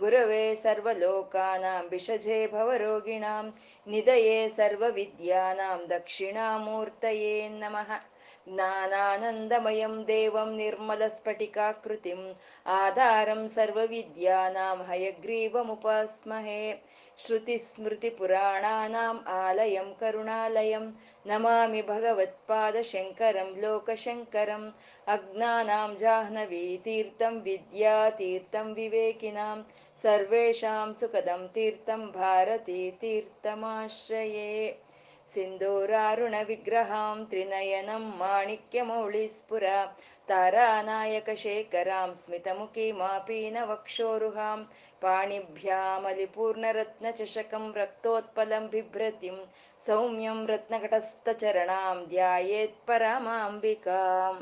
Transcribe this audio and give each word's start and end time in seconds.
गुरवे 0.00 0.44
सर्वलोकानां 0.62 1.80
विषजे 1.88 2.36
भवरोगिणां 2.52 3.42
निधये 3.92 4.38
सर्वविद्यानां 4.56 5.76
दक्षिणामूर्तये 5.88 7.34
नमः 7.58 7.90
ज्ञानानन्दमयं 8.48 9.98
देवं 10.12 10.56
निर्मलस्फटिकाकृतिम् 10.56 12.24
आधारं 12.76 13.46
सर्वविद्यानां 13.58 14.76
हयग्रीवमुपास्महे 14.88 16.62
श्रुतिस्मृतिपुराणानाम् 17.24 19.18
आलयं 19.38 19.92
करुणालयं 20.00 20.86
नमामि 21.30 21.82
भगवत्पादशङ्करं 21.92 23.50
लोकशङ्करम् 23.62 24.66
अज्ञानां 25.14 25.88
जाह्नवीतीर्थं 26.02 27.40
विद्यातीर्थं 27.46 28.72
विवेकिनाम् 28.80 29.62
सर्वेषां 30.02 30.92
सुखदं 31.00 31.42
तीर्थं 31.54 32.00
भारती 32.12 32.78
तीर्थमाश्रये 33.00 34.46
सिन्दूरारुणविग्रहां 35.34 37.18
त्रिनयनं 37.30 38.04
माणिक्यमौळिस्फुर 38.22 39.64
तारानायकशेखरां 40.28 42.08
स्मितमुखीमापीनवक्षोरुहां 42.22 44.58
पाणिभ्यामलिपूर्णरत्नचषकं 45.02 47.64
रक्तोत्पलं 47.76 48.64
बिभ्रतिं 48.72 49.36
सौम्यं 49.86 50.38
रत्नघटस्थचरणां 50.52 51.94
ध्यायेत्परमाम्बिकाम् 52.14 54.40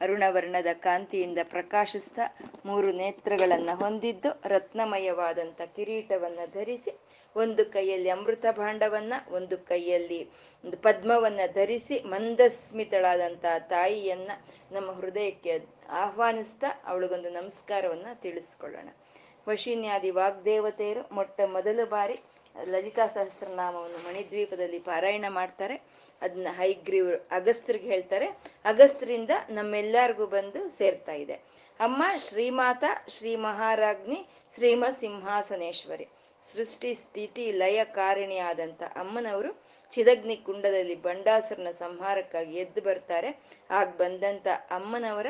ಅರುಣವರ್ಣದ 0.00 0.66
ಕಾಂತಿಯಿಂದ 0.74 1.38
ಪ್ರಕಾಶಿಸ್ತ 1.44 2.18
ಮೂರು 2.66 2.92
ನೇತ್ರಗಳನ್ನ 2.92 3.70
ಹೊಂದಿದ್ದು 3.74 4.40
ರತ್ನಮಯವಾದಂಥ 4.44 5.60
ಕಿರೀಟವನ್ನ 5.76 6.38
ಧರಿಸಿ 6.52 6.92
ಒಂದು 7.36 7.66
ಕೈಯಲ್ಲಿ 7.66 8.08
ಅಮೃತ 8.08 8.46
ಭಾಂಡವನ್ನ, 8.50 9.14
ಒಂದು 9.30 9.58
ಕೈಯಲ್ಲಿ 9.58 10.20
ಒಂದು 10.64 10.76
ಪದ್ಮವನ್ನ 10.76 11.40
ಧರಿಸಿ 11.54 12.00
ಮಂದಸ್ಮಿತಳಾದಂಥ 12.00 13.44
ತಾಯಿಯನ್ನ 13.68 14.30
ನಮ್ಮ 14.72 14.90
ಹೃದಯಕ್ಕೆ 14.90 15.54
ಆಹ್ವಾನಿಸ್ತಾ 15.88 16.66
ಅವಳಿಗೊಂದು 16.84 17.30
ನಮಸ್ಕಾರವನ್ನ 17.30 18.06
ತಿಳಿಸ್ಕೊಳ್ಳೋಣ. 18.14 18.88
ವಶಿನ್ಯಾದಿ 19.48 20.10
ವಾಗ್ದೇವತೆಯರು 20.10 21.14
ಮೊಟ್ಟ 21.14 21.40
ಮೊದಲ 21.46 21.80
ಬಾರಿ 21.84 22.16
ಲಲಿತಾ 22.62 23.06
ಸಹಸ್ರನಾಮವನ್ನು 23.06 23.98
ಮಣಿದ್ವೀಪದಲ್ಲಿ 23.98 24.78
ಪಾರಾಯಣ 24.78 25.24
ಮಾಡ್ತಾರೆ. 25.28 25.82
ಅದನ್ನ 26.22 26.46
ಹೈಗ್ರೀವ್ರು 26.50 27.28
ಅಗಸ್ತ್ರಿಗೆ 27.30 27.86
ಹೇಳ್ತಾರೆ. 27.86 28.26
ಅಗಸ್ತ್ರಿಂದ 28.64 29.30
ನಮ್ಮೆಲ್ಲರಿಗೂ 29.50 30.26
ಬಂದು 30.26 30.68
ಸೇರ್ತಾ 30.68 31.12
ಇದೆ. 31.12 31.34
ಅಮ್ಮ, 31.80 32.02
ಶ್ರೀಮಾತ 32.16 32.84
ಶ್ರೀ 33.08 33.36
ಮಹಾರಾಜ್ಞಿ 33.36 34.26
ಶ್ರೀಮ 34.54 34.84
ಸಿಂಹಾಸನೇಶ್ವರಿ 35.00 36.08
ಸೃಷ್ಟಿ, 36.52 36.94
ಸ್ಥಿತಿ, 36.94 37.52
ಲಯ 37.52 37.84
ಕಾರಣಿಯಾದಂಥ 37.84 38.82
ಅಮ್ಮನವರು 38.82 39.62
ಚಿದಗ್ನಿ 39.90 40.36
ಕುಂಡದಲ್ಲಿ 40.36 40.94
ಬಂಡಾಸುರನ 40.94 41.70
ಸಂಹಾರಕ್ಕಾಗಿ 41.70 42.54
ಎದ್ದು 42.54 42.82
ಬರ್ತಾರೆ. 42.82 43.44
ಆಗ 43.70 43.88
ಬಂದಂತ 43.88 44.46
ಅಮ್ಮನವರ 44.70 45.26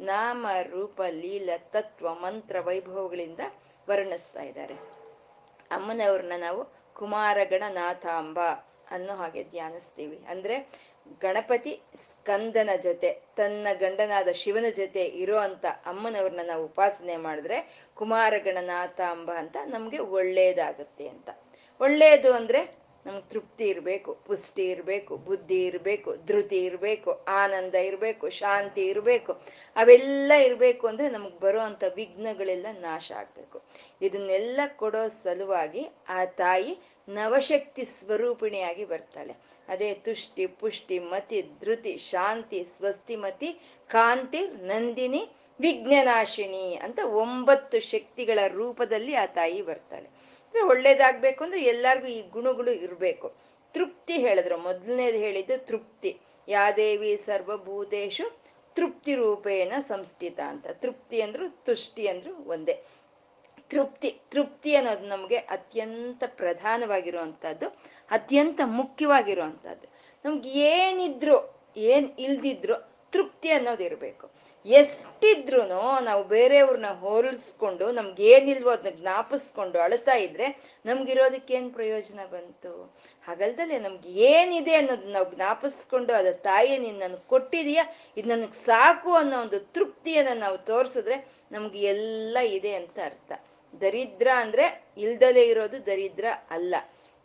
ನಾಮ, 0.00 0.46
ರೂಪ, 0.62 1.02
ಲೀಲ, 1.10 1.50
ತತ್ವ, 1.56 2.14
ಮಂತ್ರ, 2.14 2.60
ವೈಭವಗಳಿಂದ 2.60 3.40
ವರ್ಣಿಸ್ತಾ 3.88 4.42
ಇದ್ದಾರೆ. 4.42 4.74
ಅಮ್ಮನವ್ರನ್ನ 5.70 6.32
ನಾವು 6.38 6.77
ಕುಮಾರಗಣನಾಥಾಂಬ 6.98 8.38
ಅನ್ನೋ 8.90 9.14
ಹಾಗೆ 9.14 9.42
ಧ್ಯಾನಿಸ್ತೀವಿ. 9.44 10.18
ಅಂದ್ರೆ 10.28 10.56
ಗಣಪತಿ 11.20 11.72
ಸ್ಕಂದನ 11.96 12.70
ಜೊತೆ, 12.82 13.10
ತನ್ನ 13.36 13.66
ಗಂಡನಾದ 13.72 14.28
ಶಿವನ 14.32 14.64
ಜೊತೆ 14.76 15.04
ಇರೋ 15.04 15.38
ಅಂತ 15.38 15.66
ಅಮ್ಮನವ್ರನ್ನ 15.86 16.40
ನಾವು 16.46 16.64
ಉಪಾಸನೆ 16.64 17.16
ಮಾಡಿದ್ರೆ 17.16 17.58
ಕುಮಾರಗಣನಾಥಾಂಬ 17.94 19.30
ಅಂತ 19.32 19.56
ನಮ್ಗೆ 19.66 19.98
ಒಳ್ಳೇದಾಗುತ್ತೆ 19.98 21.08
ಅಂತ. 21.08 21.28
ಒಳ್ಳೇದು 21.80 22.32
ಅಂದ್ರೆ 22.32 22.60
ನಮ್ಗೆ 23.06 23.28
ತೃಪ್ತಿ 23.28 23.64
ಇರಬೇಕು, 23.68 24.14
ಪುಷ್ಟಿ 24.26 24.64
ಇರಬೇಕು, 24.70 25.16
ಬುದ್ಧಿ 25.16 25.66
ಇರಬೇಕು, 25.66 26.16
ಧೃತಿ 26.26 26.64
ಇರಬೇಕು, 26.64 27.10
ಆನಂದ 27.28 27.74
ಇರಬೇಕು, 27.74 28.30
ಶಾಂತಿ 28.30 28.82
ಇರಬೇಕು, 28.86 29.32
ಅವೆಲ್ಲ 29.76 30.32
ಇರಬೇಕು 30.32 30.86
ಅಂದರೆ 30.86 31.08
ನಮ್ಗೆ 31.08 31.38
ಬರುವಂಥ 31.38 31.84
ವಿಘ್ನಗಳೆಲ್ಲ 31.96 32.66
ನಾಶ 32.80 33.12
ಆಗಬೇಕು. 33.12 33.62
ಇದನ್ನೆಲ್ಲ 34.02 34.60
ಕೊಡೋ 34.76 35.08
ಸಲುವಾಗಿ 35.24 35.84
ಆ 36.08 36.24
ತಾಯಿ 36.24 36.78
ನವಶಕ್ತಿ 37.08 37.84
ಸ್ವರೂಪಿಣಿಯಾಗಿ 37.84 38.84
ಬರ್ತಾಳೆ. 38.84 39.36
ಅದೇ 39.68 39.94
ತುಷ್ಟಿ, 39.94 40.46
ಪುಷ್ಟಿ, 40.46 40.98
ಮತಿ, 40.98 41.42
ಧೃತಿ, 41.42 41.98
ಶಾಂತಿ 41.98 42.64
ಸ್ವಸ್ತಿಮತಿ 42.64 43.50
ಕಾಂತಿ, 43.90 44.46
ನಂದಿನಿ, 44.46 45.22
ವಿಘ್ನನಾಶಿನಿ 45.60 46.76
ಅಂತ 46.76 46.98
ಒಂಬತ್ತು 47.04 47.80
ಶಕ್ತಿಗಳ 47.80 48.38
ರೂಪದಲ್ಲಿ 48.46 49.14
ಆ 49.14 49.26
ತಾಯಿ 49.26 49.62
ಬರ್ತಾಳೆ. 49.62 50.08
ಒಳ್ಳೇದಾಗ್ಬೇಕು 50.66 51.44
ಅಂದ್ರೆ 51.44 51.62
ಎಲ್ಲಾರ್ಗು 51.62 52.06
ಈ 52.06 52.22
ಗುಣಗಳು 52.22 52.70
ಇರಬೇಕು. 52.70 53.34
ತೃಪ್ತಿ 53.72 54.12
ಹೇಳಿದ್ರು. 54.12 54.58
ಮೊದಲನೇದು 54.58 55.18
ಹೇಳಿದ್ದು 55.18 55.66
ತೃಪ್ತಿ. 55.66 56.20
ಯಾದೇವಿ 56.48 57.16
ಸರ್ವಭೂತೇಶು 57.16 58.40
ತೃಪ್ತಿ 58.74 59.14
ರೂಪೇಣ 59.14 59.72
ಸಂಸ್ಥಿತ 59.80 60.40
ಅಂತ. 60.40 60.66
ತೃಪ್ತಿ 60.72 61.20
ಅಂದ್ರು 61.20 61.64
ತುಷ್ಟಿ 61.64 62.08
ಅಂದ್ರು 62.08 62.44
ಒಂದೇ. 62.48 62.84
ತೃಪ್ತಿ 63.68 64.20
ತೃಪ್ತಿ 64.30 64.74
ಅನ್ನೋದು 64.74 65.06
ನಮಗೆ 65.06 65.36
ಅತ್ಯಂತ 65.36 66.24
ಪ್ರಧಾನವಾಗಿರುವಂಥದ್ದು 66.26 67.68
ಅತ್ಯಂತ 68.10 68.60
ಮುಖ್ಯವಾಗಿರುವಂಥದ್ದು 68.64 69.88
ನಮ್ಗೆ 70.24 70.50
ಏನಿದ್ರು, 70.50 71.54
ಏನ್ 71.76 72.10
ಇಲ್ದಿದ್ರು 72.18 72.92
ತೃಪ್ತಿ 73.12 73.50
ಅನ್ನೋದು 73.50 73.84
ಇರಬೇಕು. 73.84 74.30
ಎಷ್ಟಿದ್ರು 74.68 75.60
ನಾವು 76.02 76.22
ಬೇರೆಯವ್ರನ್ನ 76.24 76.90
ಹೋಲಿಸ್ಕೊಂಡು 77.00 77.92
ನಮ್ಗೆ 77.92 78.24
ಏನಿಲ್ವೋ 78.24 78.70
ಅದನ್ನ 78.70 78.94
ಜ್ಞಾಪಿಸ್ಕೊಂಡು 79.00 79.78
ಅಳ್ತಾ 79.80 80.14
ಇದ್ರೆ 80.16 80.46
ನಮ್ಗಿರೋದಕ್ಕೆ 80.86 81.54
ಏನ್ 81.54 81.70
ಪ್ರಯೋಜನ 81.74 82.20
ಬಂತು? 82.30 82.72
ಹಾಗಲ್ದಲ್ಲೇ 83.26 83.78
ನಮ್ಗೆ 83.78 84.10
ಏನಿದೆ 84.10 84.74
ಅನ್ನೋದು 84.74 85.08
ನಾವು 85.08 85.34
ಜ್ಞಾಪಿಸ್ಕೊಂಡು 85.34 86.12
ಅದ 86.12 86.32
ತಾಯಿ 86.42 86.78
ನೀನ್ 86.78 86.98
ನನಗೆ 86.98 87.24
ಕೊಟ್ಟಿದೀಯ, 87.28 87.80
ಇದು 88.16 88.28
ನನಗೆ 88.28 88.58
ಸಾಕು 88.64 89.12
ಅನ್ನೋ 89.12 89.40
ಒಂದು 89.40 89.60
ತೃಪ್ತಿಯನ್ನ 89.60 90.38
ನಾವು 90.40 90.58
ತೋರಿಸಿದ್ರೆ 90.58 91.18
ನಮ್ಗೆ 91.52 91.80
ಎಲ್ಲ 91.80 92.38
ಇದೆ 92.58 92.74
ಅಂತ 92.74 92.98
ಅರ್ಥ. 93.04 93.32
ದರಿದ್ರ 93.80 94.28
ಅಂದ್ರೆ 94.36 94.84
ಇಲ್ದಲೇ 94.96 95.42
ಇರೋದು 95.44 95.86
ದರಿದ್ರ 95.86 96.26
ಅಲ್ಲ. 96.50 96.74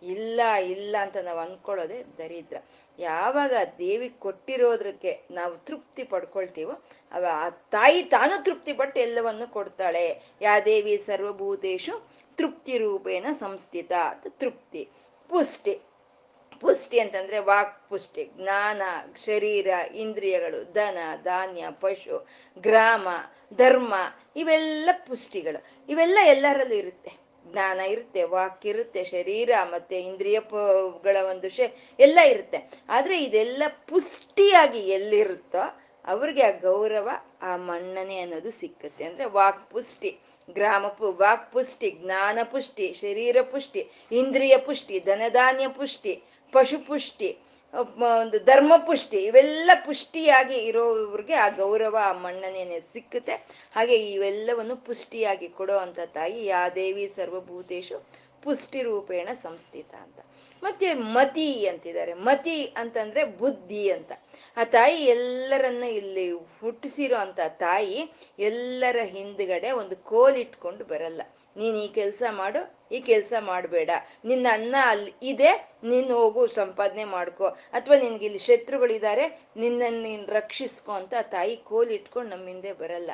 ಇಲ್ಲ 0.04 0.42
ಇಲ್ಲ 0.44 0.96
ಅಂತ 1.02 1.18
ನಾವು 1.18 1.40
ಅನ್ಕೊಳ್ಳೋದೆ 1.40 2.18
ದರಿದ್ರ. 2.18 2.58
ಯಾವಾಗ 3.00 3.54
ದೇವಿ 3.78 4.10
ಕೊಟ್ಟಿರೋದಕ್ಕೆ 4.10 5.22
ನಾವು 5.32 5.58
ತೃಪ್ತಿ 5.58 6.04
ಪಡ್ಕೊಳ್ತೀವೋ 6.04 6.72
ಅವ 7.12 7.26
ಆ 7.32 7.50
ತಾಯಿ 7.50 8.04
ತಾನು 8.04 8.44
ತೃಪ್ತಿ 8.44 8.74
ಪಟ್ಟು 8.74 9.00
ಎಲ್ಲವನ್ನು 9.00 9.52
ಕೊಡ್ತಾಳೆ. 9.52 10.22
ಯಾ 10.42 10.60
ದೇವಿ 10.60 10.98
ಸರ್ವಭೂತೇಶು 10.98 12.08
ತೃಪ್ತಿ 12.38 12.78
ರೂಪೇನ 12.78 13.26
ಸಂಸ್ಥಿತ 13.40 13.92
ತೃಪ್ತಿ. 14.30 14.90
ಪುಷ್ಟಿ. 15.30 15.80
ಪುಷ್ಟಿ 16.60 17.00
ಅಂತಂದ್ರೆ 17.00 17.40
ವಾಕ್ 17.40 17.90
ಪುಷ್ಟಿ. 17.90 18.26
ಜ್ಞಾನ, 18.26 18.82
ಶರೀರ, 19.26 19.68
ಇಂದ್ರಿಯಗಳು 19.96 20.76
ದನ 20.76 20.98
ಧಾನ್ಯ, 21.24 21.66
ಪಶು, 21.72 22.28
ಗ್ರಾಮ, 22.60 23.08
ಧರ್ಮ 23.54 23.94
ಇವೆಲ್ಲ 24.36 24.90
ಪುಷ್ಟಿಗಳು. 25.08 25.66
ಇವೆಲ್ಲ 25.90 26.20
ಎಲ್ಲರಲ್ಲೂ 26.24 26.76
ಇರುತ್ತೆ. 26.76 27.23
ಜ್ಞಾನ 27.54 27.80
ಇರುತ್ತೆ, 27.80 28.24
ವಾಕ್ 28.24 28.66
ಇರುತ್ತೆ, 28.66 29.04
ಶರೀರ 29.04 29.50
ಮತ್ತೆ 29.64 29.96
ಇಂದ್ರಿಯಗಳ 30.00 31.18
ಒಂದು 31.30 31.50
ಶೇ, 31.50 31.66
ಎಲ್ಲ 32.00 32.20
ಇರುತ್ತೆ. 32.30 32.60
ಆದ್ರೆ 32.90 33.24
ಇದೆಲ್ಲ 33.24 33.64
ಪುಷ್ಟಿಯಾಗಿ 33.90 34.80
ಎಲ್ಲಿರುತ್ತೋ 34.80 35.64
ಅವ್ರಿಗೆ 36.06 36.44
ಆ 36.44 36.54
ಗೌರವ 36.60 37.10
ಆ 37.42 37.52
ಮನ್ನಣೆ 37.58 38.16
ಅನ್ನೋದು 38.20 38.52
ಸಿಕ್ಕುತ್ತೆ. 38.52 39.04
ಅಂದ್ರೆ 39.06 39.26
ವಾಕ್ 39.26 39.72
ಪುಷ್ಟಿ, 39.72 40.10
ಗ್ರಾಮ 40.56 40.86
ಪು, 40.88 41.08
ವಾಕ್ 41.12 41.52
ಪುಷ್ಟಿ, 41.54 41.90
ಜ್ಞಾನ 41.92 42.40
ಪುಷ್ಟಿ, 42.44 42.94
ಶರೀರ 42.94 43.38
ಪುಷ್ಟಿ, 43.52 43.82
ಇಂದ್ರಿಯ 44.12 44.58
ಪುಷ್ಟಿ, 44.58 45.00
ಧನಧಾನ್ಯ 45.00 45.68
ಪುಷ್ಟಿ, 45.68 46.14
ಪಶು 46.54 46.80
ಪುಷ್ಟಿ 46.88 47.30
ಒಂದು 47.74 48.46
ಧರ್ಮ 48.46 48.74
ಪುಷ್ಟಿ 48.78 49.18
ಇವೆಲ್ಲ 49.18 49.72
ಪುಷ್ಟಿಯಾಗಿ 49.86 50.56
ಇರೋವ್ರಿಗೆ 50.56 51.34
ಆ 51.34 51.50
ಗೌರವ, 51.50 51.98
ಆ 52.02 52.14
ಮಣ್ಣನೇನೆ 52.14 52.80
ಸಿಕ್ಕುತ್ತೆ. 52.80 53.34
ಹಾಗೆ 53.76 53.96
ಇವೆಲ್ಲವನ್ನು 53.96 54.76
ಪುಷ್ಟಿಯಾಗಿ 54.76 55.48
ಕೊಡೋ 55.48 55.78
ಅಂತ 55.78 56.00
ತಾಯಿ 56.06 56.46
ಯಾ 56.46 56.70
ದೇವಿ 56.70 57.08
ಸರ್ವಭೂತೇಶು 57.08 58.08
ಪುಷ್ಟಿ 58.44 58.82
ರೂಪೇಣ 58.82 59.30
ಸಂಸ್ಥಿತ 59.34 59.96
ಅಂತ. 59.96 60.20
ಮತ್ತೆ 60.64 60.94
ಮತಿ 60.94 61.66
ಅಂತಿದ್ದಾರೆ. 61.66 62.14
ಮತಿ 62.14 62.64
ಅಂತಂದ್ರೆ 62.66 63.26
ಬುದ್ಧಿ 63.26 63.92
ಅಂತ. 63.92 64.12
ಆ 64.58 64.64
ತಾಯಿ 64.64 65.06
ಎಲ್ಲರನ್ನ 65.06 65.84
ಇಲ್ಲಿ 65.84 66.32
ಹುಟ್ಟಿಸಿರೋ 66.32 67.16
ಅಂತ 67.16 67.40
ತಾಯಿ 67.48 68.14
ಎಲ್ಲರ 68.40 68.96
ಹಿಂದ್ಗಡೆ 69.04 69.72
ಒಂದು 69.72 69.96
ಕೋಲಿಟ್ಕೊಂಡು 69.96 70.86
ಬರಲ್ಲ. 70.86 71.22
ನೀನ್ 71.58 71.78
ಈ 71.78 71.88
ಕೆಲಸ 71.88 72.24
ಮಾಡು, 72.30 72.62
ಈ 72.92 73.00
ಕೆಲಸ 73.02 73.34
ಮಾಡಬೇಡ. 73.40 73.90
ನಿನ್ನ 74.26 74.48
ಅನ್ನ 74.52 74.76
ಅಲ್ಲಿ 74.86 75.14
ಇದೆ, 75.24 75.52
ನೀನು 75.84 76.16
ಹೋಗು, 76.18 76.48
ಸಂಪಾದನೆ 76.48 77.04
ಮಾಡ್ಕೋ. 77.04 77.48
ಅಥವಾ 77.48 77.96
ನಿನ್ಗೆ 77.96 78.26
ಇಲ್ಲಿ 78.26 78.40
ಶತ್ರುಗಳಿದ್ದಾರೆ 78.40 79.26
ನಿನ್ನನ್ನು 79.58 80.02
ನೀನು 80.02 80.26
ರಕ್ಷಿಸ್ಕೊ 80.34 80.92
ಅಂತ 80.92 81.14
ಆ 81.20 81.22
ತಾಯಿ 81.22 81.56
ಕೋಲಿಟ್ಕೊಂಡು 81.56 82.30
ನಮ್ಮ 82.36 82.48
ಹಿಂದೆ 82.48 82.74
ಬರಲ್ಲ. 82.74 83.12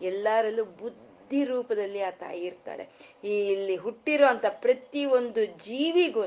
ಎಲ್ಲರಲ್ಲೂ 0.00 0.64
ಬುದ್ಧಿ 0.64 1.44
ರೂಪದಲ್ಲಿ 1.44 2.00
ಆ 2.02 2.10
ತಾಯಿ 2.10 2.40
ಇರ್ತಾಳೆ. 2.40 2.84
ಈ 3.24 3.34
ಇಲ್ಲಿ 3.54 3.76
ಹುಟ್ಟಿರೋ 3.76 4.28
ಪ್ರತಿಯೊಂದು 4.60 5.44
ಜೀವಿಗೂ 5.44 6.24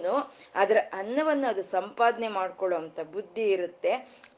ಅದರ 0.56 0.77
ಅನ್ನವನ್ನು 0.94 1.48
ಅದು 1.48 1.63
ಸಂಪಾದನೆ 1.63 2.27
ಮಾಡ್ಕೊಳ್ಳೋ 2.27 2.77
ಅಂತ 2.77 3.00
ಬುದ್ಧಿ 3.00 3.45
ಇರುತ್ತೆ. 3.51 3.94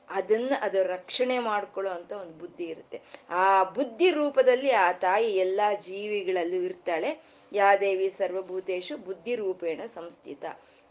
ಅದನ್ನ 0.10 0.54
ಅದು 0.62 0.84
ರಕ್ಷಣೆ 0.84 1.40
ಮಾಡ್ಕೊಳ್ಳೋ 1.40 1.92
ಅಂತ 1.92 2.12
ಒಂದು 2.12 2.34
ಬುದ್ಧಿ 2.34 2.63
ಇರುತ್ತೆ. 2.63 3.02
ಆ 3.30 3.63
ಬುದ್ಧಿ 3.63 4.12
ರೂಪದಲ್ಲಿ 4.12 4.72
ಆ 4.72 4.92
ತಾಯಿ 4.92 5.36
ಎಲ್ಲಾ 5.36 5.74
ಜೀವಿಗಳಲ್ಲೂ 5.74 6.56
ಇರ್ತಾಳೆ. 6.56 7.24
ಯಾದೇವಿ 7.54 8.10
ಸರ್ವಭೂತೇಶು 8.10 8.98
ಬುದ್ಧಿ 8.98 9.36
ರೂಪೇಣ 9.36 9.81
ಸಂಸ್ಥಿತ. 9.86 10.46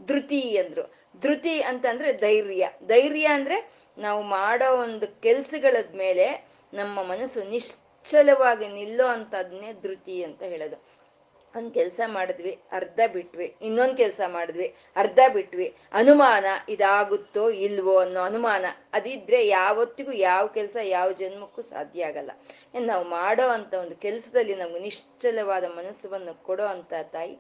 ಧೃತಿ 0.06 0.56
ಅಂದ್ರು. 0.56 0.94
ಧೃತಿ 1.20 1.62
ಅಂತಂದ್ರೆ 1.62 2.12
ಧೈರ್ಯ. 2.12 2.70
ಧೈರ್ಯ 2.87 3.26
ಅಂದ್ರೆ 3.26 3.70
ನಾವು 3.99 4.22
ಮಾಡೋ 4.22 4.76
ಒಂದು 4.76 5.20
ಕೆಲ್ಸಗಳ 5.22 5.76
ಮೇಲೆ 5.96 6.49
ನಮ್ಮ 6.75 7.02
ಮನಸ್ಸು 7.02 7.50
ನಿಶ್ಚಲವಾಗಿ 7.50 8.69
ನಿಲ್ಲೋ 8.69 9.06
ಅಂತದನ್ನೇ 9.06 9.72
ಧೃತಿ 9.72 10.25
ಅಂತ 10.25 10.43
ಹೇಳೋದು. 10.43 11.03
ಒಂದ್ 11.56 11.74
ಕೆಲಸ 11.74 12.00
ಮಾಡಿದ್ವಿ, 12.06 12.60
ಅರ್ಧ 12.72 13.00
ಬಿಟ್ವಿ, 13.12 13.54
ಇನ್ನೊಂದ್ 13.62 13.96
ಕೆಲಸ 13.96 14.20
ಮಾಡಿದ್ವಿ, 14.26 14.74
ಅರ್ಧ 14.96 15.18
ಬಿಟ್ವಿ. 15.32 15.74
ಅನುಮಾನ 15.92 16.44
ಇದಾಗುತ್ತೋ 16.68 17.50
ಇಲ್ವೋ 17.50 17.98
ಅನ್ನೋ 17.98 18.20
ಅನುಮಾನ. 18.20 18.64
ಅದಿದ್ರೆ 18.92 19.46
ಯಾವತ್ತಿಗೂ 19.46 20.12
ಯಾವ 20.12 20.46
ಕೆಲಸ 20.46 20.76
ಯಾವ 20.82 21.12
ಜನ್ಮಕ್ಕೂ 21.12 21.62
ಸಾಧ್ಯ 21.62 22.04
ಆಗಲ್ಲ. 22.04 22.30
ನಾವು 22.80 23.04
ಮಾಡೋ 23.04 23.48
ಅಂತ 23.48 23.74
ಒಂದು 23.74 23.96
ಕೆಲಸದಲ್ಲಿ 23.96 24.54
ನಮ್ಗೆ 24.54 24.78
ನಿಶ್ಚಲವಾದ 24.78 25.64
ಮನಸ್ಸನ್ನು 25.64 26.44
ಕೊಡೋ 26.44 26.64
ಅಂತ 26.64 26.94
ತಾಯಿ 27.02 27.38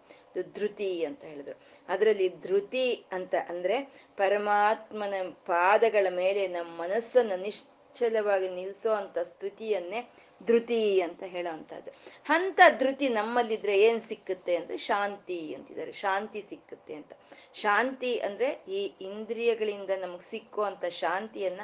ಧೃತಿ 0.54 1.04
ಅಂತ 1.04 1.24
ಹೇಳಿದ್ರು. 1.24 1.60
ಅದರಲ್ಲಿ 1.88 2.28
ಧೃತಿ 2.28 3.04
ಅಂತ 3.12 3.34
ಅಂದ್ರೆ 3.48 3.80
ಪರಮಾತ್ಮನ 4.16 5.14
ಪಾದಗಳ 5.30 6.06
ಮೇಲೆ 6.10 6.48
ನಮ್ಮ 6.48 6.82
ಮನಸ್ಸನ್ನು 6.82 7.40
ನಿಶ್ಚಲವಾಗಿ 7.40 8.48
ನಿಲ್ಸೋ 8.48 8.90
ಅಂತ 8.90 9.18
ಸ್ತುತಿಯನ್ನೇ 9.18 10.10
ಧೃತಿ 10.46 11.00
ಅಂತ 11.00 11.22
ಹೇಳೋ 11.22 11.50
ಅಂತದ್ದು 11.50 11.90
ಅಂತ 12.28 12.60
ಧೃತಿ 12.78 13.08
ನಮ್ಮಲ್ಲಿದ್ರೆ 13.08 13.80
ಏನ್ 13.80 14.02
ಸಿಕ್ಕುತ್ತೆ 14.02 14.56
ಅಂದ್ರೆ 14.56 14.76
ಶಾಂತಿ 14.76 15.54
ಅಂತಿದ್ದಾರೆ. 15.54 15.92
ಶಾಂತಿ 15.92 16.40
ಸಿಕ್ಕುತ್ತೆ 16.40 16.94
ಅಂತ. 16.94 17.12
ಶಾಂತಿ 17.54 18.18
ಅಂದ್ರೆ 18.18 18.64
ಈ 18.68 18.92
ಇಂದ್ರಿಯಗಳಿಂದ 19.00 19.90
ನಮಗೆ 20.00 20.30
ಸಿಕ್ಕೋ 20.30 20.62
ಅಂತ 20.62 20.84
ಶಾಂತಿಯನ್ನ 20.84 21.60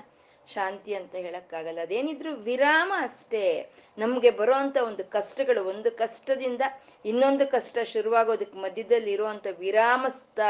ಶಾಂತಿ 0.47 0.95
ಅಂತ 0.95 1.15
ಹೇಳಕ್ಕಾಗಲ್ಲ. 1.15 1.79
ಅದೇನಿದ್ರು 1.81 2.35
ವಿರಾಮ 2.35 2.93
ಅಷ್ಟೇ. 2.97 3.71
ನಮ್ಗೆ 3.99 4.31
ಬರುವಂತ 4.31 4.77
ಒಂದು 4.77 5.05
ಕಷ್ಟಗಳು, 5.05 5.65
ಒಂದು 5.65 5.91
ಕಷ್ಟದಿಂದ 5.91 6.63
ಇನ್ನೊಂದು 7.05 7.51
ಕಷ್ಟ 7.51 7.79
ಶುರುವಾಗೋದಕ್ಕೆ 7.85 8.59
ಮಧ್ಯದಲ್ಲಿ 8.59 9.13
ಇರುವಂತ 9.13 9.47
ವಿರಾಮಸ್ಥ 9.59 10.41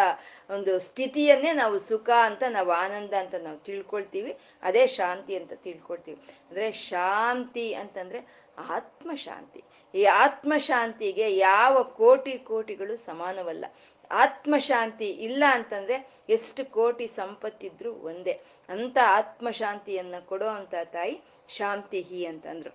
ಒಂದು 0.51 0.79
ಸ್ಥಿತಿಯನ್ನೇ 0.79 1.53
ನಾವು 1.53 1.79
ಸುಖ 1.79 2.11
ಅಂತ, 2.11 2.43
ನಾವು 2.49 2.71
ಆನಂದ 2.71 3.13
ಅಂತ 3.15 3.35
ನಾವು 3.35 3.59
ತಿಳ್ಕೊಳ್ತೀವಿ. 3.59 4.39
ಅದೇ 4.63 4.87
ಶಾಂತಿ 4.87 5.37
ಅಂತ 5.37 5.53
ತಿಳ್ಕೊಳ್ತೀವಿ. 5.53 6.21
ಅಂದ್ರೆ 6.51 6.73
ಶಾಂತಿ 6.73 7.75
ಅಂತಂದ್ರೆ 7.75 8.41
ಆತ್ಮ 8.59 9.11
ಶಾಂತಿ 9.15 9.65
ಈ 9.95 10.05
ಆತ್ಮ 10.05 10.53
ಶಾಂತಿಗೆ 10.57 11.37
ಯಾವ 11.37 11.83
ಕೋಟಿ 11.83 12.39
ಕೋಟಿಗಳು 12.39 12.97
ಸಮಾನವಲ್ಲ. 12.97 13.65
ಆತ್ಮ 14.11 14.55
ಶಾಂತಿ 14.59 15.09
ಇಲ್ಲ 15.09 15.45
ಅಂತಂದ್ರೆ 15.51 16.11
ಎಷ್ಟು 16.29 16.71
ಕೋಟಿ 16.71 17.07
ಸಂಪತ್ತಿದ್ರು 17.07 17.95
ಒಂದೇ. 17.95 18.41
ಅಂತ 18.69 18.99
ಆತ್ಮಶಾಂತಿಯನ್ನ 19.05 20.15
ಕೊಡೋ 20.27 20.47
ಅಂತ 20.47 20.75
ತಾಯಿ 20.85 21.21
ಶಾಂತಿ 21.49 22.01
ಹಿ 22.01 22.25
ಅಂತಂದ್ರು. 22.25 22.71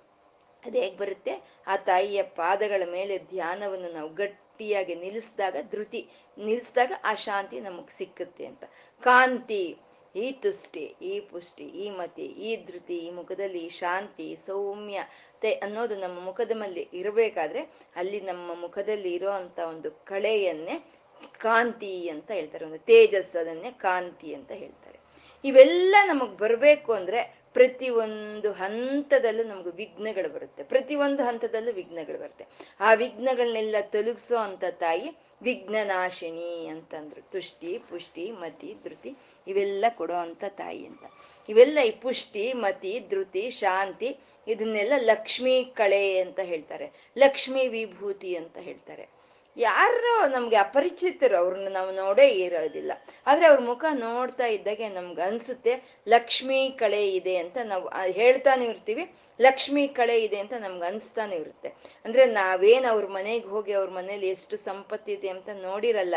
ಅದು 0.65 0.77
ಹೇಗ್ 0.81 0.97
ಬರುತ್ತೆ? 0.97 1.41
ಆ 1.67 1.77
ತಾಯಿಯ 1.77 2.23
ಪಾದಗಳ 2.23 2.83
ಮೇಲೆ 2.91 3.17
ಧ್ಯಾನವನ್ನು 3.17 3.93
ನಾವು 3.93 4.09
ಗಟ್ಟಿಯಾಗಿ 4.09 4.95
ನಿಲ್ಲಿಸಿದಾಗ 4.95 5.55
ಧೃತಿ, 5.71 6.09
ನಿಲ್ಲಿಸಿದಾಗ 6.37 6.91
ಆ 7.03 7.13
ಶಾಂತಿ 7.13 7.59
ನಮಗ್ 7.59 7.91
ಸಿಕ್ಕುತ್ತೆ 7.91 8.45
ಅಂತ. 8.45 8.63
ಕಾಂತಿ, 9.01 9.77
ಈ 10.15 10.31
ತುಷ್ಟಿ, 10.31 10.95
ಈ 11.01 11.19
ಪುಷ್ಟಿ, 11.19 11.63
ಈ 11.63 11.89
ಮತಿ, 11.89 12.25
ಈ 12.25 12.65
ಧೃತಿ, 12.65 12.97
ಈ 12.97 13.09
ಮುಖದಲ್ಲಿ 13.09 13.69
ಶಾಂತಿ 13.69 14.37
ಸೌಮ್ಯತೆ 14.45 15.53
ಅನ್ನೋದು 15.53 15.95
ನಮ್ಮ 15.95 16.19
ಮುಖದ 16.19 16.51
ಮೇಲೆ 16.55 16.89
ಇರಬೇಕಾದ್ರೆ 16.93 17.59
ಅಲ್ಲಿ 17.95 18.19
ನಮ್ಮ 18.19 18.61
ಮುಖದಲ್ಲಿ 18.61 19.13
ಇರೋ 19.13 19.29
ಅಂತ 19.29 19.59
ಒಂದು 19.59 19.91
ಕಳೆಯನ್ನೇ 19.91 20.85
ಕಾಂತಿ 21.25 22.09
ಅಂತ 22.09 22.31
ಹೇಳ್ತಾರೆ. 22.31 22.65
ಒಂದು 22.65 22.77
ತೇಜಸ್ 22.77 23.35
ಅದನ್ನೇ 23.35 23.71
ಕಾಂತಿ 23.71 24.33
ಅಂತ 24.33 24.51
ಹೇಳ್ತಾರೆ. 24.51 24.99
ಇವೆಲ್ಲ 25.43 25.95
ನಮಗ್ 26.05 26.37
ಬರ್ಬೇಕು 26.37 26.93
ಅಂದ್ರೆ 26.93 27.45
ಪ್ರತಿ 27.53 27.89
ಒಂದು 27.89 28.51
ಹಂತದಲ್ಲೂ 28.51 29.43
ನಮ್ಗೆ 29.43 29.69
ವಿಘ್ನಗಳು 29.69 30.29
ಬರುತ್ತೆ. 30.29 30.63
ಪ್ರತಿ 30.63 30.95
ಒಂದು 30.95 31.23
ಹಂತದಲ್ಲೂ 31.23 31.71
ವಿಘ್ನಗಳು 31.71 32.17
ಬರುತ್ತೆ. 32.17 32.45
ಆ 32.79 32.93
ವಿಘ್ನಗಳನ್ನೆಲ್ಲ 32.93 33.75
ತೊಲಗಿಸೋ 33.81 34.37
ಅಂತ 34.37 34.63
ತಾಯಿ 34.69 35.17
ವಿಘ್ನನಾಶಿನಿ 35.41 36.67
ಅಂತಂದ್ರು. 36.67 37.21
ತುಷ್ಟಿ, 37.21 37.77
ಪುಷ್ಟಿ, 37.77 38.31
ಮತಿ, 38.31 38.75
ಧೃತಿ 38.83 39.15
ಇವೆಲ್ಲ 39.47 39.85
ಕೊಡೋ 39.89 40.13
ಅಂತ 40.13 40.43
ತಾಯಿ 40.47 40.85
ಅಂತ. 40.85 41.03
ಇವೆಲ್ಲ 41.49 41.79
ಈ 41.79 41.91
ಪುಷ್ಟಿ, 41.91 42.53
ಮತಿ, 42.53 42.99
ಧೃತಿ, 43.09 43.49
ಶಾಂತಿ 43.49 44.17
ಇದನ್ನೆಲ್ಲ 44.47 44.93
ಲಕ್ಷ್ಮೀ 44.97 45.63
ಕಳೆ 45.63 46.19
ಅಂತ 46.19 46.39
ಹೇಳ್ತಾರೆ. 46.39 46.91
ಲಕ್ಷ್ಮೀ 47.17 47.67
ವಿಭೂತಿ 47.67 48.35
ಅಂತ 48.35 48.57
ಹೇಳ್ತಾರೆ. 48.57 49.14
ಯಾರೋ 49.57 50.27
ನಮ್ಗೆ 50.27 50.55
ಅಪರಿಚಿತರು 50.55 51.37
ಅವ್ರನ್ನ 51.37 51.67
ನಾವು 51.67 51.91
ನೋಡೇ 51.91 52.27
ಇರೋದಿಲ್ಲ. 52.27 52.91
ಆದ್ರೆ 53.27 53.45
ಅವ್ರ 53.45 53.59
ಮುಖ 53.59 53.85
ನೋಡ್ತಾ 53.91 54.45
ಇದ್ದಾಗೆ 54.45 54.89
ನಮ್ಗೆ 54.89 55.21
ಅನ್ಸುತ್ತೆ, 55.21 55.73
ಲಕ್ಷ್ಮೀ 56.07 56.69
ಕಳೆ 56.69 57.11
ಇದೆ 57.11 57.37
ಅಂತ 57.37 57.57
ನಾವು 57.63 57.85
ಹೇಳ್ತಾನೆ 58.11 58.65
ಇರ್ತೀವಿ, 58.65 59.15
ಲಕ್ಷ್ಮಿ 59.39 59.87
ಕಳೆ 59.87 60.17
ಇದೆ 60.23 60.39
ಅಂತ 60.39 60.53
ನಮ್ಗೆ 60.53 60.85
ಅನ್ಸ್ತಾನೆ 60.85 61.35
ಇರುತ್ತೆ. 61.35 61.69
ಅಂದ್ರೆ 62.05 62.25
ನಾವೇನ್ 62.25 62.85
ಅವ್ರ 62.85 63.05
ಮನೆಗೆ 63.07 63.47
ಹೋಗಿ 63.47 63.73
ಅವ್ರ 63.73 63.89
ಮನೇಲಿ 63.89 64.27
ಎಷ್ಟು 64.27 64.57
ಸಂಪತ್ತಿದೆ 64.57 65.29
ಅಂತ 65.29 65.49
ನೋಡಿರಲ್ಲ, 65.49 66.15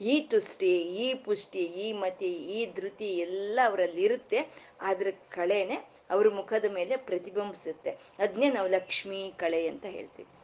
ಈ 0.00 0.20
ತುಷ್ಟಿ, 0.20 0.72
ಈ 0.80 1.14
ಪುಷ್ಟಿ, 1.14 1.58
ಈ 1.58 1.92
ಮತಿ, 1.92 2.32
ಈ 2.32 2.72
ಧೃತಿ 2.76 3.08
ಎಲ್ಲ 3.18 3.58
ಅವರಲ್ಲಿ 3.64 4.02
ಇರುತ್ತೆ. 4.02 4.40
ಅದ್ರ 4.80 5.08
ಕಳೆನೆ 5.30 5.78
ಅವ್ರ 6.10 6.28
ಮುಖದ 6.28 6.64
ಮೇಲೆ 6.64 6.96
ಪ್ರತಿಬಿಂಬಿಸುತ್ತೆ. 6.96 7.90
ಅದನ್ನೇ 8.18 8.50
ನಾವು 8.50 8.68
ಲಕ್ಷ್ಮೀ 8.68 9.32
ಕಳೆ 9.36 9.68
ಅಂತ 9.68 9.86
ಹೇಳ್ತೀವಿ. 9.86 10.39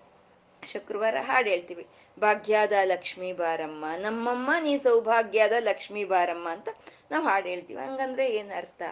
ಶುಕ್ರವಾರ 0.73 1.17
ಹಾಡು 1.21 1.49
ಹೇಳ್ತೀವಿ. 1.51 1.85
ಭಾಗ್ಯದ 2.19 2.77
ಲಕ್ಷ್ಮೀ 2.85 3.33
ಬಾರಮ್ಮ, 3.33 3.85
ನಮ್ಮಮ್ಮ 3.97 4.51
ನೀ 4.63 4.73
ಸೌಭಾಗ್ಯದ 4.79 5.57
ಲಕ್ಷ್ಮೀ 5.61 6.05
ಬಾರಮ್ಮ 6.05 6.47
ಅಂತ 6.51 6.69
ನಾವು 7.11 7.25
ಹಾಡು 7.29 7.49
ಹೇಳ್ತೀವಿ. 7.49 7.81
ಹಂಗಂದ್ರೆ 7.81 8.27
ಏನು 8.37 8.55
ಅರ್ಥ? 8.57 8.83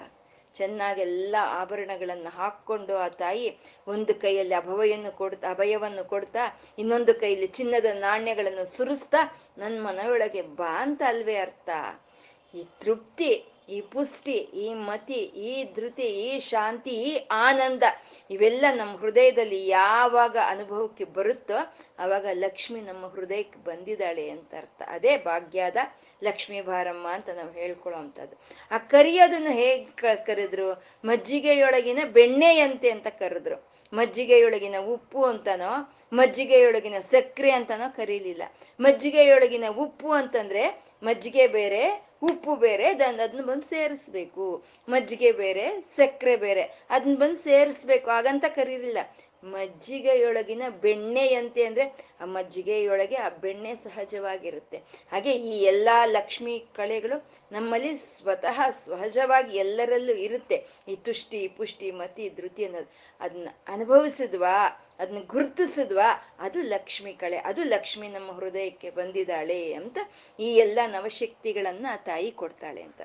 ಚೆನ್ನಾಗೆಲ್ಲ 0.54 1.36
ಆಭರಣಗಳನ್ನು 1.60 2.30
ಹಾಕ್ಕೊಂಡು 2.30 2.96
ಆ 2.96 3.06
ತಾಯಿ 3.22 3.46
ಒಂದು 3.86 4.12
ಕೈಯಲ್ಲಿ 4.14 4.54
ಅಭಯವನ್ನು 4.54 5.10
ಕೊಡ್ತಾ 5.16 5.46
ಅಭಯವನ್ನು 5.50 6.04
ಕೊಡ್ತಾ, 6.08 6.42
ಇನ್ನೊಂದು 6.78 7.14
ಕೈಯಲ್ಲಿ 7.14 7.48
ಚಿನ್ನದ 7.58 7.88
ನಾಣ್ಯಗಳನ್ನು 8.00 8.64
ಸುರಿಸ್ತಾ 8.76 9.22
ನನ್ನ 9.58 9.76
ಮನವೊಳಗೆ 9.86 10.42
ಬಾ 10.60 10.70
ಅಂತ 10.82 11.02
ಅಲ್ವೇ 11.06 11.36
ಅರ್ಥ? 11.36 11.70
ಈ 12.54 12.62
ತೃಪ್ತಿ 12.80 13.32
ಈ 13.68 13.80
ಪುಷ್ಟಿ, 13.80 14.32
ಈ 14.32 14.74
ಮತಿ, 14.74 15.20
ಈ 15.22 15.64
ಧೃತಿ, 15.74 16.02
ಈ 16.02 16.38
ಶಾಂತಿ, 16.38 16.90
ಈ 16.90 17.26
ಆನಂದ, 17.30 17.82
ಇವೆಲ್ಲ 18.30 18.64
ನಮ್ಮ 18.74 18.96
ಹೃದಯದಲ್ಲಿ 18.96 19.66
ಯಾವಾಗ 19.66 20.36
ಅನುಭವಕ್ಕೆ 20.46 21.04
ಬರುತ್ತೋ 21.04 21.74
ಅವಾಗ 21.98 22.26
ಲಕ್ಷ್ಮಿ 22.32 22.80
ನಮ್ಮ 22.80 23.06
ಹೃದಯಕ್ಕೆ 23.06 23.64
ಬಂದಿದ್ದಾಳೆ 23.64 24.30
ಅಂತ 24.30 24.54
ಅರ್ಥ. 24.54 24.82
ಅದೇ 24.86 25.16
ಭಾಗ್ಯದ 25.16 25.76
ಲಕ್ಷ್ಮೀ 26.24 26.60
ಭಾರಮ್ಮ 26.60 27.08
ಅಂತ 27.08 27.28
ನಾವು 27.28 27.52
ಹೇಳ್ಕೊಳ್ಳೋ 27.52 28.00
ಅಂಥದ್ದು 28.00 28.36
ಆ 28.70 28.78
ಕರಿಯೋದನ್ನು 28.78 29.50
ಹೇಗೆ 29.50 30.24
ಕರೆದ್ರು? 30.24 30.82
ಮಜ್ಜಿಗೆಯೊಳಗಿನ 31.04 31.98
ಬೆಣ್ಣೆಯಂತೆ 32.12 32.90
ಅಂತ 32.90 33.06
ಕರೆದ್ರು. 33.06 33.74
ಮಜ್ಜಿಗೆಯೊಳಗಿನ 33.92 34.74
ಉಪ್ಪು 34.78 35.24
ಅಂತನೋ, 35.24 35.94
ಮಜ್ಜಿಗೆಯೊಳಗಿನ 36.12 36.98
ಸಕ್ಕರೆ 36.98 37.50
ಅಂತನೋ 37.50 37.96
ಕರೀಲಿಲ್ಲ. 37.96 38.42
ಮಜ್ಜಿಗೆಯೊಳಗಿನ 38.80 39.64
ಉಪ್ಪು 39.68 40.10
ಅಂತಂದ್ರೆ 40.10 40.84
ಮಜ್ಜಿಗೆ 41.02 41.46
ಬೇರೆ 41.46 42.13
ಉಪ್ಪು 42.24 42.52
ಬೇರೆ 42.56 42.86
ಅದನ್ನ 42.94 43.20
ಅದನ್ನ 43.22 43.44
ಬಂದು 43.46 43.62
ಸೇರಿಸ್ಬೇಕು. 43.62 44.46
ಮಜ್ಜಿಗೆ 44.88 45.30
ಬೇರೆ, 45.32 45.64
ಸಕ್ಕರೆ 45.96 46.36
ಬೇರೆ 46.36 46.62
ಅದನ್ನ 46.90 47.16
ಬಂದು 47.18 47.36
ಸೇರಿಸ್ಬೇಕು. 47.36 48.10
ಹಾಗಂತ 48.10 48.44
ಕರೀಲಿಲ್ಲ 48.48 48.98
ಮಜ್ಜಿಗೆಯೊಳಗಿನ 49.44 50.62
ಬೆಣ್ಣೆಯಂತೆ 50.68 51.64
ಅಂದ್ರೆ 51.64 51.84
ಆ 52.20 52.24
ಮಜ್ಜಿಗೆಯೊಳಗೆ 52.24 53.16
ಆ 53.16 53.28
ಬೆಣ್ಣೆ 53.28 53.74
ಸಹಜವಾಗಿರುತ್ತೆ. 53.74 54.76
ಹಾಗೆ 55.12 55.32
ಈ 55.32 55.62
ಎಲ್ಲಾ 55.62 56.06
ಲಕ್ಷ್ಮಿ 56.06 56.64
ಕಳೆಗಳು 56.76 57.30
ನಮ್ಮಲ್ಲಿ 57.52 57.96
ಸ್ವತಃ 57.96 58.60
ಸಹಜವಾಗಿ 58.70 59.56
ಎಲ್ಲರಲ್ಲೂ 59.56 60.12
ಇರುತ್ತೆ. 60.12 60.66
ಈ 60.88 60.96
ತುಷ್ಟಿ, 60.96 61.48
ಪುಷ್ಟಿ, 61.48 61.90
ಮತಿ, 61.90 62.28
ಧೃತಿ 62.28 62.64
ಅನ್ನೋದು 62.64 62.92
ಅದನ್ನ 63.20 63.48
ಅನುಭವಿಸಿದ್ವಾ? 63.68 64.86
ಅದನ್ನ 64.98 65.18
ಗುರುತಿಸಿದ್ವಾ? 65.26 66.36
ಅದು 66.38 66.62
ಲಕ್ಷ್ಮಿ 66.62 67.12
ಕಳೆ, 67.12 67.36
ಅದು 67.36 67.62
ಲಕ್ಷ್ಮಿ 67.62 68.08
ನಮ್ಮ 68.08 68.32
ಹೃದಯಕ್ಕೆ 68.32 68.90
ಬಂದಿದ್ದಾಳೆ 68.90 69.72
ಅಂತ 69.72 69.98
ಈ 70.40 70.54
ಎಲ್ಲ 70.54 70.78
ನವಶಕ್ತಿಗಳನ್ನ 70.86 71.86
ತಾಯಿ 71.96 72.30
ಕೊಡ್ತಾಳೆ 72.30 72.82
ಅಂತ. 72.82 73.02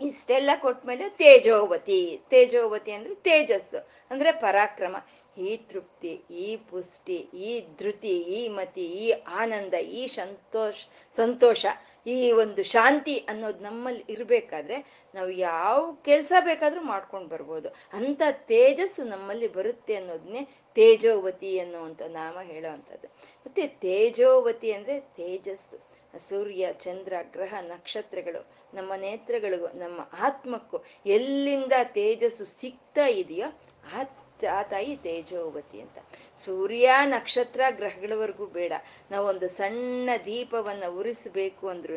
ಇಷ್ಟೆಲ್ಲ 0.00 0.50
ಕೊಟ್ಮೇಲೆ 0.60 1.08
ತೇಜೋವತಿ 1.08 2.20
ತೇಜೋವತಿ 2.30 2.92
ಅಂದ್ರೆ 2.92 3.14
ತೇಜಸ್ಸು 3.14 3.88
ಅಂದ್ರೆ 4.10 4.32
ಪರಾಕ್ರಮ. 4.32 4.96
ಈ 5.38 5.56
ತೃಪ್ತಿ, 5.56 6.22
ಈ 6.30 6.56
ಪುಷ್ಟಿ, 6.56 7.16
ಈ 7.34 7.64
ಧೃತಿ, 7.78 8.18
ಈ 8.18 8.48
ಮತಿ, 8.48 8.84
ಈ 8.86 9.10
ಆನಂದ, 9.10 9.74
ಈ 9.74 10.06
ಸಂತೋಷ 10.06 10.74
ಸಂತೋಷ, 11.16 11.66
ಈ 12.06 12.32
ಒಂದು 12.32 12.62
ಶಾಂತಿ 12.62 13.16
ಅನ್ನೋದು 13.16 13.58
ನಮ್ಮಲ್ಲಿ 13.58 14.04
ಇರಬೇಕಾದ್ರೆ 14.08 15.06
ನಾವು 15.14 15.30
ಯಾವ 15.30 15.92
ಕೆಲಸ 16.04 16.32
ಬೇಕಾದರೂ 16.40 16.80
ಮಾಡ್ಕೊಂಡು 16.80 17.28
ಬರ್ಬೋದು. 17.28 17.68
ಅಂತ 17.92 18.22
ತೇಜಸ್ಸು 18.30 19.04
ನಮ್ಮಲ್ಲಿ 19.04 19.48
ಬರುತ್ತೆ 19.48 19.94
ಅನ್ನೋದನ್ನೇ 19.94 20.48
ತೇಜೋವತಿ 20.74 21.58
ಅನ್ನುವಂಥ 21.58 22.02
ನಾಮ 22.02 22.38
ಹೇಳೋವಂಥದ್ದು. 22.42 23.06
ಮತ್ತೆ 23.36 23.66
ತೇಜೋವತಿ 23.66 24.72
ಅಂದ್ರೆ 24.72 25.00
ತೇಜಸ್ಸು. 25.00 25.92
ಸೂರ್ಯ, 26.18 26.72
ಚಂದ್ರ, 26.72 27.12
ಗ್ರಹ, 27.32 27.54
ನಕ್ಷತ್ರಗಳು, 27.60 28.46
ನಮ್ಮ 28.74 28.94
ನೇತ್ರಗಳಿಗೂ, 28.94 29.66
ನಮ್ಮ 29.66 30.00
ಆತ್ಮಕ್ಕೂ 30.20 30.84
ಎಲ್ಲಿಂದ 31.06 31.72
ತೇಜಸ್ಸು 31.82 32.44
ಸಿಗ್ತಾ 32.44 33.06
ಇದೆಯೋ 33.06 33.46
ಆ 33.98 34.02
ಆ 34.46 34.62
ತಾಯಿ 34.62 34.96
ತೇಜೋವತಿ 34.96 35.80
ಅಂತ. 35.80 35.98
ಸೂರ್ಯ 36.44 36.90
ನಕ್ಷತ್ರ 37.04 37.60
ಗ್ರಹಗಳವರೆಗೂ 37.70 38.46
ಬೇಡ. 38.46 38.72
ನಾವೊಂದು 39.10 39.48
ಸಣ್ಣ 39.48 40.10
ದೀಪವನ್ನ 40.24 40.84
ಉರಿಸಬೇಕು 40.88 41.68
ಅಂದ್ರೂ 41.68 41.94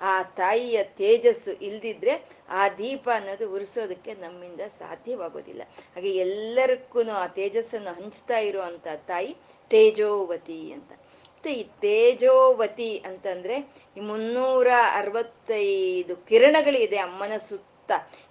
ಆ 0.00 0.22
ತಾಯಿಯ 0.22 0.84
ತೇಜಸ್ಸು 0.84 1.52
ಇಲ್ದಿದ್ರೆ 1.52 2.28
ಆ 2.48 2.68
ದೀಪ 2.68 3.08
ಅನ್ನೋದು 3.14 3.52
ಉರಿಸೋದಕ್ಕೆ 3.52 4.14
ನಮ್ಮಿಂದ 4.14 4.60
ಸಾಧ್ಯವಾಗೋದಿಲ್ಲ. 4.78 5.62
ಹಾಗೆ 5.94 6.10
ಎಲ್ಲರಕ್ಕೂ 6.10 7.08
ಆ 7.08 7.26
ತೇಜಸ್ಸನ್ನು 7.26 7.94
ಹಂಚ್ತಾ 7.94 8.38
ಇರುವಂತ 8.38 8.86
ತಾಯಿ 9.06 9.36
ತೇಜೋವತಿ 9.68 10.72
ಅಂತ. 10.72 10.92
ಮತ್ತೆ 10.92 11.52
ಈ 11.52 11.62
ತೇಜೋವತಿ 11.62 12.98
ಅಂತಂದ್ರೆ 12.98 13.72
ಈ 13.96 14.00
ಮುನ್ನೂರ 14.00 14.68
ಅರವತ್ತೈದು 14.92 16.16
ಕಿರಣಗಳಿದೆ 16.16 16.96
ಅಮ್ಮನ 16.96 17.32
ಸುತ್ತ. 17.36 17.77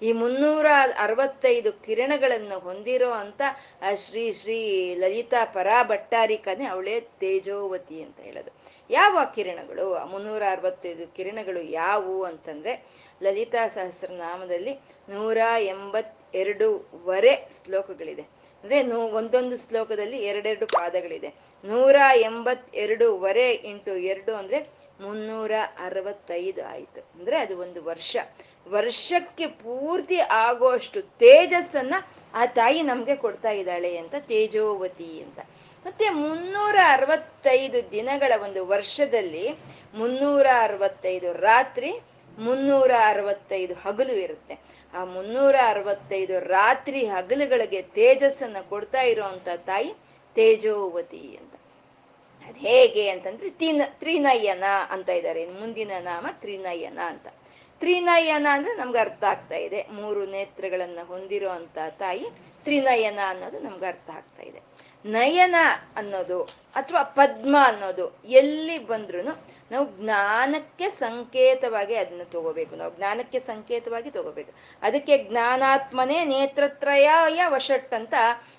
ಈ 0.01 0.11
ಮುನ್ನೂರ 0.11 0.65
ಅರವತ್ತೈದು 0.99 1.73
ಕಿರಣಗಳನ್ನು 1.73 2.59
ಹೊಂದಿರೋ 2.59 3.11
ಅಂತ 3.11 3.41
ಶ್ರೀ 3.95 4.31
ಶ್ರೀ 4.31 4.95
ಲಲಿತಾ 4.95 5.45
ಪರಾ 5.45 5.83
ಭಟ್ಟಾರಿಕನೇ 5.83 6.65
ಅವಳೇ 6.65 6.99
ತೇಜೋವತಿ 6.99 8.01
ಅಂತ 8.01 8.19
ಹೇಳೋದು. 8.19 8.51
ಯಾವ 8.89 9.17
ಕಿರಣಗಳು? 9.35 10.05
ಮುನ್ನೂರ 10.05 10.43
ಅರವತ್ತೈದು 10.51 11.15
ಕಿರಣಗಳು 11.15 11.61
ಯಾವುವು 11.61 12.23
ಅಂತಂದ್ರೆ, 12.23 12.85
ಲಲಿತಾ 13.23 13.67
ಸಹಸ್ರನಾಮದಲ್ಲಿ 13.67 14.73
ನೂರ 15.09 15.37
ವರೆ 17.03 17.49
ಶ್ಲೋಕಗಳಿದೆ. 17.65 18.21
ಅಂದ್ರೆ 18.63 18.83
ನೂ, 18.83 18.99
ಒಂದೊಂದು 19.01 19.57
ಶ್ಲೋಕದಲ್ಲಿ 19.57 20.17
ಎರಡೆರಡು 20.17 20.67
ಪಾದಗಳಿದೆ. 20.67 21.33
ನೂರ 21.65 21.95
ವರೆ 23.09 23.51
ಇಂಟು 23.51 23.91
ಎರಡು 23.91 24.35
ಅಂದ್ರೆ 24.35 24.59
ಮುನ್ನೂರ 25.01 25.51
ಅರವತ್ತೈದು 25.79 26.65
ಆಯ್ತು. 26.65 27.01
ಅಂದ್ರೆ 27.19 27.37
ಅದು 27.37 27.57
ಒಂದು 27.57 27.83
ವರ್ಷ. 27.83 28.17
ವರ್ಷಕ್ಕೆ 28.69 29.47
ಪೂರ್ತಿ 29.47 30.17
ಆಗೋಷ್ಟು 30.17 31.01
ತೇಜಸ್ಸನ್ನ 31.01 31.95
ಆ 32.33 32.45
ತಾಯಿ 32.45 32.81
ನಮ್ಗೆ 32.81 33.15
ಕೊಡ್ತಾ 33.15 33.49
ಇದ್ದಾಳೆ 33.49 33.97
ಅಂತ, 33.97 34.15
ತೇಜೋವತಿ 34.19 35.21
ಅಂತ. 35.21 35.39
ಮತ್ತೆ 35.85 36.09
ಮುನ್ನೂರ 36.09 36.75
ಅರವತ್ತೈದು 36.85 37.91
ದಿನಗಳ 37.91 38.33
ಒಂದು 38.43 38.65
ವರ್ಷದಲ್ಲಿ 38.65 39.55
ಮುನ್ನೂರ 39.93 40.47
ಅರವತ್ತೈದು 40.59 41.33
ರಾತ್ರಿ 41.33 42.01
ಮುನ್ನೂರ 42.39 42.91
ಅರವತ್ತೈದು 43.05 43.73
ಹಗಲು 43.73 44.13
ಇರುತ್ತೆ. 44.13 44.59
ಆ 44.93 45.05
ಮುನ್ನೂರ 45.05 45.55
ಅರವತ್ತೈದು 45.65 46.39
ರಾತ್ರಿ 46.39 47.05
ಹಗಲುಗಳಿಗೆ 47.05 47.81
ತೇಜಸ್ಸನ್ನ 47.81 48.57
ಕೊಡ್ತಾ 48.69 49.01
ಇರುವಂತ 49.01 49.49
ತಾಯಿ 49.55 49.93
ತೇಜೋವತಿ 50.35 51.37
ಅಂತ. 51.37 51.53
ಅದ್ 52.47 52.57
ಹೇಗೆ 52.57 53.09
ಅಂತಂದ್ರೆ 53.09 53.49
ತೀನ 53.49 53.81
ತ್ರಿನಯನ 53.85 54.63
ಅಂತ 54.89 55.09
ಇದ್ದಾರೆ. 55.09 55.45
ಮುಂದಿನ 55.45 55.91
ನಾಮ 55.99 56.27
ತ್ರಿನಯನ 56.31 56.99
ಅಂತ. 57.05 57.27
ತ್ರಿನಯನ 57.79 58.47
ಅಂದ್ರೆ 58.51 58.75
ನಮ್ಗೆ 58.75 58.99
ಅರ್ಥ 58.99 59.23
ಆಗ್ತಾ 59.23 59.55
ಇದೆ. 59.55 59.87
ಮೂರು 59.91 60.25
ನೇತ್ರಗಳನ್ನ 60.25 60.99
ಹೊಂದಿರೋ 61.07 61.49
ಅಂತ 61.49 61.77
ತಾಯಿ 61.89 62.25
ತ್ರಿನಯನ 62.63 63.19
ಅನ್ನೋದು 63.27 63.59
ನಮ್ಗೆ 63.59 63.85
ಅರ್ಥ 63.85 64.09
ಆಗ್ತಾ 64.09 64.43
ಇದೆ. 64.43 64.61
ನಯನ 65.05 65.55
ಅನ್ನೋದು 65.95 66.43
ಅಥವಾ 66.75 67.03
ಪದ್ಮ 67.03 67.55
ಅನ್ನೋದು 67.63 68.21
ಎಲ್ಲಿ 68.25 68.77
ಬಂದ್ರು 68.77 69.21
ನಾವು 69.71 70.03
ಜ್ಞಾನಕ್ಕೆ 70.03 70.89
ಸಂಕೇತವಾಗಿ 70.89 71.95
ಅದನ್ನ 71.95 72.21
ತಗೋಬೇಕು. 72.23 72.75
ನಾವು 72.75 72.97
ಜ್ಞಾನಕ್ಕೆ 72.97 73.39
ಸಂಕೇತವಾಗಿ 73.39 74.11
ತಗೋಬೇಕು. 74.11 74.51
ಅದಕ್ಕೆ 74.81 75.17
ಜ್ಞಾನಾತ್ಮನೇ 75.17 76.25
ನೇತ್ರತ್ರಯ 76.25 77.09
ವಶಟ್ 77.47 77.93
ಅಂತ 77.93 78.13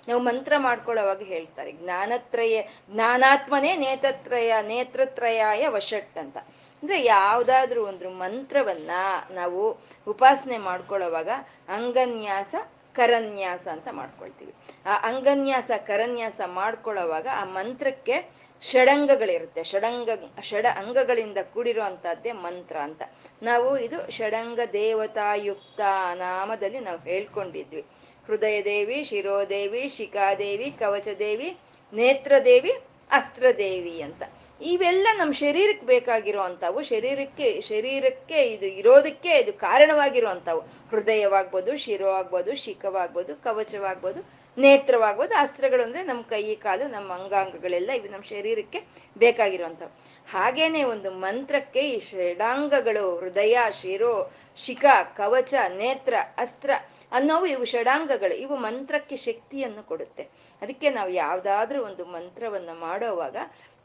ನಾವು 0.09 0.21
ಮಂತ್ರ 0.21 0.53
ಮಾಡ್ಕೊಳ್ಳೋವಾಗ 0.57 1.23
ಹೇಳ್ತಾರೆ. 1.23 1.73
ಜ್ಞಾನತ್ರಯ, 1.73 2.63
ಜ್ಞಾನಾತ್ಮನೇ 2.91 3.77
ನೇತ್ರತ್ರಯ, 3.77 4.55
ನೇತ್ರತ್ರಯಾಯ 4.63 5.69
ವಶಟ್ 5.69 6.19
ಅಂತ. 6.19 6.39
ಅಂದ್ರೆ 6.83 7.05
ಯಾವ್ದಾದ್ರು 7.05 7.87
ಒಂದು 7.87 8.11
ಮಂತ್ರವನ್ನ 8.11 8.91
ನಾವು 9.31 9.79
ಉಪಾಸನೆ 10.07 10.59
ಮಾಡ್ಕೊಳ್ಳೋವಾಗ 10.59 11.29
ಅಂಗನ್ಯಾಸ, 11.69 12.55
ಕರನ್ಯಾಸ 12.95 13.69
ಅಂತ 13.69 13.89
ಮಾಡ್ಕೊಳ್ತೀವಿ. 13.93 14.55
ಆ 14.87 14.99
ಅಂಗನ್ಯಾಸ, 15.09 15.71
ಕರನ್ಯಾಸ 15.87 16.41
ಮಾಡ್ಕೊಳ್ಳೋವಾಗ 16.47 17.27
ಆ 17.33 17.45
ಮಂತ್ರಕ್ಕೆ 17.45 18.39
ಷಡಂಗಗಳಿರುತ್ತೆ. 18.63 19.63
ಷಡಂಗ, 19.63 20.09
ಷಡ 20.43 20.67
ಅಂಗಗಳಿಂದ 20.77 21.39
ಕೂಡಿರುವಂತಹದ್ದೇ 21.55 22.33
ಮಂತ್ರ 22.33 22.77
ಅಂತ. 22.77 23.03
ನಾವು 23.43 23.79
ಇದು 23.79 24.11
ಷಡಂಗ 24.11 24.61
ದೇವತಾಯುಕ್ತ 24.73 25.81
ನಾಮದಲ್ಲಿ 26.15 26.81
ನಾವು 26.81 26.99
ಹೇಳ್ಕೊಂಡಿದ್ವಿ. 26.99 27.85
ಹೃದಯ 28.27 28.65
ದೇವಿ 28.65 29.05
ಶಿರೋದೇವಿ 29.05 29.89
ಶಿಖಾದೇವಿ 29.89 30.71
ಕವಚದೇವಿ 30.71 31.59
ನೇತ್ರದೇವಿ 31.93 32.71
ಅಸ್ತ್ರದೇವಿ 33.11 34.03
ಅಂತ. 34.03 34.23
ಇವೆಲ್ಲ 34.61 35.07
ನಮ್ಮ 35.19 35.33
ಶರೀರಕ್ಕೆ 35.33 35.87
ಬೇಕಾಗಿರೋ 35.87 36.41
ಅಂಥವು 36.41 36.83
ಶರೀರಕ್ಕೆ 36.83 37.61
ಶರೀರಕ್ಕೆ 37.61 38.51
ಇದು 38.51 38.67
ಇರೋದಕ್ಕೆ 38.67 39.39
ಇದು 39.39 39.53
ಕಾರಣವಾಗಿರುವಂಥವು. 39.53 40.61
ಹೃದಯವಾಗ್ಬೋದು 40.91 41.77
ಶಿರೋ 41.77 42.09
ಆಗ್ಬೋದು 42.09 42.57
ಶಿಖವಾಗ್ಬೋದು, 42.57 43.37
ಕವಚವಾಗ್ಬೋದು, 43.37 44.39
ನೇತ್ರವಾಗ್ಬೋದು, 44.59 45.35
ಅಸ್ತ್ರಗಳು 45.35 45.83
ಅಂದರೆ 45.83 46.03
ನಮ್ಮ 46.03 46.23
ಕೈ, 46.23 46.55
ಕಾಲು, 46.55 46.89
ನಮ್ಮ 46.89 47.13
ಅಂಗಾಂಗಗಳೆಲ್ಲ 47.13 47.91
ಇವು 47.91 48.09
ನಮ್ಮ 48.13 48.23
ಶರೀರಕ್ಕೆ 48.23 48.81
ಬೇಕಾಗಿರುವಂಥವು. 49.19 49.93
ಹಾಗೇನೆ 50.31 50.83
ಒಂದು 50.85 51.11
ಮಂತ್ರಕ್ಕೆ 51.11 51.91
ಈ 51.91 52.01
ಷಡಾಂಗಗಳು, 52.01 53.17
ಹೃದಯ, 53.17 53.59
ಶಿರೋ, 53.83 54.33
ಶಿಖ, 54.57 54.85
ಕವಚ, 55.17 55.55
ನೇತ್ರ, 55.69 56.15
ಅಸ್ತ್ರ 56.39 56.71
ಅನ್ನೋವು 57.13 57.47
ಇವು 57.47 57.65
ಷಡಾಂಗಗಳು. 57.65 58.35
ಇವು 58.35 58.57
ಮಂತ್ರಕ್ಕೆ 58.57 59.17
ಶಕ್ತಿಯನ್ನು 59.17 59.83
ಕೊಡುತ್ತೆ. 59.83 60.23
ಅದಕ್ಕೆ 60.63 60.91
ನಾವು 60.91 61.11
ಯಾವುದಾದ್ರೂ 61.11 61.85
ಒಂದು 61.85 62.05
ಮಂತ್ರವನ್ನು 62.05 62.81
ಮಾಡೋವಾಗ 62.81 63.37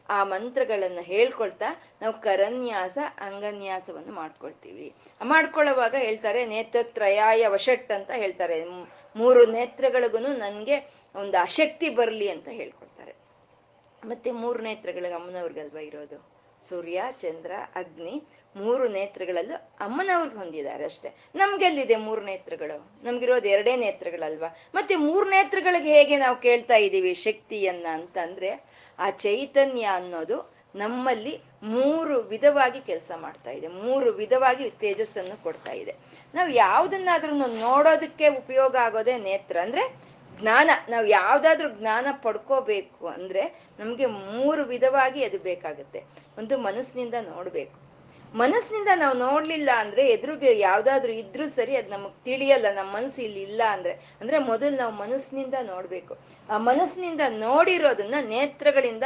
ಆ 0.10 0.24
ಮಂತ್ರಗಳನ್ನ 0.24 1.00
ಹೇಳ್ಕೊಳ್ತಾ 1.01 1.65
ನಾವು 2.01 2.22
ಕರನ್ಯಾಸ, 2.22 2.98
ಅಂಗನ್ಯಾಸವನ್ನು 3.17 4.13
ಮಾಡ್ಕೊಳ್ತೀವಿ. 4.13 4.93
ಮಾಡ್ಕೊಳ್ಳೋವಾಗ 5.24 5.95
ಹೇಳ್ತಾರೆ, 5.95 6.45
ನೇತ್ರತ್ರಯಾಯ 6.45 7.48
ವಶಟ್ 7.48 7.91
ಅಂತ 7.91 8.12
ಹೇಳ್ತಾರೆ. 8.12 8.63
ಮೂರು 9.15 9.45
ನೇತ್ರಗಳಿಗೂ 9.45 10.17
ನನ್ಗೆ 10.17 10.93
ಒಂದು 11.15 11.38
ಅಶಕ್ತಿ 11.41 11.89
ಬರಲಿ 11.89 12.29
ಅಂತ 12.29 12.48
ಹೇಳ್ಕೊಳ್ತಾರೆ 12.48 13.13
ಮತ್ತೆ 14.05 14.31
ಮೂರು 14.31 14.60
ನೇತ್ರಗಳಿಗೆ 14.60 15.13
ಅಮ್ಮನವ್ರಿಗಲ್ವಾ 15.13 15.79
ಇರೋದು? 15.79 16.33
ಸೂರ್ಯ, 16.69 17.03
ಚಂದ್ರ, 17.12 17.51
ಅಗ್ನಿ 17.75 18.24
ಮೂರು 18.55 18.88
ನೇತ್ರಗಳಲ್ಲೂ 18.88 19.55
ಅಮ್ಮನವ್ರಿಗೆ 19.79 20.36
ಹೊಂದಿದ್ದಾರೆ 20.36 20.86
ಅಷ್ಟೇ. 20.86 21.10
ನಮ್ಗೆಲ್ಲಿದೆ 21.36 21.95
ಮೂರು 21.95 22.22
ನೇತ್ರಗಳು? 22.22 23.03
ನಮ್ಗಿರೋದು 23.03 23.48
ಎರಡೇ 23.48 23.75
ನೇತ್ರಗಳಲ್ವಾ? 23.75 24.57
ಮತ್ತೆ 24.75 24.95
ಮೂರು 24.95 25.29
ನೇತ್ರಗಳಿಗೆ 25.29 25.93
ಹೇಗೆ 25.93 26.17
ನಾವು 26.17 26.36
ಕೇಳ್ತಾ 26.36 26.75
ಇದ್ದೀವಿ 26.75 27.13
ಶಕ್ತಿಯನ್ನ 27.13 27.88
ಅಂತಂದ್ರೆ 27.91 28.50
ಆ 29.00 29.10
ಚೈತನ್ಯ 29.10 29.84
ಅನ್ನೋದು 29.84 30.54
ನಮ್ಮಲ್ಲಿ 30.76 31.42
ಮೂರು 31.64 32.20
ವಿಧವಾಗಿ 32.20 32.82
ಕೆಲಸ 32.82 33.12
ಮಾಡ್ತಾ 33.16 33.52
ಇದೆ. 33.52 33.68
ಮೂರು 33.68 34.12
ವಿಧವಾಗಿ 34.12 34.70
ತೇಜಸ್ಸನ್ನು 34.70 35.44
ಕೊಡ್ತಾ 35.44 35.72
ಇದೆ. 35.72 35.96
ನಾವು 36.36 36.50
ಯಾವ್ದನ್ನಾದ್ರೂ 36.50 37.36
ನೋಡೋದಕ್ಕೆ 37.36 38.28
ಉಪಯೋಗ 38.28 38.76
ಆಗೋದೇ 38.76 39.18
ನೇತ್ರ. 39.18 39.58
ಅಂದ್ರೆ 39.62 40.14
ಜ್ಞಾನ. 40.42 40.70
ನಾವು 40.90 41.06
ಯಾವ್ದಾದ್ರು 41.06 41.70
ಜ್ಞಾನ 41.70 42.08
ಪಡ್ಕೋಬೇಕು 42.22 43.08
ಅಂದ್ರೆ 43.08 43.62
ನಮ್ಗೆ 43.80 44.06
ಮೂರು 44.06 44.64
ವಿಧವಾಗಿ 44.64 45.24
ಅದು 45.24 45.40
ಬೇಕಾಗುತ್ತೆ. 45.40 46.04
ಒಂದು 46.38 46.58
ಮನಸ್ಸಿನಿಂದ 46.58 47.14
ನೋಡ್ಬೇಕು. 47.22 47.83
ಮನಸ್ಸಿನಿಂದ 48.36 48.88
ನಾವು 48.96 49.18
ನೋಡ್ಲಿಲ್ಲ 49.18 49.70
ಅಂದ್ರೆ 49.78 50.08
ಎದುರಿಗೆ 50.08 50.60
ಯಾವ್ದಾದ್ರು 50.60 51.12
ಇದ್ರೂ 51.12 51.48
ಸರಿ 51.48 51.75
ಅದ್ 51.75 51.90
ನಮಗ್ 51.90 52.13
ತಿಳಿಯಲ್ಲ 52.25 52.66
ನಮ್ಮ 52.75 52.96
ಮನಸ್ಸು 52.96 53.22
ಇಲ್ಲಿ 53.22 53.42
ಇಲ್ಲ 53.42 53.62
ಅಂದ್ರೆ. 53.70 53.92
ಅಂದ್ರೆ 53.92 54.40
ಮೊದಲು 54.40 54.78
ನಾವು 54.78 54.94
ಮನಸ್ಸಿನಿಂದ 54.94 55.54
ನೋಡ್ಬೇಕು. 55.62 56.18
ಆ 56.50 56.58
ಮನಸ್ಸಿನಿಂದ 56.58 57.22
ನೋಡಿರೋದನ್ನ 57.30 58.16
ನೇತ್ರಗಳಿಂದ 58.22 59.04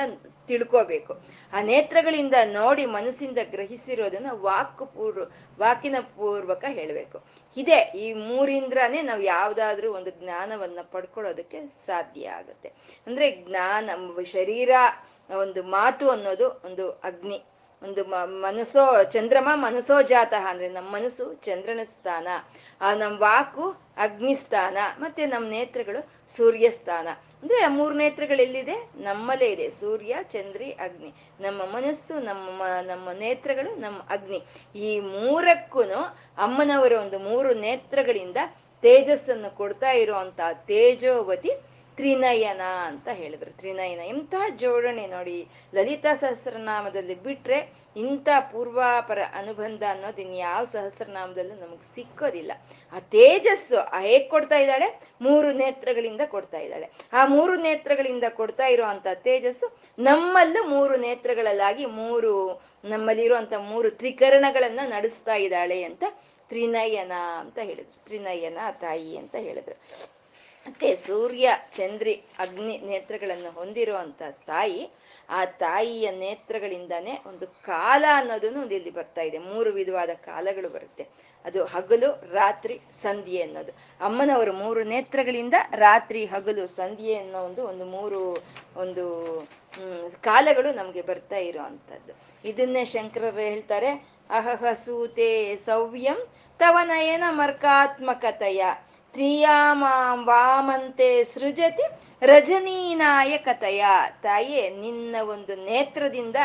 ತಿಳ್ಕೋಬೇಕು. 0.47 1.13
ಆ 1.53 1.61
ನೇತ್ರಗಳಿಂದ 1.61 2.33
ನೋಡಿ 2.45 2.85
ಮನಸ್ಸಿಂದ 2.85 3.37
ಗ್ರಹಿಸಿರೋದನ್ನ 3.43 4.25
ವಾಕ್ 4.31 4.79
ಪೂರ್ವ, 4.79 5.23
ವಾಕಿನ 5.59 5.95
ಪೂರ್ವಕ 5.99 6.63
ಹೇಳ್ಬೇಕು. 6.67 7.23
ಇದೆ 7.57 7.91
ಈ 7.95 8.13
ಮೂರಿಂದ್ರಾನೇ 8.13 9.01
ನಾವು 9.01 9.21
ಯಾವ್ದಾದ್ರೂ 9.21 9.93
ಒಂದು 9.93 10.11
ಜ್ಞಾನವನ್ನ 10.11 10.79
ಪಡ್ಕೊಳ್ಳೋದಕ್ಕೆ 10.91 11.61
ಸಾಧ್ಯ 11.85 12.29
ಆಗುತ್ತೆ. 12.29 12.71
ಅಂದ್ರೆ 13.07 13.31
ಜ್ಞಾನ, 13.31 13.89
ಶರೀರ, 14.23 14.69
ಒಂದು 15.37 15.63
ಮಾತು 15.63 16.09
ಅನ್ನೋದು 16.09 16.61
ಒಂದು 16.65 16.91
ಅಗ್ನಿ. 16.91 17.43
ಒಂದು 17.83 18.03
ಮನಸ್ಸೋ, 18.41 19.03
ಚಂದ್ರಮ 19.03 19.49
ಮನಸ್ಸೋ 19.53 20.01
ಜಾತಃ 20.01 20.47
ಅಂದ್ರೆ 20.47 20.69
ನಮ್ಮ 20.69 20.95
ಮನಸ್ಸು 20.95 21.33
ಚಂದ್ರನ 21.33 21.79
ಸ್ಥಾನ. 21.83 22.27
ಆ 22.81 22.93
ನಮ್ಮ 22.93 23.21
ವಾಕು 23.21 23.69
ಅಗ್ನಿಸ್ಥಾನ 23.97 24.77
ಮತ್ತೆ 24.99 25.25
ನಮ್ಮ 25.25 25.49
ನೇತ್ರಗಳು 25.49 26.33
ಸೂರ್ಯ 26.37 26.69
ಸ್ಥಾನ. 26.69 27.07
ಅಂದ್ರೆ 27.43 27.59
ಆ 27.61 27.67
ಮೂರು 27.67 27.95
ನೇತ್ರಗಳು 27.95 28.41
ಎಲ್ಲಿದೆ? 28.41 28.89
ನಮ್ಮಲ್ಲೇ 28.95 29.45
ಇದೆ. 29.45 29.69
ಸೂರ್ಯ, 29.69 30.17
ಚಂದ್ರಿ, 30.23 30.71
ಅಗ್ನಿ. 30.71 31.13
ನಮ್ಮ 31.39 31.61
ಮನಸ್ಸು, 31.63 32.19
ನಮ್ಮ 32.19 32.63
ನಮ್ಮ 32.81 33.11
ನೇತ್ರಗಳು, 33.11 33.75
ನಮ್ಮ 33.75 33.99
ಅಗ್ನಿ. 33.99 34.45
ಈ 34.75 34.99
ಮೂರಕ್ಕೂ 34.99 35.81
ಅಮ್ಮನವರ 36.37 36.91
ಒಂದು 36.91 37.19
ಮೂರು 37.19 37.53
ನೇತ್ರಗಳಿಂದ 37.53 38.37
ತೇಜಸ್ಸನ್ನು 38.81 39.55
ಕೊಡ್ತಾ 39.55 39.91
ಇರುವಂತ 39.91 40.39
ತೇಜೋವತಿ 40.53 41.51
ತ್ರಿನಯನ 41.97 42.61
ಅಂತ 42.61 43.07
ಹೇಳಿದ್ರು. 43.07 43.51
ತ್ರಿನಯನ. 43.51 43.99
ಎಂಥ 43.99 44.35
ಜೋಡಣೆ 44.55 45.07
ನೋಡಿ 45.07 45.47
ಲಲಿತಾ 45.75 46.13
ಸಹಸ್ರನಾಮದಲ್ಲಿ 46.13 47.15
ಬಿಟ್ರೆ 47.15 47.87
ಇಂಥ 47.97 48.27
ಪೂರ್ವಾಪರ 48.51 49.19
ಅನುಬಂಧ 49.33 49.83
ಅನ್ನೋದು 49.89 50.21
ಇನ್ಯಾವ 50.21 50.65
ಸಹಸ್ರನಾಮದಲ್ಲೂ 50.65 51.55
ನಮಗೆ 51.55 51.95
ಸಿಕ್ಕೋದಿಲ್ಲ. 51.95 52.51
ಆ 52.91 52.99
ತೇಜಸ್ಸು 52.99 53.77
ಆ 53.77 53.99
ಹೇಗ್ 53.99 54.29
ಕೊಡ್ತಾ 54.29 54.57
ಇದ್ದಾಳೆ? 54.57 55.01
ಮೂರು 55.21 55.51
ನೇತ್ರಗಳಿಂದ 55.51 56.21
ಕೊಡ್ತಾ 56.25 56.57
ಇದ್ದಾಳೆ. 56.57 56.91
ಆ 57.13 57.25
ಮೂರು 57.25 57.55
ನೇತ್ರಗಳಿಂದ 57.55 58.23
ಕೊಡ್ತಾ 58.29 58.65
ಇರುವಂತ 58.65 59.07
ತೇಜಸ್ಸು 59.13 59.77
ನಮ್ಮಲ್ಲೂ 59.99 60.67
ಮೂರು 60.67 60.97
ನೇತ್ರಗಳಲ್ಲಾಗಿ 60.97 61.85
ಮೂರು 61.85 62.61
ನಮ್ಮಲ್ಲಿರುವಂತ 62.85 63.53
ಮೂರು 63.53 63.91
ತ್ರಿಕರಣಗಳನ್ನ 63.91 64.79
ನಡೆಸ್ತಾ 64.85 65.35
ಇದ್ದಾಳೆ 65.35 65.83
ಅಂತ 65.83 66.03
ತ್ರಿನಯನ 66.49 67.11
ಅಂತ 67.39 67.59
ಹೇಳಿದ್ರು. 67.59 68.05
ತ್ರಿನಯನ 68.05 68.57
ತಾಯಿ 68.71 69.17
ಅಂತ 69.17 69.35
ಹೇಳಿದ್ರು. 69.35 70.16
ಮತ್ತೆ 70.67 70.95
ಸೂರ್ಯ, 70.95 71.53
ಚಂದ್ರಿ, 71.71 72.13
ಅಗ್ನಿ 72.39 72.77
ನೇತ್ರಗಳನ್ನು 72.77 73.51
ಹೊಂದಿರುವಂತ 73.51 74.21
ತಾಯಿ, 74.47 74.89
ಆ 75.29 75.45
ತಾಯಿಯ 75.45 76.11
ನೇತ್ರಗಳಿಂದಾನೇ 76.11 77.21
ಒಂದು 77.25 77.47
ಕಾಲ 77.47 78.05
ಅನ್ನೋದನ್ನು 78.13 78.61
ಒಂದು 78.61 78.75
ಇಲ್ಲಿ 78.75 78.91
ಬರ್ತಾ 78.91 79.21
ಇದೆ. 79.21 79.37
ಮೂರು 79.37 79.69
ವಿಧವಾದ 79.69 80.09
ಕಾಲಗಳು 80.09 80.69
ಬರುತ್ತೆ. 80.69 81.07
ಅದು 81.45 81.63
ಹಗಲು, 81.63 82.33
ರಾತ್ರಿ, 82.33 82.81
ಸಂಧ್ಯೆ 83.03 83.41
ಅನ್ನೋದು. 83.41 83.71
ಅಮ್ಮನವರು 84.01 84.53
ಮೂರು 84.53 84.83
ನೇತ್ರಗಳಿಂದ 84.83 85.53
ರಾತ್ರಿ, 85.75 86.25
ಹಗಲು, 86.25 86.67
ಸಂಧ್ಯೆ 86.67 87.15
ಅನ್ನೋ 87.15 87.39
ಒಂದು 87.43 87.63
ಒಂದು 87.63 87.85
ಮೂರು, 87.85 88.37
ಒಂದು 88.75 89.05
ಕಾಲಗಳು 90.21 90.75
ನಮ್ಗೆ 90.75 91.01
ಬರ್ತಾ 91.01 91.37
ಇರುವಂತದ್ದು. 91.37 92.13
ಇದನ್ನೇ 92.47 92.85
ಶಂಕರರು 92.85 93.35
ಹೇಳ್ತಾರೆ 93.35 93.89
ಅಹಹ 94.29 94.65
ಸೂತೆ 94.85 95.55
ಸವ್ಯಂ 95.55 96.27
ತವನಯನ 96.59 97.23
ಮರ್ಕಾತ್ಮಕತೆಯ 97.29 98.65
ತ್ರಿಯಾಮಾಂ 99.17 100.25
ವಾಮಂತೆ 100.25 101.23
ಸೃಜತಿ 101.23 101.85
ರಜನೀನಾಯಕತೆಯ 102.21 103.85
ತಾಯೇ, 104.23 104.69
ನಿನ್ನ 104.69 105.15
ಒಂದು 105.21 105.55
ನೇತ್ರದಿಂದ 105.55 106.35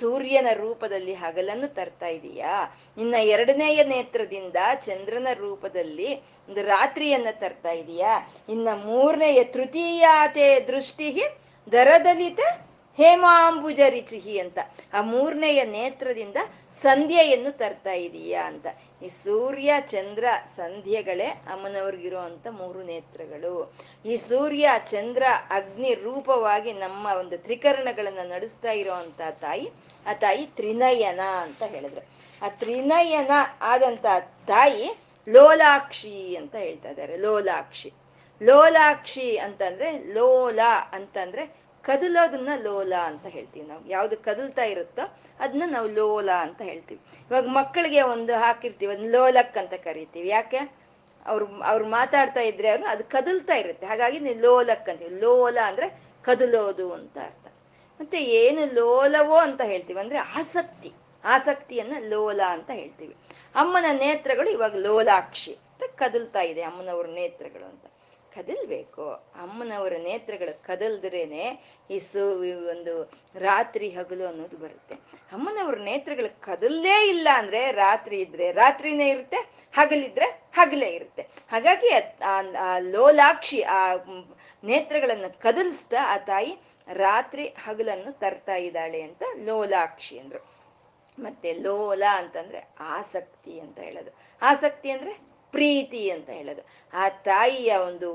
ಸೂರ್ಯನ 0.00 0.46
ರೂಪದಲ್ಲಿ 0.54 1.14
ಹಗಲನ್ನು 1.14 1.74
ತರ್ತಾ 1.74 2.06
ಇದೀಯಾ? 2.06 2.76
ನಿನ್ನ 2.96 3.14
ಎರಡನೆಯ 3.14 3.84
ನೇತ್ರದಿಂದ 3.84 4.56
ಚಂದ್ರನ 4.86 5.26
ರೂಪದಲ್ಲಿ 5.34 6.16
ಒಂದು 6.48 6.62
ರಾತ್ರಿಯನ್ನ 6.62 7.26
ತರ್ತಾ 7.30 7.70
ಇದೀಯಾ? 7.70 8.30
ಇನ್ನ 8.48 8.68
ಮೂರನೆಯ 8.84 9.44
ತೃತೀಯಾತೆ 9.44 10.60
ದೃಷ್ಟಿ 10.60 11.22
ದರದಲಿತ 11.72 12.40
ಹೇಮಾಂಬುಜ 12.96 13.80
ರಿಚಿಹಿ 13.88 14.38
ಅಂತ. 14.38 14.58
ಆ 14.92 15.00
ಮೂರನೆಯ 15.00 15.64
ನೇತ್ರದಿಂದ 15.64 16.36
ಸಂಧ್ಯೆಯನ್ನು 16.82 17.50
ತರ್ತಾ 17.50 17.92
ಇದೀಯಾ 17.92 18.46
ಅಂತ. 18.46 18.66
ಈ 19.02 19.08
ಸೂರ್ಯ, 19.08 19.74
ಚಂದ್ರ, 19.80 20.24
ಸಂಧ್ಯೆಗಳೇ 20.56 21.26
ಅಮ್ಮನವ್ರಿಗಿರುವಂತ 21.26 22.46
ಮೂರು 22.46 22.82
ನೇತ್ರಗಳು. 22.82 23.74
ಈ 24.04 24.16
ಸೂರ್ಯ, 24.16 24.70
ಚಂದ್ರ, 24.90 25.22
ಅಗ್ನಿ 25.50 25.94
ರೂಪವಾಗಿ 25.94 26.72
ನಮ್ಮ 26.72 27.06
ಒಂದು 27.06 27.38
ತ್ರಿಕರಣಗಳನ್ನ 27.38 28.18
ನಡೆಸ್ತಾ 28.32 28.70
ಇರುವಂತ 28.70 29.20
ತಾಯಿ, 29.40 29.70
ಆ 30.06 30.12
ತಾಯಿ 30.12 30.46
ತ್ರಿನಯನ 30.46 31.20
ಅಂತ 31.20 31.62
ಹೇಳಿದ್ರು. 31.62 32.08
ಆ 32.46 32.48
ತ್ರಿನಯನ 32.48 33.30
ಆದಂತ 33.60 34.06
ತಾಯಿ 34.46 34.98
ಲೋಲಾಕ್ಷಿ 35.28 36.36
ಅಂತ 36.36 36.54
ಹೇಳ್ತಾ 36.54 36.88
ಇದ್ದಾರೆ. 36.88 37.16
ಲೋಲಾಕ್ಷಿ. 37.16 37.92
ಲೋಲಾಕ್ಷಿ 38.42 39.38
ಅಂತಂದ್ರೆ 39.38 40.12
ಲೋಲ 40.12 40.60
ಅಂತಂದ್ರೆ 40.92 41.65
ಕದಲೋದನ್ನ 41.86 42.48
ಲೋಲ 42.62 42.92
ಅಂತ 43.02 43.26
ಹೇಳ್ತೀವಿ 43.26 43.66
ನಾವು. 43.66 43.88
ಯಾವ್ದು 43.88 44.16
ಕದಲ್ತಾ 44.16 44.64
ಇರುತ್ತೋ 44.64 45.18
ಅದನ್ನ 45.40 45.62
ನಾವು 45.66 45.88
ಲೋಲ 45.88 46.30
ಅಂತ 46.40 46.62
ಹೇಳ್ತೀವಿ. 46.62 47.00
ಇವಾಗ 47.30 47.46
ಮಕ್ಕಳಿಗೆ 47.46 48.02
ಒಂದು 48.02 48.34
ಹಾಕಿರ್ತೀವಿ, 48.36 48.96
ಒಂದು 48.96 49.10
ಲೋಲಕ್ 49.10 49.58
ಅಂತ 49.58 49.74
ಕರಿತೀವಿ. 49.74 50.28
ಯಾಕೆ? 50.28 50.86
ಅವ್ರು 51.26 51.62
ಅವ್ರು 51.62 51.86
ಮಾತಾಡ್ತಾ 51.86 52.40
ಇದ್ರೆ 52.40 52.68
ಅವ್ರು 52.68 52.86
ಅದು 52.86 53.04
ಕದಲ್ತಾ 53.04 53.54
ಇರುತ್ತೆ. 53.54 53.86
ಹಾಗಾಗಿ 53.86 54.18
ನೀವು 54.18 54.40
ಲೋಲಕ್ 54.40 54.88
ಅಂತೀವಿ. 54.88 55.20
ಲೋಲ 55.20 55.58
ಅಂದ್ರೆ 55.64 56.00
ಕದಲೋದು 56.22 56.92
ಅಂತ 56.92 57.18
ಅರ್ಥ. 57.18 57.46
ಮತ್ತೆ 58.00 58.24
ಏನು 58.24 58.74
ಲೋಲವೋ 58.74 59.34
ಅಂತ 59.34 59.60
ಹೇಳ್ತೀವಿ 59.60 60.00
ಅಂದ್ರೆ 60.00 60.18
ಆಸಕ್ತಿ. 60.18 60.92
ಆಸಕ್ತಿಯನ್ನ 61.24 61.96
ಲೋಲ 62.08 62.40
ಅಂತ 62.48 62.70
ಹೇಳ್ತೀವಿ. 62.70 63.16
ಅಮ್ಮನ 63.54 63.84
ನೇತ್ರಗಳು 63.92 64.50
ಇವಾಗ 64.50 64.76
ಲೋಲಾಕ್ಷಿ. 64.76 65.52
ಅಂದ್ರೆ 65.52 65.88
ಕದಲ್ತಾ 65.88 66.40
ಇದೆ 66.40 66.62
ಅಮ್ಮನವ್ರ 66.62 67.06
ನೇತ್ರಗಳು 67.06 67.64
ಅಂತ. 67.64 67.84
ಕದಲ್ಬೇಕು. 68.36 69.04
ಅಮ್ಮನವರ 69.42 69.94
ನೇತ್ರಗಳು 70.02 70.62
ಕದಲ್ದ್ರೇನೆ 70.62 71.44
ಈ 71.90 71.98
ಸು 71.98 72.22
ಒಂದು 72.68 72.94
ರಾತ್ರಿ 73.38 73.88
ಹಗಲು 73.90 74.24
ಅನ್ನೋದು 74.26 74.56
ಬರುತ್ತೆ. 74.56 74.94
ಅಮ್ಮನವ್ರ 75.32 75.78
ನೇತ್ರಗಳು 75.78 76.40
ಕದಲ್ಲೇ 76.40 76.96
ಇಲ್ಲ 77.08 77.28
ಅಂದ್ರೆ 77.34 77.72
ರಾತ್ರಿ 77.72 78.16
ಇದ್ರೆ 78.20 78.52
ರಾತ್ರಿನೇ 78.52 79.08
ಇರುತ್ತೆ, 79.08 79.36
ಹಗಲಿದ್ರೆ 79.76 80.28
ಹಗಲೇ 80.54 80.88
ಇರುತ್ತೆ. 80.88 81.22
ಹಾಗಾಗಿ 81.52 81.90
ಆ 82.24 82.78
ಲೋಲಾಕ್ಷಿ 82.78 83.62
ಆ 83.62 83.80
ನೇತ್ರಗಳನ್ನು 84.64 85.30
ಕದಲ್ಸ್ತಾ 85.40 85.96
ಆ 86.06 86.16
ತಾಯಿ 86.18 86.52
ರಾತ್ರಿ 86.92 87.48
ಹಗಲನ್ನು 87.48 88.12
ತರ್ತಾ 88.18 88.54
ಇದ್ದಾಳೆ 88.54 89.00
ಅಂತ 89.02 89.22
ಲೋಲಾಕ್ಷಿ 89.44 90.18
ಅಂದ್ರು. 90.18 90.40
ಮತ್ತೆ 91.18 91.52
ಲೋಲ 91.52 92.02
ಅಂತಂದ್ರೆ 92.12 92.60
ಆಸಕ್ತಿ 92.80 93.60
ಅಂತ 93.60 93.78
ಹೇಳೋದು. 93.80 94.10
ಆಸಕ್ತಿ 94.42 94.90
ಅಂದ್ರೆ? 94.90 95.35
ಪ್ರೀತಿ 95.52 96.10
ಅಂತ 96.10 96.30
ಹೇಳೋದು. 96.30 96.62
ಆ 96.92 97.08
ತಾಯಿಯ 97.08 97.76
ಒಂದು 97.76 98.10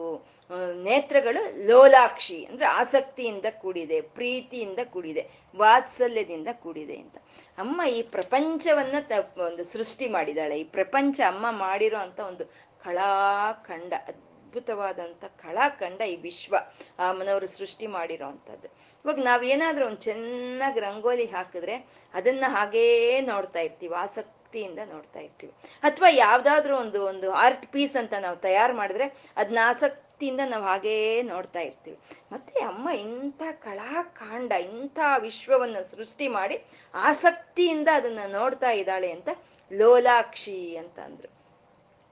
ನೇತ್ರಗಳು 0.84 1.68
ಲೋಲಾಕ್ಷಿ 1.68 2.46
ಅಂದ್ರೆ 2.46 2.66
ಆಸಕ್ತಿಯಿಂದ 2.66 3.46
ಕೂಡಿದೆ, 3.60 4.02
ಪ್ರೀತಿಯಿಂದ 4.02 4.80
ಕೂಡಿದೆ, 4.90 5.30
ವಾತ್ಸಲ್ಯದಿಂದ 5.56 6.48
ಕೂಡಿದೆ 6.54 6.98
ಅಂತ. 6.98 7.18
ಅಮ್ಮ 7.58 7.82
ಈ 7.90 8.02
ಪ್ರಪಂಚವನ್ನ 8.04 8.96
ತ, 9.00 9.12
ಒಂದು 9.38 9.64
ಸೃಷ್ಟಿ 9.64 10.08
ಮಾಡಿದಾಳೆ. 10.08 10.60
ಈ 10.60 10.64
ಪ್ರಪಂಚ 10.64 11.22
ಅಮ್ಮ 11.28 11.46
ಮಾಡಿರೋ 11.52 11.98
ಅಂತ 11.98 12.20
ಒಂದು 12.20 12.46
ಕಳಾಖಂಡ 12.86 13.94
ಅದ್ಭುತವಾದಂಥ 14.08 15.24
ಕಳಾಖಂಡ 15.24 16.02
ಈ 16.02 16.16
ವಿಶ್ವ 16.16 16.56
ಆ 17.00 17.10
ಅಮ್ಮನವರು 17.10 17.48
ಸೃಷ್ಟಿ 17.48 17.88
ಮಾಡಿರೋ 17.88 18.26
ಅಂಥದ್ದು 18.26 18.68
ಇವಾಗ 19.06 19.20
ನಾವೇನಾದ್ರೂ 19.20 19.86
ಒಂದು 19.86 20.02
ಚೆನ್ನಾಗಿ 20.02 20.80
ರಂಗೋಲಿ 20.80 21.26
ಹಾಕಿದ್ರೆ 21.26 21.76
ಅದನ್ನ 22.14 22.44
ಹಾಗೇ 22.48 23.22
ನೋಡ್ತಾ 23.22 23.60
ಇರ್ತೀವಿ. 23.60 23.96
ಆಸಕ್ತಿಯಿಂದ 24.52 24.82
ನೋಡ್ತಾ 24.94 25.20
ಇರ್ತೀವಿ. 25.26 25.54
ಅಥವಾ 25.88 26.10
ಯಾವ್ದಾದ್ರು 26.26 26.74
ಒಂದು 26.84 27.00
ಒಂದು 27.12 27.28
ಆರ್ಟ್ 27.44 27.66
ಪೀಸ್ 27.74 27.96
ಅಂತ 28.02 28.14
ನಾವು 28.26 28.38
ತಯಾರು 28.48 28.74
ಮಾಡಿದ್ರೆ 28.80 29.06
ಅದನ್ನ 29.40 29.60
ಆಸಕ್ತಿಯಿಂದ 29.72 30.42
ನಾವು 30.54 30.66
ಹಾಗೇ 30.72 30.96
ನೋಡ್ತಾ 31.32 31.62
ಇರ್ತೀವಿ. 31.68 31.98
ಮತ್ತೆ 32.34 32.54
ಅಮ್ಮ 32.72 32.88
ಇಂಥ 33.06 33.42
ಕಳಾಕಾಂಡ 33.66 34.52
ಇಂಥ 34.72 35.00
ವಿಶ್ವವನ್ನ 35.26 35.78
ಸೃಷ್ಟಿ 35.94 36.28
ಮಾಡಿ 36.38 36.58
ಆಸಕ್ತಿಯಿಂದ 36.94 37.90
ಅದನ್ನ 38.00 38.26
ನೋಡ್ತಾ 38.40 38.72
ಇದ್ದಾಳೆ 38.82 39.12
ಅಂತ 39.18 39.30
ಲೋಲಾಕ್ಷಿ 39.72 40.62
ಅಂತ 40.82 41.00
ಅಂದ್ರು 41.08 41.30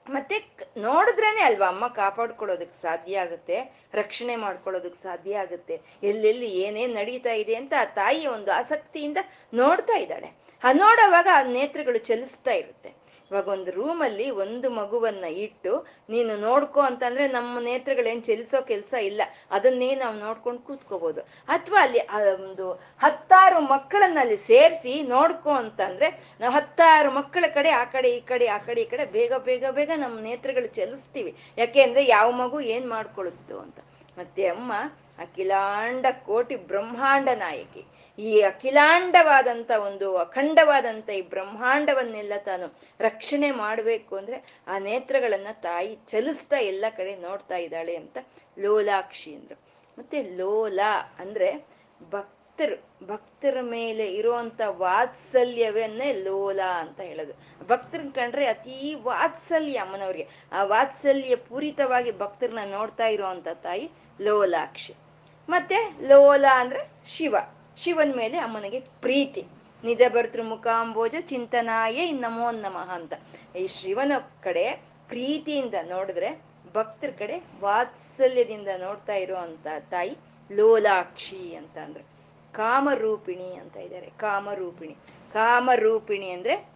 ಮತ್ತೆ 0.06 0.36
ನೋಡಿದ್ರೇನೆ 0.84 1.42
ಅಲ್ವಾ 1.48 1.66
ಅಮ್ಮ 1.72 1.86
ಕಾಪಾಡ್ಕೊಳ್ಳೋದಕ್ಕೆ 1.98 2.76
ಸಾಧ್ಯ 2.82 3.22
ಆಗುತ್ತೆ, 3.24 3.56
ರಕ್ಷಣೆ 4.00 4.34
ಮಾಡ್ಕೊಳ್ಳೋದಕ್ಕೆ 4.44 4.98
ಸಾಧ್ಯ 5.08 5.42
ಆಗುತ್ತೆ, 5.42 5.74
ಎಲ್ಲೆಲ್ಲಿ 6.10 6.48
ಏನೇನ್ 6.64 6.94
ನಡೀತಾ 7.00 7.34
ಇದೆ 7.42 7.54
ಅಂತ 7.60 7.72
ಆ 7.82 7.84
ತಾಯಿ 7.98 8.22
ಒಂದು 8.36 8.50
ಆಸಕ್ತಿಯಿಂದ 8.60 9.18
ನೋಡ್ತಾ 9.60 9.96
ಇದ್ದಾಳೆ. 10.04 10.30
ನೋಡೋವಾಗ 10.72 11.28
ಆ 11.34 11.42
ನೇತ್ರಗಳು 11.42 11.98
ಚಲಿಸ್ತಾ 11.98 12.52
ಇರುತ್ತೆ. 12.52 13.00
ಇವಾಗ 13.30 13.48
ಒಂದು 13.48 13.70
ರೂಮಲ್ಲಿ 13.70 14.30
ಒಂದು 14.30 14.70
ಮಗುವನ್ನ 14.70 15.24
ಇಟ್ಟು, 15.24 15.86
ನೀನು 16.10 16.36
ನೋಡ್ಕೋ 16.36 16.80
ಅಂತಂದ್ರೆ 16.80 17.28
ನಮ್ಮ 17.28 17.60
ನೇತ್ರಗಳೇನ್ 17.60 18.24
ಚಲಿಸೋ 18.24 18.62
ಕೆಲಸ 18.62 18.94
ಇಲ್ಲ. 18.94 19.22
ಅದನ್ನೇ 19.50 19.94
ನಾವು 19.94 20.16
ನೋಡ್ಕೊಂಡು 20.18 20.60
ಕೂತ್ಕೋಬಹುದು 20.60 21.20
ಅಥವಾ 21.48 21.82
ಅಲ್ಲಿ 21.82 21.98
ಒಂದು 22.34 22.72
ಹತ್ತಾರು 22.98 23.60
ಮಕ್ಕಳನ್ನ 23.60 24.18
ಅಲ್ಲಿ 24.20 24.36
ಸೇರಿಸಿ 24.36 25.02
ನೋಡ್ಕೋ 25.02 25.50
ಅಂತಂದ್ರೆ, 25.50 26.36
ನಾವು 26.40 26.54
ಹತ್ತಾರು 26.54 27.10
ಮಕ್ಕಳ 27.10 27.44
ಕಡೆ, 27.54 27.70
ಆ 27.70 27.84
ಕಡೆ, 27.84 28.10
ಈ 28.10 28.20
ಕಡೆ, 28.20 28.46
ಆ 28.46 28.58
ಕಡೆ, 28.58 28.82
ಈ 28.82 28.84
ಕಡೆ 28.84 29.04
ಬೇಗ 29.04 29.34
ಬೇಗ 29.34 29.64
ಬೇಗ 29.70 29.90
ನಮ್ಮ 29.96 30.20
ನೇತ್ರಗಳು 30.20 30.66
ಚಲಿಸ್ತೀವಿ. 30.66 31.36
ಯಾಕೆ 31.58 31.82
ಅಂದ್ರೆ 31.82 32.06
ಯಾವ 32.06 32.30
ಮಗು 32.30 32.60
ಏನ್ 32.60 32.88
ಮಾಡ್ಕೊಳುತ್ತೋ 32.88 33.58
ಅಂತ. 33.58 33.78
ಮತ್ತೆ 34.18 34.46
ಅಮ್ಮ 34.46 34.72
ಅಖಿಲಾಂಡ 35.18 36.06
ಕೋಟಿ 36.26 36.56
ಬ್ರಹ್ಮಾಂಡ 36.56 37.28
ನಾಯಕಿ. 37.34 37.86
ಈ 38.20 38.40
ಅಖಿಲಾಂಡವಾದಂಥ 38.40 39.70
ಒಂದು 39.70 40.16
ಅಖಂಡವಾದಂಥ 40.16 41.10
ಈ 41.10 41.22
ಬ್ರಹ್ಮಾಂಡವನ್ನೆಲ್ಲ 41.22 42.32
ತಾನು 42.44 42.78
ರಕ್ಷಣೆ 43.00 43.50
ಮಾಡಬೇಕು 43.50 44.16
ಅಂದ್ರೆ 44.16 44.60
ಆ 44.66 44.78
ನೇತ್ರಗಳನ್ನ 44.78 45.46
ತಾಯಿ 45.52 45.98
ಚಲಿಸ್ತಾ 46.08 46.56
ಎಲ್ಲ 46.58 46.84
ಕಡೆ 46.96 47.16
ನೋಡ್ತಾ 47.16 47.56
ಇದ್ದಾಳೆ 47.56 47.96
ಅಂತ 47.96 48.18
ಲೋಲಾಕ್ಷಿ 48.58 49.34
ಅಂದ್ರು. 49.34 49.58
ಮತ್ತೆ 49.98 50.22
ಲೋಲ 50.22 50.80
ಅಂದ್ರೆ 51.18 51.66
ಭಕ್ತರು, 52.10 53.06
ಭಕ್ತರ 53.06 53.56
ಮೇಲೆ 53.60 54.14
ಇರುವಂತ 54.14 54.60
ವಾತ್ಸಲ್ಯವನ್ನೇ 54.66 56.12
ಲೋಲ 56.12 56.60
ಅಂತ 56.78 57.00
ಹೇಳೋದು. 57.00 57.32
ಭಕ್ತರನ್ನ 57.66 58.10
ಕಂಡ್ರೆ 58.10 58.46
ಅತೀ 58.46 58.94
ವಾತ್ಸಲ್ಯ 58.94 59.78
ಅಮ್ಮನವ್ರಿಗೆ. 59.78 60.28
ಆ 60.52 60.64
ವಾತ್ಸಲ್ಯ 60.64 61.36
ಪೂರಿತವಾಗಿ 61.36 62.18
ಭಕ್ತರನ್ನ 62.18 62.58
ನೋಡ್ತಾ 62.70 63.06
ಇರುವಂತ 63.06 63.48
ತಾಯಿ 63.48 63.90
ಲೋಲಾಕ್ಷಿ. 64.20 64.94
ಮತ್ತೆ 65.48 65.76
ಲೋಲ 66.08 66.44
ಅಂದ್ರೆ 66.54 66.88
ಶಿವ. 67.06 67.36
ಶಿವನ್ 67.80 68.16
ಮೇಲೆ 68.16 68.38
ಅಮ್ಮನಿಗೆ 68.38 68.80
ಪ್ರೀತಿ. 68.80 69.46
ನಿಜ 69.84 70.02
ಭರ್ತೃ 70.08 70.42
ಮುಖಾಂಬೋಜ 70.42 71.14
ಚಿಂತನಾಯೇ 71.20 72.12
ನಮೋ 72.12 72.50
ನಮಃ 72.50 72.90
ಅಂತ. 72.90 73.12
ಈ 73.56 73.66
ಶಿವನ 73.66 74.12
ಕಡೆ 74.42 74.70
ಪ್ರೀತಿಯಿಂದ 75.08 75.74
ನೋಡಿದ್ರೆ, 75.88 76.42
ಭಕ್ತರ 76.74 77.10
ಕಡೆ 77.18 77.42
ವಾತ್ಸಲ್ಯದಿಂದ 77.60 78.68
ನೋಡ್ತಾ 78.78 79.14
ಇರುವಂತ 79.14 79.66
ತಾಯಿ 79.90 80.16
ಲೋಲಾಕ್ಷಿ 80.52 81.54
ಅಂತ 81.54 81.78
ಅಂದ್ರೆ 81.78 82.04
ಕಾಮರೂಪಿಣಿ 82.52 83.54
ಅಂತ 83.54 83.76
ಇದ್ದಾರೆ. 83.76 84.06
ಕಾಮರೂಪಿಣಿ. 84.06 84.96
ಕಾಮರೂಪಿಣಿ 85.32 86.30
ಅಂದ್ರೆ 86.30 86.68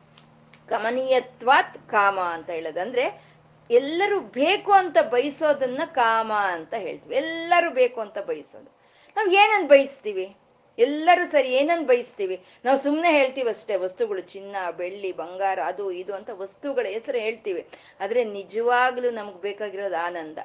ಕಮನೀಯತ್ವಾತ್ 0.69 1.91
ಕಾಮ 1.91 2.21
ಅಂತ 2.21 2.51
ಹೇಳೋದು 2.51 2.81
ಅಂದ್ರೆ 2.81 3.23
ಎಲ್ಲರೂ 3.71 4.21
ಬೇಕು 4.21 4.73
ಅಂತ 4.73 4.97
ಬಯಸೋದನ್ನ 5.11 5.83
ಕಾಮ 5.85 6.33
ಅಂತ 6.33 6.75
ಹೇಳ್ತೀವಿ. 6.75 7.17
ಎಲ್ಲರೂ 7.17 7.71
ಬೇಕು 7.71 8.01
ಅಂತ 8.01 8.19
ಬಯಸೋದು. 8.19 8.71
ನಾವು 9.17 9.31
ಏನನ್ನ 9.31 9.69
ಬಯಸ್ತೀವಿ? 9.69 10.37
ಎಲ್ಲರೂ 10.79 11.25
ಸರಿ, 11.25 11.49
ಏನನ್ನು 11.49 11.87
ಬಯಸ್ತೀವಿ? 11.87 12.45
ನಾವು 12.65 12.79
ಸುಮ್ಮನೆ 12.79 13.11
ಹೇಳ್ತೀವಿ 13.11 13.49
ಅಷ್ಟೇ, 13.49 13.77
ವಸ್ತುಗಳು 13.77 14.21
ಚಿನ್ನ, 14.21 14.57
ಬೆಳ್ಳಿ, 14.77 15.13
ಬಂಗಾರ, 15.13 15.59
ಅದು, 15.65 15.91
ಇದು 15.91 16.15
ಅಂತ 16.15 16.31
ವಸ್ತುಗಳ 16.33 16.87
ಹೆಸರು 16.87 17.19
ಹೇಳ್ತೀವಿ. 17.19 17.67
ಆದರೆ 18.01 18.25
ನಿಜವಾಗ್ಲೂ 18.25 19.11
ನಮ್ಗೆ 19.11 19.41
ಬೇಕಾಗಿರೋದು 19.41 20.05
ಆನಂದ. 20.05 20.39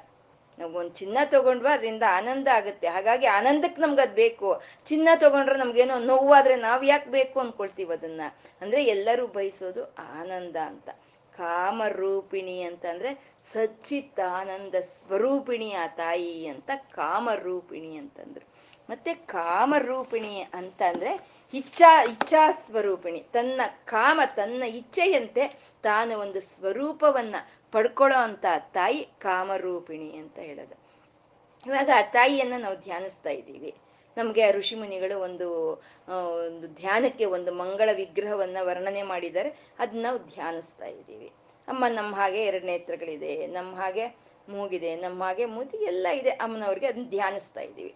ಒಂದು 0.74 0.90
ಚಿನ್ನ 0.90 1.18
ತಗೊಂಡ್ವಾ 1.26 1.74
ಅದರಿಂದ 1.74 2.04
ಆನಂದ 2.10 2.48
ಆಗುತ್ತೆ. 2.48 2.88
ಹಾಗಾಗಿ 2.88 3.26
ಆನಂದಕ್ಕೆ 3.26 3.82
ನಮ್ಗೆ 3.82 4.02
ಅದು 4.02 4.14
ಬೇಕು. 4.14 4.62
ಚಿನ್ನ 4.86 5.10
ತಗೊಂಡ್ರೆ 5.16 5.58
ನಮ್ಗೇನೋ 5.58 6.00
ನೋವಾದ್ರೆ 6.00 6.56
ನಾವು 6.56 6.84
ಯಾಕೆ 6.84 7.10
ಬೇಕು 7.10 7.40
ಅಂದ್ಕೊಳ್ತೀವಿ 7.40 7.94
ಅದನ್ನ? 7.94 8.22
ಅಂದ್ರೆ 8.62 8.84
ಎಲ್ಲರೂ 8.84 9.28
ಬಯಸೋದು 9.28 9.96
ಆನಂದ 9.98 10.56
ಅಂತ. 10.56 10.90
ಕಾಮರೂಪಿಣಿ 11.38 12.62
ಅಂತಂದ್ರೆ 12.62 13.34
ಸಚ್ಚಿತ್ತಾನಂದ 13.54 14.76
ಸ್ವರೂಪಿಣಿ 14.76 15.74
ಆ 15.74 15.88
ತಾಯಿ 15.88 16.48
ಅಂತ 16.48 16.72
ಕಾಮರೂಪಿಣಿ 16.76 17.96
ಅಂತಂದ್ರು. 17.96 18.49
ಮತ್ತೆ 18.90 19.14
ಕಾಮರೂಪಿಣಿ 19.14 20.48
ಅಂತ 20.54 20.82
ಅಂದ್ರೆ 20.82 21.28
ಇಚ್ಛಾ 21.54 22.04
ಇಚ್ಛಾ 22.04 22.52
ಸ್ವರೂಪಿಣಿ 22.52 23.26
ತನ್ನ 23.32 23.62
ಕಾಮ, 23.86 24.22
ತನ್ನ 24.36 24.64
ಇಚ್ಛೆಯಂತೆ 24.64 25.48
ತಾನು 25.84 26.20
ಒಂದು 26.20 26.42
ಸ್ವರೂಪವನ್ನ 26.42 27.36
ಪಡ್ಕೊಳ್ಳೋ 27.72 28.20
ಅಂತ 28.20 28.46
ತಾಯಿ 28.60 29.08
ಕಾಮರೂಪಿಣಿ 29.20 30.18
ಅಂತ 30.18 30.40
ಹೇಳೋದು. 30.40 30.76
ಇವಾಗ 31.66 31.90
ಆ 31.96 32.02
ತಾಯಿಯನ್ನ 32.02 32.54
ನಾವು 32.58 32.76
ಧ್ಯಾನಿಸ್ತಾ 32.76 33.30
ಇದ್ದೀವಿ. 33.30 33.76
ನಮಗೆ 34.18 34.52
ಋಷಿ 34.52 34.76
ಮುನಿಗಳು 34.76 35.20
ಒಂದು 35.20 35.74
ಒಂದು 36.48 36.68
ಧ್ಯಾನಕ್ಕೆ 36.68 37.26
ಒಂದು 37.26 37.52
ಮಂಗಳ 37.54 37.90
ವಿಗ್ರಹವನ್ನ 37.94 38.58
ವರ್ಣನೆ 38.62 39.04
ಮಾಡಿದ್ದಾರೆ. 39.04 39.50
ಅದನ್ನ 39.80 40.02
ನಾವು 40.02 40.20
ಧ್ಯಾನಿಸ್ತಾ 40.20 40.86
ಇದ್ದೀವಿ. 40.86 41.32
ಅಮ್ಮ 41.68 41.86
ನಮ್ಮ 41.88 42.16
ಹಾಗೆ 42.16 42.44
ಎರಡು 42.44 42.66
ನೇತ್ರಗಳಿದೆ 42.66 43.48
ನಮ್ಮ 43.48 43.76
ಹಾಗೆ 43.76 44.08
ಮೂಗಿದೆ 44.50 44.96
ನಮ್ಮ 44.96 45.24
ಹಾಗೆ 45.24 45.46
ಮೂತಿ 45.46 45.78
ಎಲ್ಲ 45.78 46.08
ಇದೆ. 46.08 46.30
ಅಮ್ಮನವ್ರಿಗೆ 46.30 46.88
ಅದನ್ನ 46.88 47.04
ಧ್ಯಾನಿಸ್ತಾ 47.10 47.62
ಇದ್ದೀವಿ. 47.62 47.96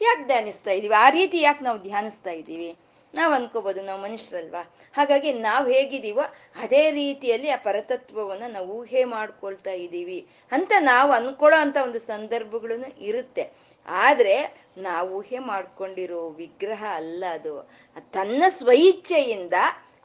ಯಾಕೆ 0.00 0.24
ಧ್ಯಾನಿಸ್ತಾ 0.24 0.70
ಇದ್ದೀವಿ 0.70 0.94
ಆ 0.94 1.10
ರೀತಿ 1.10 1.40
ಯಾಕೆ 1.40 1.64
ನಾವು 1.64 1.78
ಧ್ಯಾನಿಸ್ತಾ 1.82 2.30
ಇದ್ದೀವಿ 2.30 2.70
ನಾವು 3.14 3.32
ಅನ್ಕೋಬೋದು 3.32 3.82
ನಾವು 3.82 4.00
ಮನುಷ್ಯರಲ್ವಾ? 4.02 4.62
ಹಾಗಾಗಿ 4.94 5.32
ನಾವು 5.32 5.66
ಹೇಗಿದ್ದೀವೋ 5.68 6.24
ಅದೇ 6.62 6.90
ರೀತಿಯಲ್ಲಿ 6.90 7.48
ಆ 7.48 7.56
ಪರತತ್ವವನ್ನು 7.56 8.52
ನಾವು 8.52 8.68
ಊಹೆ 8.78 9.04
ಮಾಡ್ಕೊಳ್ತಾ 9.04 9.70
ಇದ್ದೀವಿ 9.70 10.26
ಅಂತ 10.52 10.72
ನಾವು 10.80 11.12
ಅನ್ಕೊಳ್ಳೋ 11.12 11.58
ಅಂತ 11.58 11.76
ಒಂದು 11.82 11.98
ಸಂದರ್ಭಗಳು 11.98 12.76
ಇರುತ್ತೆ. 13.00 13.44
ಆದ್ರೆ 13.88 14.36
ನಾವು 14.78 15.08
ಊಹೆ 15.18 15.38
ಮಾಡ್ಕೊಂಡಿರೋ 15.38 16.28
ವಿಗ್ರಹ 16.30 16.84
ಅಲ್ಲ 16.94 17.24
ಅದು. 17.32 17.54
ತನ್ನ 18.12 18.42
ಸ್ವಇಚ್ಛೆಯಿಂದ 18.48 19.54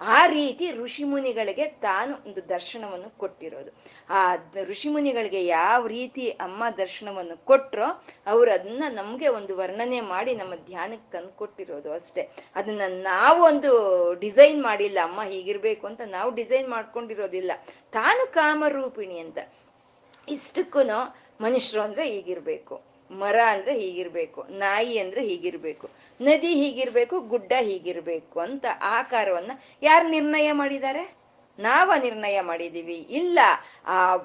ಆ 0.02 0.26
ರೀತಿ 0.26 0.72
ಋಷಿಮುನಿಗಳಿಗೆ 0.72 1.66
ತಾನು 1.66 2.16
ಒಂದು 2.26 2.50
ದರ್ಶನವನ್ನು 2.50 3.18
ಕೊಟ್ಟಿರೋದು. 3.18 3.72
ಆ 4.10 4.36
ಋಷಿಮುನಿಗಳಿಗೆ 4.64 5.46
ಯಾವ 5.46 5.88
ರೀತಿ 5.88 6.30
ಅಮ್ಮ 6.30 6.64
ದರ್ಶನವನ್ನು 6.78 7.46
ಕೊಟ್ಟರೋ 7.46 8.04
ಅವ್ರು 8.26 8.52
ಅದನ್ನ 8.52 8.84
ನಮಗೆ 8.90 9.28
ಒಂದು 9.28 9.58
ವರ್ಣನೆ 9.58 10.02
ಮಾಡಿ 10.02 10.36
ನಮ್ಮ 10.36 10.56
ಧ್ಯಾನಕ್ಕೆ 10.56 11.12
ತಂದು 11.12 11.30
ಕೊಟ್ಟಿರೋದು 11.30 11.94
ಅಷ್ಟೇ. 11.94 12.32
ಅದನ್ನ 12.56 12.82
ನಾವು 12.88 13.44
ಒಂದು 13.44 13.72
ಡಿಸೈನ್ 14.14 14.64
ಮಾಡಿಲ್ಲ, 14.64 15.00
ಅಮ್ಮ 15.04 15.22
ಹೀಗಿರ್ಬೇಕು 15.24 15.88
ಅಂತ 15.88 16.02
ನಾವು 16.06 16.36
ಡಿಸೈನ್ 16.36 16.70
ಮಾಡ್ಕೊಂಡಿರೋದಿಲ್ಲ. 16.70 17.52
ತಾನು 17.92 18.32
ಕಾಮರೂಪಿಣಿ 18.32 19.20
ಅಂತ. 19.20 19.38
ಇಷ್ಟಕ್ಕೂ 20.30 20.80
ಮನುಷ್ಯರು 21.42 21.84
ಅಂದ್ರೆ 21.84 22.12
ಹೀಗಿರ್ಬೇಕು. 22.12 22.95
ಮರ 23.12 23.36
ಅಂದ್ರೆ 23.48 23.80
ಹೀಗಿರ್ಬೇಕು, 23.80 24.46
ನಾಯಿ 24.50 24.98
ಅಂದ್ರೆ 24.98 25.22
ಹೀಗಿರ್ಬೇಕು, 25.22 25.90
ನದಿ 26.22 26.48
ಹೀಗಿರ್ಬೇಕು, 26.48 27.20
ಗುಡ್ಡ 27.20 27.54
ಹೀಗಿರ್ಬೇಕು 27.62 28.40
ಅಂತ 28.40 28.66
ಆಕಾರವನ್ನ 28.82 29.52
ಯಾರು 29.82 30.08
ನಿರ್ಣಯ 30.08 30.52
ಮಾಡಿದ್ದಾರೆ? 30.52 31.25
ನಾವ 31.60 31.92
ನಿರ್ಣಯ 32.04 32.42
ಮಾಡಿದೀವಿ. 32.42 32.96
ಇಲ್ಲ, 32.96 33.40
ಆ 33.86 34.18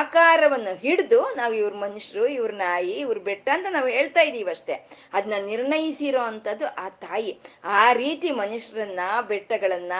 ಆಕಾರವನ್ನು 0.00 0.74
ಹಿಡಿದು 0.74 1.34
ನಾವು 1.34 1.54
ಇವ್ರ 1.54 1.74
ಮನುಷ್ಯರು 1.74 2.26
ಇವ್ರ 2.26 2.50
ನಾಯಿ, 2.50 2.90
ಇವ್ರ 2.90 3.18
ಬೆಟ್ಟ 3.18 3.48
ಅಂತ 3.52 3.66
ನಾವು 3.70 3.86
ಹೇಳ್ತಾ 3.86 4.20
ಇದೀವಿ 4.20 4.50
ಅಷ್ಟೇ. 4.50 4.88
ಅದನ್ನ 5.12 5.46
ನಿರ್ಣಯಿಸಿರೋ 5.46 6.20
ಅಂಥದ್ದು 6.20 6.66
ಆ 6.66 6.88
ತಾಯಿ. 6.88 7.38
ಆ 7.64 7.92
ರೀತಿ 7.92 8.30
ಮನುಷ್ಯರನ್ನ 8.30 9.00
ಬೆಟ್ಟಗಳನ್ನ 9.28 9.92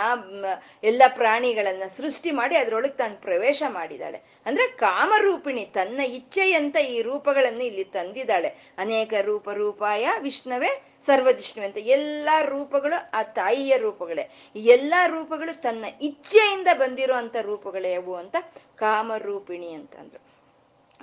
ಎಲ್ಲ 0.85 1.03
ಪ್ರಾಣಿಗಳನ್ನ 1.09 1.83
ಸೃಷ್ಟಿ 1.87 2.31
ಮಾಡಿ 2.31 2.57
ಅದ್ರೊಳಗೆ 2.57 2.93
ತಾನು 2.93 3.23
ಪ್ರವೇಶ 3.23 3.63
ಮಾಡಿದಾಳೆ. 3.69 4.19
ಅಂದ್ರೆ 4.47 4.67
ಕಾಮರೂಪಿಣಿ 4.67 5.65
ತನ್ನ 5.65 6.01
ಇಚ್ಛೆಯಂತ 6.01 6.77
ಈ 6.77 7.03
ರೂಪಗಳನ್ನು 7.03 7.65
ಇಲ್ಲಿ 7.65 7.85
ತಂದಿದ್ದಾಳೆ. 7.85 8.49
ಅನೇಕ 8.79 9.15
ರೂಪ 9.21 9.51
ರೂಪಾಯ 9.51 10.09
ವಿಷ್ಣುವೇ 10.19 10.83
ಸರ್ವಜಿಷ್ಣು 11.07 11.65
ಅಂತ 11.65 11.79
ಎಲ್ಲಾ 11.79 12.43
ರೂಪಗಳು 12.43 13.11
ಆ 13.13 13.23
ತಾಯಿಯ 13.23 13.77
ರೂಪಗಳೇ. 13.77 14.31
ಎಲ್ಲಾ 14.57 15.07
ರೂಪಗಳು 15.07 15.61
ತನ್ನ 15.61 15.85
ಇಚ್ಛೆಯಿಂದ 16.01 16.69
ಬಂದಿರೋ 16.73 17.15
ಅಂತ 17.15 17.37
ರೂಪಗಳೇ 17.41 17.95
ಅವು 17.95 18.15
ಅಂತ 18.15 18.37
ಕಾಮರೂಪಿಣಿ 18.77 19.73
ಅಂತಂದ್ರು. 19.73 20.33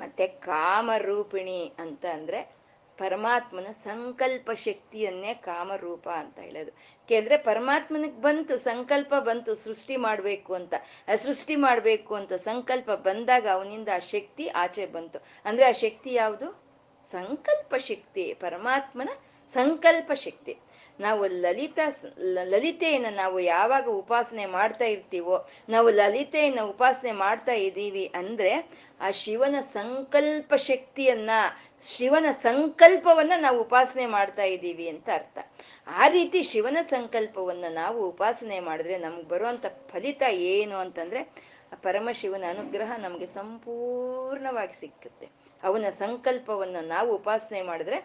ಮತ್ತೆ 0.02 0.28
ಕಾಮರೂಪಿಣಿ 0.28 1.72
ಅಂತ 1.80 2.06
ಅಂದ್ರೆ 2.06 2.60
ಪರಮಾತ್ಮನ 2.98 3.68
ಸಂಕಲ್ಪ 3.72 4.52
ಶಕ್ತಿಯನ್ನೇ 4.52 5.34
ಕಾಮರೂಪ 5.34 6.10
ಅಂತ 6.10 6.40
ಹೇಳೋದು. 6.40 6.72
ಯಾಕೆಂದ್ರೆ 6.72 7.38
ಪರಮಾತ್ಮನಿಗೆ 7.38 8.22
ಬಂತು, 8.22 8.58
ಸಂಕಲ್ಪ 8.58 9.16
ಬಂತು, 9.16 9.56
ಸೃಷ್ಟಿ 9.56 9.98
ಮಾಡಬೇಕು 9.98 10.54
ಅಂತ. 10.54 10.74
ಸೃಷ್ಟಿ 11.16 11.56
ಮಾಡಬೇಕು 11.56 12.16
ಅಂತ 12.16 12.34
ಸಂಕಲ್ಪ 12.34 12.92
ಬಂದಾಗ 12.92 13.48
ಅವನಿಂದ 13.54 13.88
ಆ 13.96 14.00
ಶಕ್ತಿ 14.00 14.48
ಆಚೆ 14.48 14.86
ಬಂತು. 14.86 15.20
ಅಂದ್ರೆ 15.46 15.66
ಆ 15.66 15.72
ಶಕ್ತಿ 15.72 16.14
ಯಾವುದು? 16.14 16.64
ಸಂಕಲ್ಪ 17.12 17.76
ಶಕ್ತಿ. 17.76 18.34
ಪರಮಾತ್ಮನ 18.34 19.10
ಸಂಕಲ್ಪ 19.54 20.12
ಶಕ್ತಿ. 20.14 20.58
ನಾವು 21.00 21.28
ಲಲಿತ 21.28 21.80
ಲಲಿತೆಯನ್ನು 22.20 23.16
ನಾವು 23.16 23.40
ಯಾವಾಗ 23.40 23.88
ಉಪಾಸನೆ 23.90 24.46
ಮಾಡ್ತಾ 24.46 24.86
ಇರ್ತೀವೋ, 24.86 25.48
ನಾವು 25.70 25.90
ಲಲಿತೆಯನ್ನು 25.90 26.68
ಉಪಾಸನೆ 26.70 27.12
ಮಾಡ್ತಾ 27.12 27.52
ಇದ್ದೀವಿ 27.52 28.06
ಅಂದ್ರೆ 28.16 28.52
ಆ 29.02 29.12
ಶಿವನ 29.12 29.56
ಸಂಕಲ್ಪ 29.74 30.54
ಶಕ್ತಿಯನ್ನ, 30.56 31.30
ಶಿವನ 31.82 32.26
ಸಂಕಲ್ಪವನ್ನ 32.32 33.32
ನಾವು 33.38 33.62
ಉಪಾಸನೆ 33.62 34.06
ಮಾಡ್ತಾ 34.06 34.44
ಇದ್ದೀವಿ 34.44 34.90
ಅಂತ 34.90 35.10
ಅರ್ಥ. 35.14 35.40
ಆ 35.88 36.08
ರೀತಿ 36.08 36.44
ಶಿವನ 36.44 36.78
ಸಂಕಲ್ಪವನ್ನ 36.82 37.66
ನಾವು 37.70 38.08
ಉಪಾಸನೆ 38.10 38.60
ಮಾಡಿದ್ರೆ 38.60 38.98
ನಮ್ಗೆ 38.98 39.28
ಬರುವಂತ 39.30 39.66
ಫಲಿತ 39.68 40.24
ಏನು 40.32 40.76
ಅಂತಂದ್ರೆ 40.76 41.22
ಪರಮಶಿವನ 41.82 42.44
ಅನುಗ್ರಹ 42.50 42.92
ನಮಗೆ 42.98 43.26
ಸಂಪೂರ್ಣವಾಗಿ 43.26 44.80
ಸಿಕ್ಕುತ್ತೆ. 44.80 45.28
ಅವನ 45.64 45.90
ಸಂಕಲ್ಪವನ್ನು 45.90 46.88
ನಾವು 46.88 47.16
ಉಪಾಸನೆ 47.16 47.62
ಮಾಡಿದ್ರೆ 47.62 47.98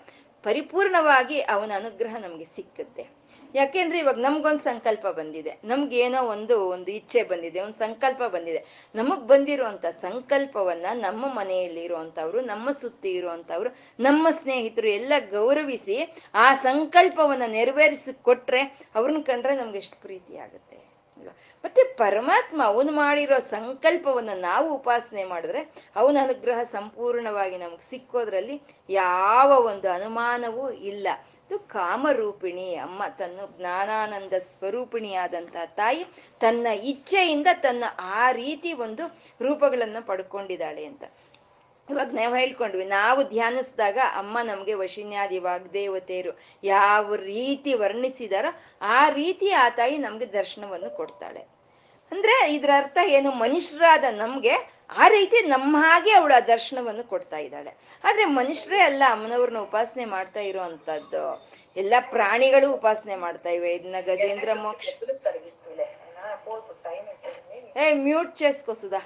ಪರಿಪೂರ್ಣವಾಗಿ 0.44 1.38
ಅವನ 1.54 1.72
ಅನುಗ್ರಹ 1.80 2.14
ನಮಗೆ 2.26 2.46
ಸಿಕ್ಕುತ್ತೆ. 2.56 3.04
ಯಾಕೆಂದ್ರೆ 3.54 3.98
ಇವಾಗ 3.98 4.18
ನಮ್ಗೊಂದು 4.18 4.62
ಸಂಕಲ್ಪ 4.62 5.06
ಬಂದಿದೆ. 5.18 5.52
ನಮ್ಗೇನೋ 5.64 6.20
ಒಂದು 6.34 6.54
ಒಂದು 6.68 6.90
ಇಚ್ಛೆ 6.90 7.20
ಬಂದಿದೆ, 7.22 7.58
ಒಂದು 7.60 7.78
ಸಂಕಲ್ಪ 7.78 8.22
ಬಂದಿದೆ. 8.32 8.60
ನಮಗ್ 8.94 9.24
ಬಂದಿರುವಂತ 9.28 9.84
ಸಂಕಲ್ಪವನ್ನ 10.06 10.86
ನಮ್ಮ 11.00 11.24
ಮನೆಯಲ್ಲಿ 11.34 11.82
ಇರುವಂತವ್ರು 11.84 12.40
ನಮ್ಮ 12.52 12.66
ಸುತ್ತಿ 12.82 13.10
ಇರುವಂತವ್ರು 13.10 13.70
ನಮ್ಮ 14.00 14.26
ಸ್ನೇಹಿತರು 14.40 14.90
ಎಲ್ಲ 14.98 15.12
ಗೌರವಿಸಿ 15.30 15.98
ಆ 16.44 16.48
ಸಂಕಲ್ಪವನ್ನ 16.66 17.48
ನೆರವೇರಿಸಿ 17.58 18.14
ಕೊಟ್ರೆ 18.22 18.62
ಅವ್ರನ್ನ 18.94 19.22
ಕಂಡ್ರೆ 19.30 19.54
ನಮ್ಗೆ 19.56 19.78
ಎಷ್ಟು 19.78 19.98
ಪ್ರೀತಿ 20.06 20.34
ಆಗುತ್ತೆ 20.38 20.78
ಮತ್ತೆ 21.64 21.84
ಪರಮಾತ್ಮ 21.84 22.62
ಅವನು 22.64 22.92
ಮಾಡಿರೋ 22.92 23.38
ಸಂಕಲ್ಪವನ್ನ 23.38 24.30
ನಾವು 24.36 24.74
ಉಪಾಸನೆ 24.74 25.24
ಮಾಡಿದ್ರೆ 25.24 25.60
ಅವನ 25.96 26.16
ಅನುಗ್ರಹ 26.22 26.62
ಸಂಪೂರ್ಣವಾಗಿ 26.62 27.58
ನಮಗೆ 27.58 27.90
ಸಿಕ್ಕೋದ್ರಲ್ಲಿ 27.90 28.62
ಯಾವ 28.88 29.60
ಒಂದು 29.66 29.90
ಅನುಮಾನವೂ 29.90 30.70
ಇಲ್ಲ. 30.70 31.06
ಇದು 31.50 31.58
ಕಾಮರೂಪಿಣಿ, 31.58 32.74
ಅಮ್ಮ 32.74 33.02
ತನ್ನ 33.18 33.40
ಜ್ಞಾನಾನಂದ 33.58 34.32
ಸ್ವರೂಪಿಣಿಯಾದಂತ 34.32 35.56
ತಾಯಿ 35.66 36.04
ತನ್ನ 36.40 36.66
ಇಚ್ಛೆಯಿಂದ 36.66 37.46
ತನ್ನ 37.54 37.84
ಆ 37.98 38.30
ರೀತಿ 38.30 38.72
ಒಂದು 38.72 39.06
ರೂಪಗಳನ್ನ 39.42 39.96
ಪಡ್ಕೊಂಡಿದ್ದಾಳೆ 40.00 40.84
ಅಂತ. 40.84 41.04
ಇವಾಗ 41.90 42.10
ನಾವು 42.14 42.34
ಹೇಳ್ಕೊಂಡ್ವಿ, 42.34 42.84
ನಾವು 42.84 43.28
ಧ್ಯಾನಿಸಿದಾಗ 43.28 43.98
ಅಮ್ಮ 44.14 44.38
ನಮಗೆ 44.42 44.74
ವಶಿನ್ಯಾದಿ 44.74 45.38
ವಾಗ್ದೇವತೆಯರು 45.38 46.38
ಯಾವ 46.64 47.14
ರೀತಿ 47.14 47.74
ವರ್ಣಿಸಿದಾರೋ 47.74 48.62
ಆ 48.82 49.08
ರೀತಿ 49.08 49.50
ಆ 49.50 49.68
ತಾಯಿ 49.68 49.98
ನಮ್ಗೆ 49.98 50.26
ದರ್ಶನವನ್ನು 50.26 50.96
ಕೊಡ್ತಾಳೆ. 50.96 51.53
ಅಂದ್ರೆ 52.14 52.54
ಇದ್ರ 52.54 52.70
ಅರ್ಥ 52.76 52.98
ಏನು? 53.06 53.30
ಮನುಷ್ಯರಾದ 53.30 54.04
ನಮ್ಗೆ 54.10 54.54
ಆ 54.98 55.08
ರೀತಿ 55.08 55.42
ನಮ್ಮ 55.46 55.76
ಹಾಗೆ 55.80 56.12
ಅವಳು 56.12 56.34
ಆ 56.34 56.40
ದರ್ಶನವನ್ನು 56.40 57.04
ಕೊಡ್ತಾ 57.04 57.38
ಇದ್ದಾಳೆ. 57.38 57.76
ಆದ್ರೆ 58.04 58.24
ಮನುಷ್ಯರೇ 58.24 58.78
ಅಲ್ಲ 58.80 59.02
ಅಮ್ಮನವ್ರನ್ನ 59.10 59.58
ಉಪಾಸನೆ 59.58 60.04
ಮಾಡ್ತಾ 60.04 60.40
ಇರುವಂತದ್ದು. 60.40 61.22
ಎಲ್ಲಾ 61.76 62.00
ಪ್ರಾಣಿಗಳು 62.10 62.72
ಉಪಾಸನೆ 62.72 63.16
ಮಾಡ್ತಾ 63.16 63.48
ಇವೆ. 63.48 63.74
ಇದನ್ನ 63.74 63.96
ಗಜೇಂದ್ರ 64.06 64.52
ಮೋಕ್ಷ 64.52 64.88
ಏ 67.76 67.92
ಮ್ಯೂಟ್ 67.92 68.36
ಚೇಸ್ಕೋ 68.36 68.74
ಸುಧಾ 68.74 69.00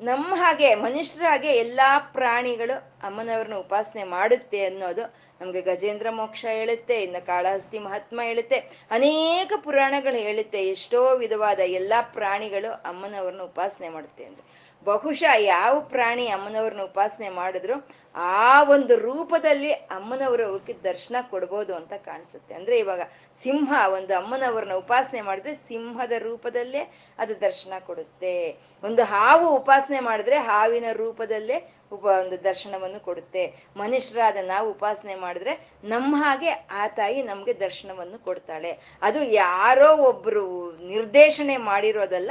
ನಮ್ಮ 0.00 0.34
ಹಾಗೆ 0.36 0.74
ಮನುಷ್ಯರ 0.74 1.22
ಹಾಗೆ 1.28 1.56
ಎಲ್ಲಾ 1.56 1.98
ಪ್ರಾಣಿಗಳು 1.98 2.76
ಅಮ್ಮನವ್ರನ್ನ 3.06 3.54
ಉಪಾಸನೆ 3.54 4.04
ಮಾಡುತ್ತೆ 4.04 4.64
ಅನ್ನೋದು 4.64 5.04
ನಮ್ಗೆ 5.40 5.60
ಗಜೇಂದ್ರ 5.60 6.10
ಮೋಕ್ಷ 6.10 6.44
ಹೇಳುತ್ತೆ, 6.44 7.02
ಇನ್ನು 7.02 7.26
ಕಾಳಹಸ್ತಿ 7.26 7.78
ಮಹಾತ್ಮ 7.78 8.20
ಹೇಳುತ್ತೆ, 8.24 8.56
ಅನೇಕ 8.90 9.52
ಪುರಾಣಗಳು 9.64 10.16
ಹೇಳುತ್ತೆ, 10.16 10.68
ಎಷ್ಟೋ 10.68 11.16
ವಿಧವಾದ 11.16 11.60
ಎಲ್ಲಾ 11.60 12.02
ಪ್ರಾಣಿಗಳು 12.02 12.72
ಅಮ್ಮನವ್ರನ್ನ 12.72 13.42
ಉಪಾಸನೆ 13.42 13.88
ಮಾಡುತ್ತೆ 13.88 14.24
ಅಂದ್ರೆ. 14.24 14.66
ಬಹುಶಃ 14.84 15.34
ಯಾವ 15.38 15.80
ಪ್ರಾಣಿ 15.80 16.28
ಅಮ್ಮನವ್ರನ್ನ 16.28 16.82
ಉಪಾಸನೆ 16.82 17.28
ಮಾಡಿದ್ರು, 17.28 17.88
ಆ 18.14 18.62
ಒಂದು 18.62 18.96
ರೂಪದಲ್ಲಿ 18.96 19.72
ಅಮ್ಮನವರು 19.72 20.46
ಅವಕ್ಕೆ 20.46 20.72
ದರ್ಶನ 20.72 21.16
ಕೊಡ್ಬೋದು 21.30 21.74
ಅಂತ 21.74 21.92
ಕಾಣಿಸುತ್ತೆ. 21.92 22.54
ಅಂದ್ರೆ 22.54 22.78
ಇವಾಗ 22.78 23.00
ಸಿಂಹ, 23.42 23.72
ಒಂದು 23.88 24.14
ಅಮ್ಮನವ್ರನ್ನ 24.14 24.72
ಉಪಾಸನೆ 24.72 25.20
ಮಾಡಿದ್ರೆ 25.20 25.54
ಸಿಂಹದ 25.54 26.12
ರೂಪದಲ್ಲೇ 26.18 26.94
ಅದು 27.18 27.40
ದರ್ಶನ 27.40 27.72
ಕೊಡುತ್ತೆ. 27.86 28.56
ಒಂದು 28.84 29.04
ಹಾವು 29.04 29.56
ಉಪಾಸನೆ 29.56 30.00
ಮಾಡಿದ್ರೆ 30.00 30.36
ಹಾವಿನ 30.36 30.84
ರೂಪದಲ್ಲೇ 30.92 31.75
ಉಪ 31.92 32.04
ಒಂದು 32.04 32.44
ದರ್ಶನವನ್ನು 32.44 33.00
ಕೊಡುತ್ತೆ. 33.00 33.54
ಮನುಷ್ಯರಾದ 33.76 34.36
ನಾವು 34.42 34.70
ಉಪಾಸನೆ 34.70 35.14
ಮಾಡಿದ್ರೆ 35.14 35.70
ನಮ್ಮ 35.84 36.16
ಹಾಗೆ 36.18 36.50
ಆ 36.50 36.86
ತಾಯಿ 36.86 37.22
ನಮ್ಗೆ 37.22 37.60
ದರ್ಶನವನ್ನು 37.60 38.24
ಕೊಡ್ತಾಳೆ. 38.24 38.98
ಅದು 39.02 39.22
ಯಾರೋ 39.22 39.96
ಒಬ್ರು 39.96 40.72
ನಿರ್ದೇಶನೆ 40.72 41.56
ಮಾಡಿರೋದಲ್ಲ, 41.56 42.30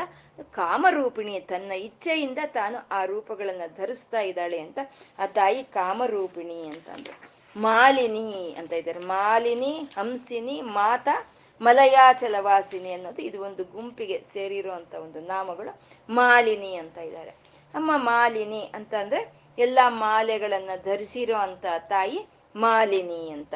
ಕಾಮರೂಪಿಣಿ 0.51 1.39
ತನ್ನ 1.39 1.71
ಇಚ್ಛೆಯಿಂದ 1.71 2.37
ತಾನು 2.45 2.87
ಆ 2.91 3.05
ರೂಪಗಳನ್ನ 3.05 3.61
ಧರಿಸ್ತಾ 3.77 4.21
ಇದ್ದಾಳೆ 4.21 4.59
ಅಂತ 4.59 4.79
ಆ 5.19 5.25
ತಾಯಿ 5.25 5.63
ಕಾಮರೂಪಿಣಿ 5.63 6.67
ಅಂತಂದ್ರು. 6.67 7.35
ಮಾಲಿನಿ 7.61 8.55
ಅಂತ 8.59 8.73
ಇದ್ದಾರೆ. 8.73 8.99
ಮಾಲಿನಿ, 8.99 9.79
ಹಂಸಿನಿ, 9.97 10.61
ಮಾತಾ, 10.61 11.31
ಮಲಯಾಚಲವಾಸಿನಿ 11.61 12.93
ಅನ್ನೋದು 12.93 13.21
ಇದು 13.21 13.41
ಒಂದು 13.41 13.63
ಗುಂಪಿಗೆ 13.63 14.23
ಸೇರಿರುವಂತ 14.33 14.93
ಒಂದು 14.95 15.19
ನಾಮಗಳು 15.19 15.81
ಮಾಲಿನಿ 16.09 16.75
ಅಂತ 16.75 16.97
ಇದ್ದಾರೆ. 16.97 17.29
ಅಮ್ಮ 17.75 17.91
ಮಾಲಿನಿ 17.95 18.71
ಅಂತ 18.73 18.93
ಎಲ್ಲ 19.57 19.79
ಮಾಲೆಗಳನ್ನ 19.87 20.69
ಧರಿಸಿರೋ 20.85 21.35
ಅಂತ 21.35 21.65
ತಾಯಿ 21.79 22.25
ಮಾಲಿನಿ 22.55 23.29
ಅಂತ. 23.29 23.53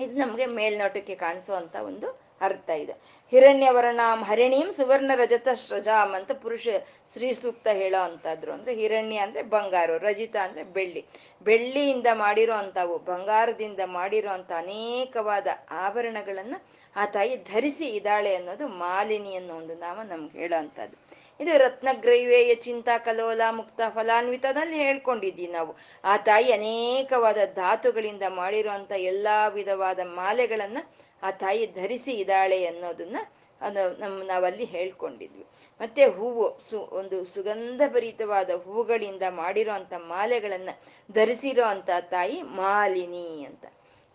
ಇದು 0.00 0.16
ನಮಗೆ 0.16 0.46
ಮೇಲ್ನೋಟಕ್ಕೆ 0.46 1.14
ಕಾಣಿಸುವಂತ 1.14 1.76
ಒಂದು 1.76 2.26
ಅರ್ಥ 2.40 2.70
ಇದೆ. 2.70 2.92
ಹಿರಣ್ಯವರ್ಣಾಂ 3.30 4.22
ಹರಿಣೀಂ 4.22 4.72
ಸುವರ್ಣ 4.72 5.10
ರಜತ 5.14 5.48
ಶ್ರಜಾಮ್ 5.54 6.14
ಅಂತ 6.14 6.32
ಪುರುಷ 6.32 6.68
ಸ್ತ್ರೀ 7.08 7.32
ಸೂಕ್ತ 7.32 7.68
ಹೇಳೋ 7.68 8.02
ಅಂತದ್ರು 8.02 8.52
ಅಂದ್ರೆ 8.52 8.74
ಹಿರಣ್ಯ 8.74 9.16
ಅಂದ್ರೆ 9.16 9.42
ಬಂಗಾರ, 9.42 9.90
ರಜಿತ 9.98 10.36
ಅಂದ್ರೆ 10.36 10.64
ಬೆಳ್ಳಿ. 10.64 11.04
ಬೆಳ್ಳಿಯಿಂದ 11.42 12.06
ಮಾಡಿರೋ 12.12 12.54
ಅಂತವು 12.54 12.98
ಬಂಗಾರದಿಂದ 12.98 13.80
ಮಾಡಿರೋ 13.86 14.30
ಅಂತ 14.30 14.52
ಅನೇಕವಾದ 14.52 15.46
ಆಭರಣಗಳನ್ನ 15.70 16.56
ಆ 16.96 17.06
ತಾಯಿ 17.06 17.36
ಧರಿಸಿ 17.36 17.88
ಇದ್ದಾಳೆ 17.88 18.34
ಅನ್ನೋದು 18.34 18.68
ಮಾಲಿನಿ 18.68 19.34
ಅನ್ನೋ 19.34 19.54
ಒಂದು 19.54 19.74
ನಾಮ 19.74 20.02
ನಮ್ಗೆ 20.02 20.38
ಹೇಳೋ 20.38 20.58
ಅಂಥದ್ದು. 20.58 20.96
ಇದು 21.40 21.58
ರತ್ನಗ್ರೈವೇಯ 21.58 22.54
ಚಿಂತಾ 22.54 22.98
ಕಲೋಲ 22.98 23.40
ಮುಕ್ತ 23.50 23.80
ಫಲಾನ್ವಿತದಲ್ಲಿ 23.88 24.76
ಹೇಳ್ಕೊಂಡಿದ್ದೀವಿ 24.76 25.52
ನಾವು. 25.52 25.76
ಆ 26.04 26.16
ತಾಯಿ 26.16 26.52
ಅನೇಕವಾದ 26.52 27.36
ಧಾತುಗಳಿಂದ 27.54 28.22
ಮಾಡಿರುವಂತ 28.28 28.92
ಎಲ್ಲಾ 28.92 29.48
ವಿಧವಾದ 29.48 29.98
ಮಾಲೆಗಳನ್ನ 30.04 30.78
ಆ 31.22 31.30
ತಾಯಿ 31.30 31.66
ಧರಿಸಿ 31.66 32.12
ಇದ್ದಾಳೆ 32.12 32.66
ಅನ್ನೋದನ್ನ 32.66 33.16
ಅದು 33.60 34.00
ನಮ್ 34.00 34.24
ನಾವಲ್ಲಿ 34.24 34.64
ಹೇಳ್ಕೊಂಡಿದ್ವಿ. 34.64 35.46
ಮತ್ತೆ 35.80 36.04
ಹೂವು 36.06 36.58
ಸು 36.70 36.78
ಒಂದು 36.80 37.24
ಸುಗಂಧ 37.24 37.82
ಭರಿತವಾದ 37.86 38.50
ಹೂಗಳಿಂದ 38.50 39.22
ಮಾಡಿರೋ 39.30 39.72
ಮಾಲೆಗಳನ್ನ 40.06 40.70
ಧರಿಸಿರೋ 41.12 41.64
ಅಂತ 41.64 41.90
ತಾಯಿ 42.10 42.42
ಮಾಲಿನಿ 42.42 43.44
ಅಂತ. 43.44 43.64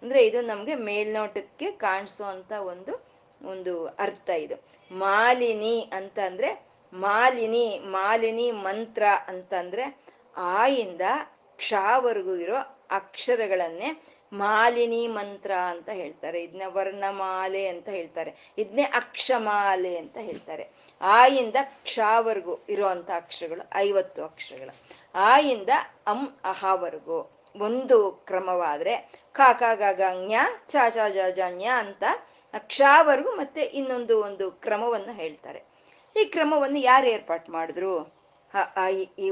ಅಂದ್ರೆ 0.02 0.26
ಇದು 0.26 0.42
ನಮ್ಗೆ 0.42 0.76
ಮೇಲ್ನೋಟಕ್ಕೆ 0.76 1.72
ಕಾಣಿಸೋ 1.72 2.24
ಅಂತ 2.24 2.52
ಒಂದು 2.52 2.94
ಒಂದು 3.42 3.88
ಅರ್ಥ 3.88 4.30
ಇದು. 4.30 4.56
ಮಾಲಿನಿ 4.92 5.90
ಅಂತ 5.94 6.20
ಅಂದ್ರೆ 6.20 6.71
ಮಾಲಿನಿ 6.94 7.80
ಮಾಲಿನಿ 7.84 8.52
ಮಂತ್ರ 8.52 9.04
ಅಂತಂದ್ರೆ 9.28 10.02
ಆಯಿಂದ 10.38 11.02
ಕ್ಷಾವರೆಗೂ 11.58 12.36
ಇರೋ 12.36 12.56
ಅಕ್ಷರಗಳನ್ನೇ 12.92 14.04
ಮಾಲಿನಿ 14.34 15.08
ಮಂತ್ರ 15.08 15.52
ಅಂತ 15.52 15.90
ಹೇಳ್ತಾರೆ. 15.90 16.44
ಇದನ್ನ 16.44 16.62
ವರ್ಣಮಾಲೆ 16.68 17.68
ಅಂತ 17.68 17.90
ಹೇಳ್ತಾರೆ. 17.90 18.54
ಇದನ್ನೇ 18.58 18.82
ಅಕ್ಷಮಾಲೆ 18.82 19.98
ಅಂತ 19.98 20.18
ಹೇಳ್ತಾರೆ. 20.18 20.70
ಆಯಿಂದ 21.02 21.56
ಕ್ಷಾವರೆಗೂ 21.62 22.60
ಇರುವಂತ 22.70 23.12
ಅಕ್ಷರಗಳು, 23.16 23.70
ಐವತ್ತು 23.76 24.24
ಅಕ್ಷರಗಳು. 24.24 24.80
ಆಯಿಂದ 25.16 25.70
ಅಂ 26.08 26.38
ಅಹಾವರೆಗೂ. 26.44 27.32
ಒಂದು 27.58 28.12
ಕ್ರಮವಾದ್ರೆ 28.12 29.12
ಕಾಕಾಗಂಗ್ಯ 29.32 30.40
ಚಾ 30.68 30.90
ಚಾ 30.90 31.10
ಜನ್ಯ 31.30 31.66
ಅಂತ 31.66 32.04
ಅಕ್ಷಾವರೆಗೂ 32.54 33.32
ಮತ್ತೆ 33.32 33.62
ಇನ್ನೊಂದು 33.62 34.24
ಒಂದು 34.24 34.52
ಕ್ರಮವನ್ನ 34.52 35.10
ಹೇಳ್ತಾರೆ. 35.12 35.71
ಈ 36.16 36.26
ಕ್ರಮವನ್ನು 36.26 36.80
ಯಾರು 36.80 37.08
ಏರ್ಪಾಟ್ 37.08 37.50
ಮಾಡಿದ್ರು? 37.50 38.22
ಈ 39.20 39.28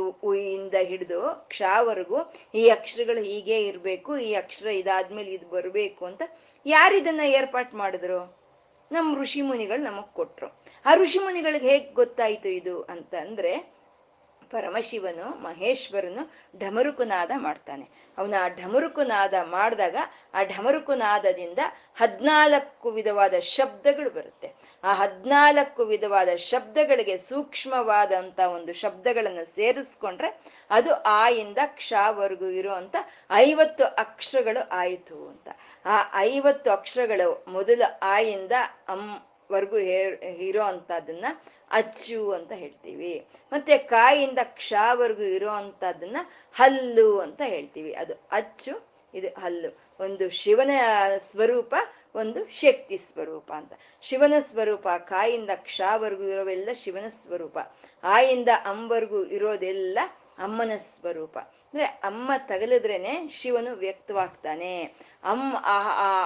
ಇಂದ 0.54 0.74
ಹಿಡಿದು 0.74 1.46
ಕ್ಷಾವರೆಗೂ 1.48 2.34
ಈ 2.56 2.70
ಅಕ್ಷರಗಳು 2.70 3.22
ಹೀಗೆ 3.22 3.64
ಇರಬೇಕು, 3.64 4.18
ಈ 4.18 4.34
ಅಕ್ಷರ 4.34 4.68
ಇದಾದ್ಮೇಲೆ 4.68 5.32
ಇದು 5.32 5.50
ಬರಬೇಕು 5.50 6.06
ಅಂತ 6.06 6.22
ಯಾರು 6.66 6.96
ಇದನ್ನ 6.98 7.20
ಏರ್ಪಾಟ್ 7.26 7.74
ಮಾಡಿದ್ರು? 7.74 8.40
ನಮ್ಮ 8.92 9.22
ಋಷಿ 9.22 9.42
ಮುನಿಗಳು 9.42 9.84
ನಮಗ್ 9.84 10.14
ಕೊಟ್ರು. 10.14 10.48
ಆ 10.86 10.96
ಋಷಿ 10.96 11.20
ಮುನಿಗಳಿಗೆ 11.20 11.70
ಹೇಗ್ 11.70 11.94
ಗೊತ್ತಾಯ್ತು 11.94 12.50
ಇದು 12.50 12.82
ಅಂತ 12.82 13.16
ಅಂದ್ರೆ 13.16 13.79
ಪರಮಶಿವನು, 14.52 15.26
ಮಹೇಶ್ವರನು 15.44 16.24
ಢಮರುಕುನಾದ 16.60 17.32
ಮಾಡ್ತಾನೆ. 17.38 17.86
ಅವನ 18.18 18.34
ಆ 18.42 18.48
ಢಮರುಕುನಾದ 18.48 19.34
ಮಾಡಿದಾಗ 19.44 19.96
ಆ 20.34 20.44
ಢಮರುಕುನಾದದಿಂದ 20.44 21.60
ಹದ್ನಾಲ್ಕು 22.00 22.92
ವಿಧವಾದ 22.92 23.36
ಶಬ್ದಗಳು 23.40 24.10
ಬರುತ್ತೆ. 24.10 24.50
ಆ 24.84 24.94
ಹದ್ನಾಲ್ಕು 24.94 25.86
ವಿಧವಾದ 25.86 26.36
ಶಬ್ದಗಳಿಗೆ 26.36 27.18
ಸೂಕ್ಷ್ಮವಾದಂತ 27.30 28.40
ಒಂದು 28.40 28.74
ಶಬ್ದಗಳನ್ನು 28.74 29.46
ಸೇರಿಸ್ಕೊಂಡ್ರೆ 29.56 30.30
ಅದು 30.70 30.92
ಆ 30.94 31.30
ಇಂದ 31.30 31.58
ಕ್ಷವರೆಗೂ 31.66 32.46
ಇರುವಂತ 32.46 32.96
ಐವತ್ತು 33.32 33.86
ಅಕ್ಷರಗಳು 33.86 34.62
ಆಯಿತು 34.70 35.18
ಅಂತ. 35.30 35.48
ಆ 35.86 35.98
ಐವತ್ತು 36.18 36.72
ಅಕ್ಷರಗಳು 36.72 37.46
ಮೊದಲು 37.48 37.88
ಆಯಿಂದ 38.02 38.52
ಅಂ 38.88 39.04
ವರ್ಗು 39.52 39.78
ಇರೋ 40.48 40.64
ಅಂತದನ್ನ 40.64 41.26
ಅಚ್ಚು 41.72 42.32
ಅಂತ 42.32 42.52
ಹೇಳ್ತೀವಿ. 42.52 43.28
ಮತ್ತೆ 43.52 43.78
ಕಾಯಿಂದ 43.78 44.40
ಕ್ಷವರೆಗೂ 44.44 45.22
ಇರೋ 45.22 45.50
ಅಂತದನ್ನ 45.50 46.18
ಹಲ್ಲು 46.54 47.20
ಅಂತ 47.20 47.42
ಹೇಳ್ತೀವಿ. 47.46 47.94
ಅದು 47.94 48.14
ಅಚ್ಚು, 48.32 48.88
ಇದು 49.14 49.28
ಹಲ್ಲು. 49.42 49.80
ಒಂದು 50.00 50.30
ಶಿವನ 50.30 50.72
ಸ್ವರೂಪ, 51.32 51.76
ಒಂದು 52.16 52.48
ಶಕ್ತಿ 52.48 52.98
ಸ್ವರೂಪ 52.98 53.52
ಅಂತ. 53.52 53.74
ಶಿವನ 54.02 54.34
ಸ್ವರೂಪ, 54.40 54.88
ಕಾಯಿಂದ 54.90 55.50
ಕ್ಷವರೆಗೂ 55.56 56.24
ಇರೋವೆಲ್ಲ 56.24 56.70
ಶಿವನ 56.74 57.08
ಸ್ವರೂಪ. 57.08 57.58
ಆಯಿಂದ 58.04 58.50
ಅಂವರೆಗೂ 58.66 59.24
ಇರೋದೆಲ್ಲ 59.24 60.00
ಅಮ್ಮನ 60.38 60.72
ಸ್ವರೂಪ. 60.78 61.40
ಅಂದ್ರೆ 61.40 61.86
ಅಮ್ಮ 61.86 62.32
ತಗಲಿದ್ರೇನೆ 62.38 63.28
ಶಿವನು 63.28 63.76
ವ್ಯಕ್ತವಾಗ್ತಾನೆ. 63.76 64.84
ಅಮ್ಮ 65.24 65.58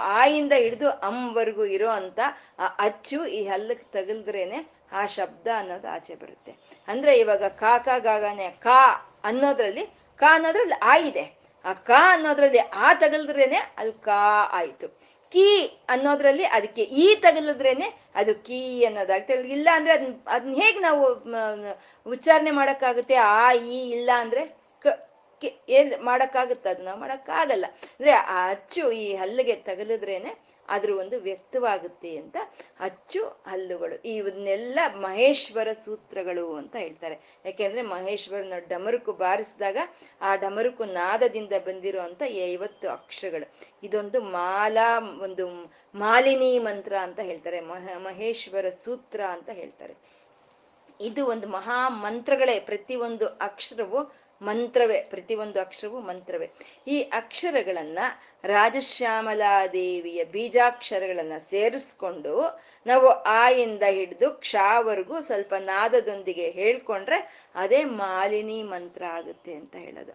ಆಯಿಂದ 0.03 0.53
ಹಿಡಿದು 0.53 0.89
ಅಮ್ಮವರೆಗೂ 0.89 1.65
ಇರೋ 1.65 1.89
ಅಂತ 1.89 2.19
ಆ 2.59 2.67
ಅಚ್ಚು 2.67 3.25
ಈ 3.25 3.43
ಹಲ್ಲಕ್ಕೆ 3.43 4.05
ತಗಲ್ದ್ರೇನೆ 4.05 4.72
ಆ 4.93 5.05
ಶಬ್ದ 5.05 5.47
ಅನ್ನೋದು 5.57 5.87
ಆಚೆ 5.87 6.15
ಬರುತ್ತೆ. 6.15 6.55
ಅಂದ್ರೆ 6.87 7.17
ಇವಾಗ 7.17 7.43
ಕಾಕ 7.43 7.87
ಗಾಗಾನೆ 7.99 8.49
ಕಾ 8.49 9.11
ಅನ್ನೋದ್ರಲ್ಲಿ 9.23 9.87
ಕಾ 10.15 10.35
ಅನ್ನೋದ್ರಲ್ಲಿ 10.35 10.73
ಆ 10.83 10.97
ಇದೆ. 10.97 11.43
ಆ 11.65 11.73
ಕಾ 11.73 12.13
ಅನ್ನೋದ್ರಲ್ಲಿ 12.13 12.57
ಆ 12.57 12.93
ತಗಲ್ದ್ರೇನೆ 12.93 13.55
ಅಲ್ಲಿ 13.55 13.93
ಕಾ 13.93 14.49
ಆಯ್ತು. 14.51 14.87
ಕೀ 15.31 15.79
ಅನ್ನೋದ್ರಲ್ಲಿ 15.89 16.45
ಅದಕ್ಕೆ 16.45 16.81
ಈ 16.81 17.15
ತಗಲಿದ್ರೇನೆ 17.15 18.03
ಅದು 18.15 18.35
ಕೀ 18.35 18.83
ಅನ್ನೋದಾಗ್ತದೆ. 18.83 19.49
ಇಲ್ಲ 19.49 19.69
ಅಂದ್ರೆ 19.73 19.93
ಅದನ್ನ 19.93 20.13
ಅದನ್ನ 20.27 20.53
ಹೇಗೆ 20.53 20.79
ನಾವು 20.79 21.05
ಉಚ್ಚಾರಣೆ 22.09 22.51
ಮಾಡೋಕ್ಕಾಗುತ್ತೆ? 22.51 23.15
ಆ, 23.15 23.53
ಈ, 23.53 23.89
ಇಲ್ಲ 23.89 24.09
ಅಂದ್ರೆ 24.15 24.57
ಕ 24.81 24.87
ಏನ್ 25.69 26.03
ಮಾಡೋಕ್ಕಾಗುತ್ತೆ 26.03 26.69
ಅದನ್ನ 26.69 26.87
ಮಾಡಕ್ಕಾಗಲ್ಲ. 26.95 27.65
ಅಂದ್ರೆ 27.65 28.11
ಆ 28.11 28.49
ಅಚ್ಚು 28.49 28.91
ಈ 28.91 29.15
ಹಲ್ಲಿಗೆ 29.15 29.55
ತಗಲಿದ್ರೇನೆ 29.55 30.42
ಅದ್ರ 30.69 30.91
ಒಂದು 30.91 31.19
ವ್ಯಕ್ತವಾಗುತ್ತೆ 31.19 32.17
ಅಂತ 32.17 32.37
ಅಚ್ಚು 32.79 33.23
ಹಲ್ಲುಗಳು. 33.23 34.07
ಇವನ್ನೆಲ್ಲ 34.07 34.79
ಮಹೇಶ್ವರ 34.95 35.67
ಸೂತ್ರಗಳು 35.73 36.55
ಅಂತ 36.55 36.75
ಹೇಳ್ತಾರೆ. 36.75 37.19
ಯಾಕೆಂದ್ರೆ 37.45 37.81
ಮಹೇಶ್ವರನ 37.81 38.53
ಡಮರುಕು 38.67 39.13
ಬಾರಿಸಿದಾಗ 39.13 39.77
ಆ 40.21 40.35
ಡಮರುಕು 40.35 40.83
ನಾದದಿಂದ 40.83 41.53
ಬಂದಿರುವಂತ 41.65 42.23
ಐವತ್ತು 42.23 42.89
ಅಕ್ಷರಗಳು. 42.89 43.53
ಇದೊಂದು 43.83 44.21
ಮಾಲಾ, 44.21 44.99
ಒಂದು 44.99 45.47
ಮಾಲಿನಿ 45.95 46.59
ಮಂತ್ರ 46.59 46.95
ಅಂತ 47.01 47.19
ಹೇಳ್ತಾರೆ. 47.19 47.61
ಮಹ, 47.61 47.89
ಮಹೇಶ್ವರ 47.97 48.69
ಸೂತ್ರ 48.69 49.21
ಅಂತ 49.21 49.49
ಹೇಳ್ತಾರೆ. 49.49 49.95
ಇದು 51.01 51.25
ಒಂದು 51.25 51.47
ಮಹಾ 51.47 51.89
ಮಂತ್ರಗಳೇ. 51.89 52.59
ಪ್ರತಿಯೊಂದು 52.59 53.27
ಅಕ್ಷರವು 53.27 54.22
ಮಂತ್ರವೇ, 54.43 54.99
ಪ್ರತಿಯೊಂದು 55.09 55.59
ಅಕ್ಷರವು 55.61 55.99
ಮಂತ್ರವೇ. 55.99 56.47
ಈ 56.87 56.97
ಅಕ್ಷರಗಳನ್ನ 57.01 57.99
ರಾಜಶ್ಯಾಮಲಾದೇವಿಯ 58.43 60.23
ಬೀಜಾಕ್ಷರಗಳನ್ನ 60.23 61.37
ಸೇರಿಸ್ಕೊಂಡು 61.49 62.35
ನಾವು 62.87 63.07
ಆಯಿಂದ 63.09 63.83
ಹಿಡಿದು 63.89 64.29
ಕ್ಷಾವರೆಗೂ 64.31 65.21
ಸ್ವಲ್ಪ 65.21 65.53
ನಾದದೊಂದಿಗೆ 65.59 66.49
ಹೇಳ್ಕೊಂಡ್ರೆ 66.51 67.19
ಅದೇ 67.55 67.83
ಮಾಲಿನಿ 67.83 68.63
ಮಂತ್ರ 68.63 69.03
ಆಗುತ್ತೆ 69.05 69.53
ಅಂತ 69.53 69.75
ಹೇಳೋದು. 69.75 70.13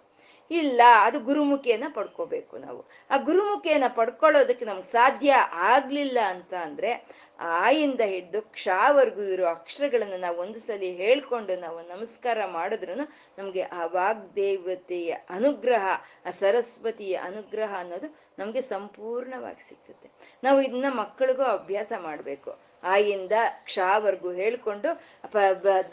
ಇಲ್ಲ, 0.50 0.80
ಅದು 1.00 1.20
ಗುರುಮುಖಿಯನ್ನ 1.20 1.84
ಪಡ್ಕೋಬೇಕು 1.94 2.58
ನಾವು. 2.58 2.84
ಆ 3.10 3.16
ಗುರುಮುಖಿಯನ್ನ 3.16 3.84
ಪಡ್ಕೊಳ್ಳೋದಕ್ಕೆ 3.88 4.64
ನಮ್ಗೆ 4.64 4.90
ಸಾಧ್ಯ 4.92 5.32
ಆಗ್ಲಿಲ್ಲ 5.52 6.18
ಅಂತ 6.26 6.54
ಅಂದ್ರೆ 6.54 6.90
ಆಯಿಂದ 7.38 8.00
ಹಿಡ್ದು 8.00 8.42
ಕ್ಷಾವರೆಗೂ 8.42 9.22
ಇರೋ 9.22 9.46
ಅಕ್ಷರಗಳನ್ನ 9.46 10.14
ನಾವು 10.20 10.38
ಒಂದು 10.38 10.60
ಸಲ 10.60 10.82
ಹೇಳ್ಕೊಂಡು 10.96 11.60
ನಾವು 11.60 11.88
ನಮಸ್ಕಾರ 11.88 12.38
ಮಾಡಿದ್ರು 12.46 12.94
ನಮ್ಗೆ 13.38 13.62
ಆ 13.62 13.86
ವಾಗ್ದೇವತೆಯ 13.86 15.12
ಅನುಗ್ರಹ, 15.12 15.86
ಆ 16.26 16.30
ಸರಸ್ವತಿಯ 16.30 17.16
ಅನುಗ್ರಹ 17.16 17.74
ಅನ್ನೋದು 17.78 18.16
ನಮ್ಗೆ 18.38 18.60
ಸಂಪೂರ್ಣವಾಗಿ 18.60 19.62
ಸಿಕ್ಕುತ್ತೆ 19.62 20.10
ನಾವು 20.44 20.60
ಇದನ್ನ 20.60 20.90
ಮಕ್ಕಳಿಗೂ 20.94 21.42
ಅಭ್ಯಾಸ 21.42 21.92
ಮಾಡ್ಬೇಕು. 21.98 22.67
ಆಯಿಂದ 22.82 23.32
ಕ್ಷಾವರೆಗೂ 23.64 24.30
ಹೇಳಿಕೊಂಡು 24.32 24.88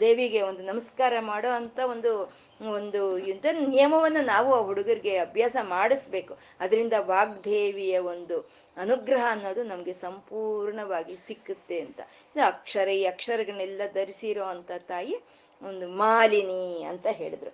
ದೇವಿಗೆ 0.00 0.42
ಒಂದು 0.42 0.62
ನಮಸ್ಕಾರ 0.62 1.14
ಮಾಡೋ 1.20 1.48
ಅಂತ 1.48 1.78
ಒಂದು 1.78 2.12
ಒಂದು 2.60 3.18
ಇಂಥ 3.18 3.46
ನಿಯಮವನ್ನು 3.52 4.24
ನಾವು 4.24 4.54
ಆ 4.54 4.60
ಹುಡುಗರಿಗೆ 4.60 5.16
ಅಭ್ಯಾಸ 5.18 5.56
ಮಾಡಿಸ್ಬೇಕು. 5.62 6.38
ಅದರಿಂದ 6.60 6.92
ವಾಗ್ದೇವಿಯ 6.98 7.98
ಒಂದು 7.98 8.36
ಅನುಗ್ರಹ 8.76 9.24
ಅನ್ನೋದು 9.30 9.62
ನಮಗೆ 9.62 9.92
ಸಂಪೂರ್ಣವಾಗಿ 9.92 11.16
ಸಿಕ್ಕುತ್ತೆ 11.26 11.80
ಅಂತ. 11.80 12.00
ಇದು 12.34 12.44
ಅಕ್ಷರ, 12.46 12.88
ಈ 12.88 13.04
ಅಕ್ಷರಗಳನ್ನೆಲ್ಲ 13.04 13.82
ಧರಿಸಿರೋ 13.94 14.44
ಅಂತ 14.44 14.70
ತಾಯಿ 14.88 15.16
ಒಂದು 15.62 15.88
ಮಾಲಿನಿ 15.88 16.84
ಅಂತ 16.84 17.06
ಹೇಳಿದ್ರು. 17.12 17.52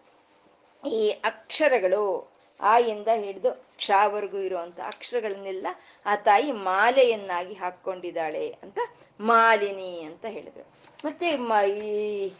ಈ 0.88 1.10
ಅಕ್ಷರಗಳು 1.10 2.02
ಆಯಿಂದ 2.60 3.08
ಹಿಡಿದು 3.24 3.50
ಕ್ಷಾವರೆಗೂ 3.76 4.38
ಇರುವಂತ 4.38 4.80
ಅಕ್ಷರಗಳನ್ನೆಲ್ಲ 4.80 5.66
ಆ 6.06 6.16
ತಾಯಿ 6.16 6.52
ಮಾಲೆಯನ್ನಾಗಿ 6.52 7.54
ಹಾಕೊಂಡಿದ್ದಾಳೆ 7.54 8.58
ಅಂತ 8.62 8.78
ಮಾಲಿನಿ 9.20 10.00
ಅಂತ 10.00 10.24
ಹೇಳಿದ್ರು. 10.28 10.64
ಮತ್ತೆ 11.04 11.28
ಈ 11.68 12.32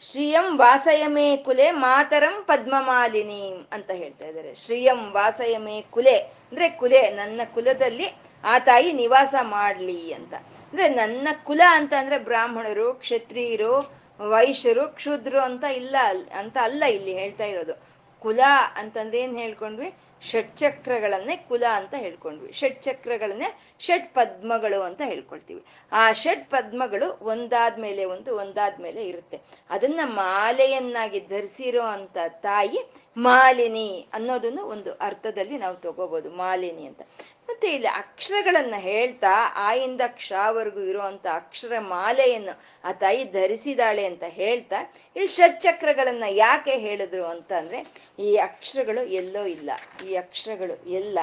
ಶ್ರಿಯಂ 0.00 0.58
ವಾಸಯಮೇ 0.58 1.36
ಕುಲೆ 1.36 1.70
ಮಾತರಂ 1.70 2.44
ಪದ್ಮಮಾಲಿನಿ 2.44 3.66
ಅಂತ 3.72 3.90
ಹೇಳ್ತಾ 3.90 4.26
ಇದ್ದಾರೆ. 4.26 4.54
ಶ್ರೀಯಂ 4.54 5.12
ವಾಸಯಮೇ 5.12 5.82
ಕುಲೆ 5.90 6.18
ಅಂದ್ರೆ 6.18 6.70
ಕುಲೆ, 6.70 7.10
ನನ್ನ 7.10 7.40
ಕುಲದಲ್ಲಿ 7.54 8.06
ಆ 8.44 8.58
ತಾಯಿ 8.58 8.92
ನಿವಾಸ 8.92 9.34
ಮಾಡ್ಲಿ 9.42 10.12
ಅಂತ. 10.12 10.34
ಅಂದ್ರೆ 10.34 10.88
ನನ್ನ 10.88 11.28
ಕುಲ 11.44 11.60
ಅಂತ 11.70 11.92
ಅಂದ್ರೆ 11.98 12.18
ಬ್ರಾಹ್ಮಣರು, 12.18 12.94
ಕ್ಷತ್ರಿಯರು, 12.94 13.92
ವೈಶ್ಯರು, 14.28 14.88
ಕ್ಷುದ್ರು 14.88 15.40
ಅಂತ 15.40 15.64
ಇಲ್ಲ, 15.64 15.96
ಅಂತ 16.34 16.56
ಅಲ್ಲ 16.62 16.84
ಇಲ್ಲಿ 16.84 17.18
ಹೇಳ್ತಾ 17.18 17.44
ಇರೋದು. 17.44 17.74
ಕುಲ 18.20 18.40
ಅಂತಂದ್ರೆ 18.76 19.20
ಏನ್ 19.20 19.38
ಹೇಳ್ಕೊಂಡ್ವಿ? 19.38 19.94
ಷಟ್ಚಕ್ರಗಳನ್ನೇ 20.22 21.36
ಕುಲ 21.36 21.64
ಅಂತ 21.74 21.94
ಹೇಳ್ಕೊಂಡ್ವಿ. 21.94 22.52
ಷಟ್ಚಕ್ರಗಳನ್ನೇ 22.52 23.60
ಷಟ್ 23.80 24.14
ಪದ್ಮಗಳು 24.14 24.82
ಅಂತ 24.82 25.00
ಹೇಳ್ಕೊಳ್ತೀವಿ. 25.04 25.64
ಆ 25.92 26.12
ಷಟ್ 26.12 26.50
ಪದ್ಮಗಳು 26.50 27.18
ಒಂದಾದ್ಮೇಲೆ 27.22 28.04
ಒಂದು, 28.04 28.36
ಒಂದಾದ್ಮೇಲೆ 28.36 29.06
ಇರುತ್ತೆ. 29.06 29.40
ಅದನ್ನ 29.70 30.00
ಮಾಲೆಯನ್ನಾಗಿ 30.04 31.20
ಧರಿಸಿರೋ 31.20 31.82
ಅಂತ 31.82 32.16
ತಾಯಿ 32.28 32.78
ಮಾಲಿನಿ 33.16 34.06
ಅನ್ನೋದನ್ನು 34.12 34.64
ಒಂದು 34.64 34.92
ಅರ್ಥದಲ್ಲಿ 34.92 35.58
ನಾವು 35.58 35.76
ತಗೋಬಹುದು 35.76 36.30
ಮಾಲಿನಿ 36.30 36.86
ಅಂತ. 36.86 37.02
ಮತ್ತೆ 37.50 37.68
ಇಲ್ಲಿ 37.74 37.88
ಅಕ್ಷರಗಳನ್ನ 37.88 38.74
ಹೇಳ್ತಾ 38.78 39.32
ಆಯಿಂದ 39.54 40.00
ಕ್ಷವರೆಗೂ 40.06 40.80
ಇರುವಂತ 40.80 41.26
ಅಕ್ಷರ 41.32 41.72
ಮಾಲೆಯನ್ನು 41.78 42.54
ಆ 42.84 42.92
ತಾಯಿ 42.92 43.24
ಧರಿಸಿದಾಳೆ 43.24 44.04
ಅಂತ 44.04 44.24
ಹೇಳ್ತಾ, 44.28 44.78
ಇಲ್ಲಿ 45.16 45.28
ಷಟ್ಚಕ್ರಗಳನ್ನ 45.28 46.24
ಯಾಕೆ 46.28 46.76
ಹೇಳಿದ್ರು 46.78 47.24
ಅಂತ 47.24 47.52
ಅಂದ್ರೆ 47.52 47.80
ಈ 48.18 48.36
ಅಕ್ಷರಗಳು 48.36 49.04
ಎಲ್ಲೋ 49.04 49.44
ಇಲ್ಲ. 49.44 49.70
ಈ 50.06 50.14
ಅಕ್ಷರಗಳು 50.14 50.90
ಎಲ್ಲ 50.90 51.18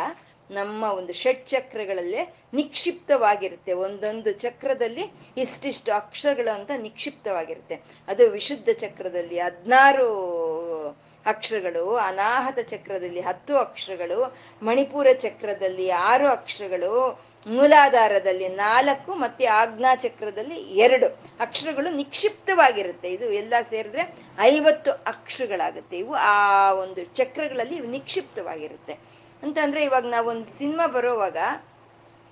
ನಮ್ಮ 0.52 0.84
ಒಂದು 0.84 1.14
ಷಟ್ಚಕ್ರಗಳಲ್ಲೇ 1.14 2.22
ನಿಕ್ಷಿಪ್ತವಾಗಿರುತ್ತೆ. 2.54 3.74
ಒಂದೊಂದು 3.74 4.32
ಚಕ್ರದಲ್ಲಿ 4.32 5.06
ಇಷ್ಟಿಷ್ಟು 5.38 5.94
ಅಕ್ಷರಗಳು 5.94 6.56
ಅಂತ 6.56 6.72
ನಿಕ್ಷಿಪ್ತವಾಗಿರುತ್ತೆ. 6.78 7.76
ಅದು 8.08 8.30
ವಿಶುದ್ಧ 8.30 8.70
ಚಕ್ರದಲ್ಲಿ 8.70 9.40
ಹದ್ನಾರು 9.40 10.08
ಅಕ್ಷರಗಳು, 11.28 11.96
ಅನಾಹತ 11.96 12.60
ಚಕ್ರದಲ್ಲಿ 12.70 13.22
ಹತ್ತು 13.22 13.58
ಅಕ್ಷರಗಳು, 13.58 14.20
ಮಣಿಪುರ 14.62 15.08
ಚಕ್ರದಲ್ಲಿ 15.20 15.90
ಆರು 16.10 16.28
ಅಕ್ಷರಗಳು, 16.28 16.92
ಮೂಲಾಧಾರದಲ್ಲಿ 17.46 18.48
ನಾಲ್ಕು 18.62 19.12
ಮತ್ತೆ 19.16 19.46
ಆಜ್ಞಾ 19.46 19.96
ಚಕ್ರದಲ್ಲಿ 19.96 20.58
ಎರಡು. 20.86 21.08
ಅಕ್ಷರಗಳು 21.40 21.90
ನಿಕ್ಷಿಪ್ತವಾಗಿರುತ್ತೆ. 21.92 23.10
ಇದು 23.10 23.32
ಎಲ್ಲ 23.32 23.54
ಸೇರಿದ್ರೆ 23.70 24.04
ಐವತ್ತು 24.42 24.92
ಅಕ್ಷರಗಳಾಗುತ್ತೆ. 25.06 25.98
ಇವು 25.98 26.14
ಆ 26.32 26.36
ಒಂದು 26.84 27.04
ಚಕ್ರಗಳಲ್ಲಿ 27.20 27.76
ಇವು 27.76 27.90
ನಿಕ್ಷಿಪ್ತವಾಗಿರುತ್ತೆ 27.90 28.96
ಅಂತಂದ್ರೆ 29.44 29.82
ಇವಾಗ 29.84 30.06
ನಾವೊಂದು 30.10 30.52
ಸಿನಿಮಾ 30.58 30.88
ಬರೋವಾಗ 30.88 31.38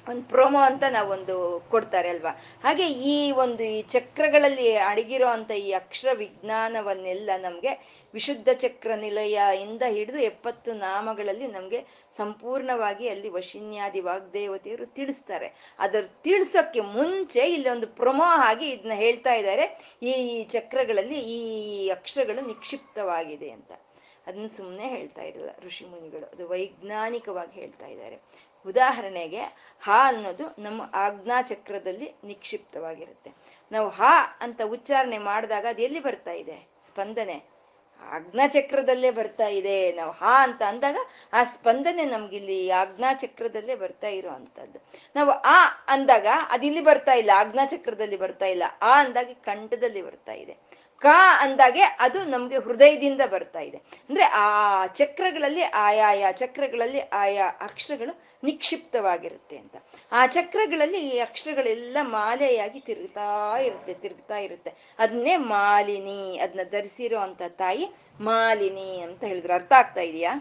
ಒಂದು 0.07 0.23
ಪ್ರೋಮೋ 0.23 0.59
ಅಂತ 0.59 0.83
ನಾವೊಂದು 0.91 1.35
ಕೊಡ್ತಾರೆ 1.71 2.09
ಅಲ್ವಾ? 2.09 2.31
ಹಾಗೆ 2.63 2.85
ಈ 3.11 3.31
ಒಂದು 3.43 3.63
ಈ 3.75 3.79
ಚಕ್ರಗಳಲ್ಲಿ 3.89 4.67
ಅಡಗಿರೋ 4.89 5.27
ಅಂತ 5.27 5.51
ಈ 5.51 5.71
ಅಕ್ಷರ 5.71 6.09
ವಿಜ್ಞಾನವನ್ನೆಲ್ಲ 6.13 7.29
ನಮ್ಗೆ 7.37 7.71
ವಿಶುದ್ಧ 8.15 8.49
ಚಕ್ರ 8.53 8.95
ನಿಲಯ 8.95 9.37
ಇಂದ 9.61 9.83
ಹಿಡಿದು 9.87 10.19
ಎಪ್ಪತ್ತು 10.21 10.73
ನಾಮಗಳಲ್ಲಿ 10.77 11.47
ನಮಗೆ 11.47 11.79
ಸಂಪೂರ್ಣವಾಗಿ 12.17 13.09
ಅಲ್ಲಿ 13.09 13.29
ವಶಿನ್ಯಾದಿ 13.29 13.99
ವಾಗ್ದೇವತೆಯರು 13.99 14.85
ತಿಳಿಸ್ತಾರೆ. 14.95 15.47
ಅದರ 15.79 16.03
ತಿಳಿಸೋಕ್ಕೆ 16.23 16.81
ಮುಂಚೆ 16.95 17.43
ಇಲ್ಲಿ 17.49 17.69
ಒಂದು 17.69 17.87
ಪ್ರೊಮೋ 17.95 18.23
ಆಗಿ 18.43 18.69
ಇದನ್ನ 18.69 18.93
ಹೇಳ್ತಾ 18.95 19.33
ಇದ್ದಾರೆ. 19.33 19.65
ಈ 20.01 20.13
ಚಕ್ರಗಳಲ್ಲಿ 20.49 21.19
ಈ 21.29 21.39
ಅಕ್ಷರಗಳು 21.89 22.41
ನಿಕ್ಷಿಪ್ತವಾಗಿದೆ 22.47 23.49
ಅಂತ. 23.49 23.71
ಅದನ್ನ 24.27 24.47
ಸುಮ್ಮನೆ 24.47 24.87
ಹೇಳ್ತಾ 24.87 25.21
ಇರಲ್ಲ 25.21 25.49
ಋಷಿ 25.65 25.85
ಮುನಿಗಳು. 25.85 26.25
ಅದು 26.25 26.47
ವೈಜ್ಞಾನಿಕವಾಗಿ 26.47 27.61
ಹೇಳ್ತಾ 27.61 27.87
ಇದ್ದಾರೆ. 27.87 28.17
ಉದಾಹರಣೆಗೆ 28.65 29.41
ಹ 29.83 29.89
ಅನ್ನೋದು 30.05 30.55
ನಮ್ಮ 30.59 30.81
ಆಜ್ಞಾ 30.93 31.41
ಚಕ್ರದಲ್ಲಿ 31.41 32.15
ನಿಕ್ಷಿಪ್ತವಾಗಿರುತ್ತೆ. 32.23 33.31
ನಾವು 33.71 33.89
ಹ 33.89 34.01
ಅಂತ 34.39 34.61
ಉಚ್ಚಾರಣೆ 34.67 35.17
ಮಾಡಿದಾಗ 35.17 35.65
ಅದು 35.69 35.81
ಎಲ್ಲಿ 35.81 35.99
ಬರ್ತಾ 35.99 36.31
ಇದೆ? 36.33 36.57
ಸ್ಪಂದನೆ. 36.87 37.37
ಆಜ್ಞಾ 38.11 38.47
ಚಕ್ರದಲ್ಲೇ 38.47 39.11
ಬರ್ತಾ 39.11 39.47
ಇದೆ 39.47 39.91
ನಾವು 39.91 40.11
ಹಾ 40.11 40.43
ಅಂತ 40.43 40.61
ಅಂದಾಗ 40.61 40.97
ಆ 41.33 41.43
ಸ್ಪಂದನೆ 41.43 42.05
ನಮ್ಗಿಲ್ಲಿ 42.05 42.69
ಆಜ್ಞಾ 42.69 43.13
ಚಕ್ರದಲ್ಲೇ 43.13 43.75
ಬರ್ತಾ 43.75 44.07
ಇರೋ 44.07 44.29
ಅಂಥದ್ದು. 44.29 44.79
ನಾವು 45.15 45.29
ಆ 45.29 45.65
ಅಂದಾಗ 45.87 46.27
ಅದಿಲ್ಲಿ 46.49 46.81
ಬರ್ತಾ 46.81 47.13
ಇಲ್ಲ 47.13 47.31
ಆಜ್ಞಾ 47.35 47.65
ಚಕ್ರದಲ್ಲಿ 47.65 48.17
ಬರ್ತಾ 48.17 48.45
ಇಲ್ಲ, 48.45 48.63
ಆ 48.81 48.99
ಅಂದಾಗ 48.99 49.29
ಕಂಠದಲ್ಲಿ 49.43 50.01
ಬರ್ತಾ 50.01 50.33
ಇದೆ. 50.33 50.74
ಕ 50.99 51.05
ಅಂದಾಗೆ 51.39 51.81
ಅದು 51.81 52.23
ನಮ್ಗೆ 52.23 52.57
ಹೃದಯದಿಂದ 52.57 53.21
ಬರ್ತಾ 53.31 53.59
ಇದೆ. 53.59 53.77
ಅಂದ್ರೆ 53.77 54.23
ಆ 54.23 54.85
ಚಕ್ರಗಳಲ್ಲಿ 54.85 55.63
ಆಯಾಯ, 55.63 56.25
ಚಕ್ರಗಳಲ್ಲಿ 56.31 56.99
ಆಯಾ 56.99 57.47
ಅಕ್ಷರಗಳು 57.61 58.21
ನಿಕ್ಷಿಪ್ತವಾಗಿರುತ್ತೆ 58.43 59.57
ಅಂತ. 59.57 59.75
ಆ 60.11 60.25
ಚಕ್ರಗಳಲ್ಲಿ 60.25 61.09
ಈ 61.09 61.19
ಅಕ್ಷರಗಳೆಲ್ಲ 61.19 61.97
ಮಾಲೆಯಾಗಿ 62.01 62.79
ತಿರುಗ್ತಾ 62.79 63.57
ಇರುತ್ತೆ 63.57 63.93
ತಿರುಗ್ತಾ 63.93 64.37
ಇರುತ್ತೆ. 64.37 64.73
ಅದನ್ನೇ 64.99 65.37
ಮಾಲಿನಿ 65.37 66.37
ಅದನ್ನ 66.37 66.69
ಧರಿಸಿರೋ 66.71 67.19
ಅಂತ 67.19 67.41
ತಾಯಿ 67.47 67.87
ಮಾಲಿನಿ 68.21 68.99
ಅಂತ 68.99 69.23
ಹೇಳಿದ್ರು. 69.23 69.53
ಅರ್ಥ 69.53 69.73
ಆಗ್ತಾ 69.73 70.01
ಇದೆಯಾ? 70.01 70.33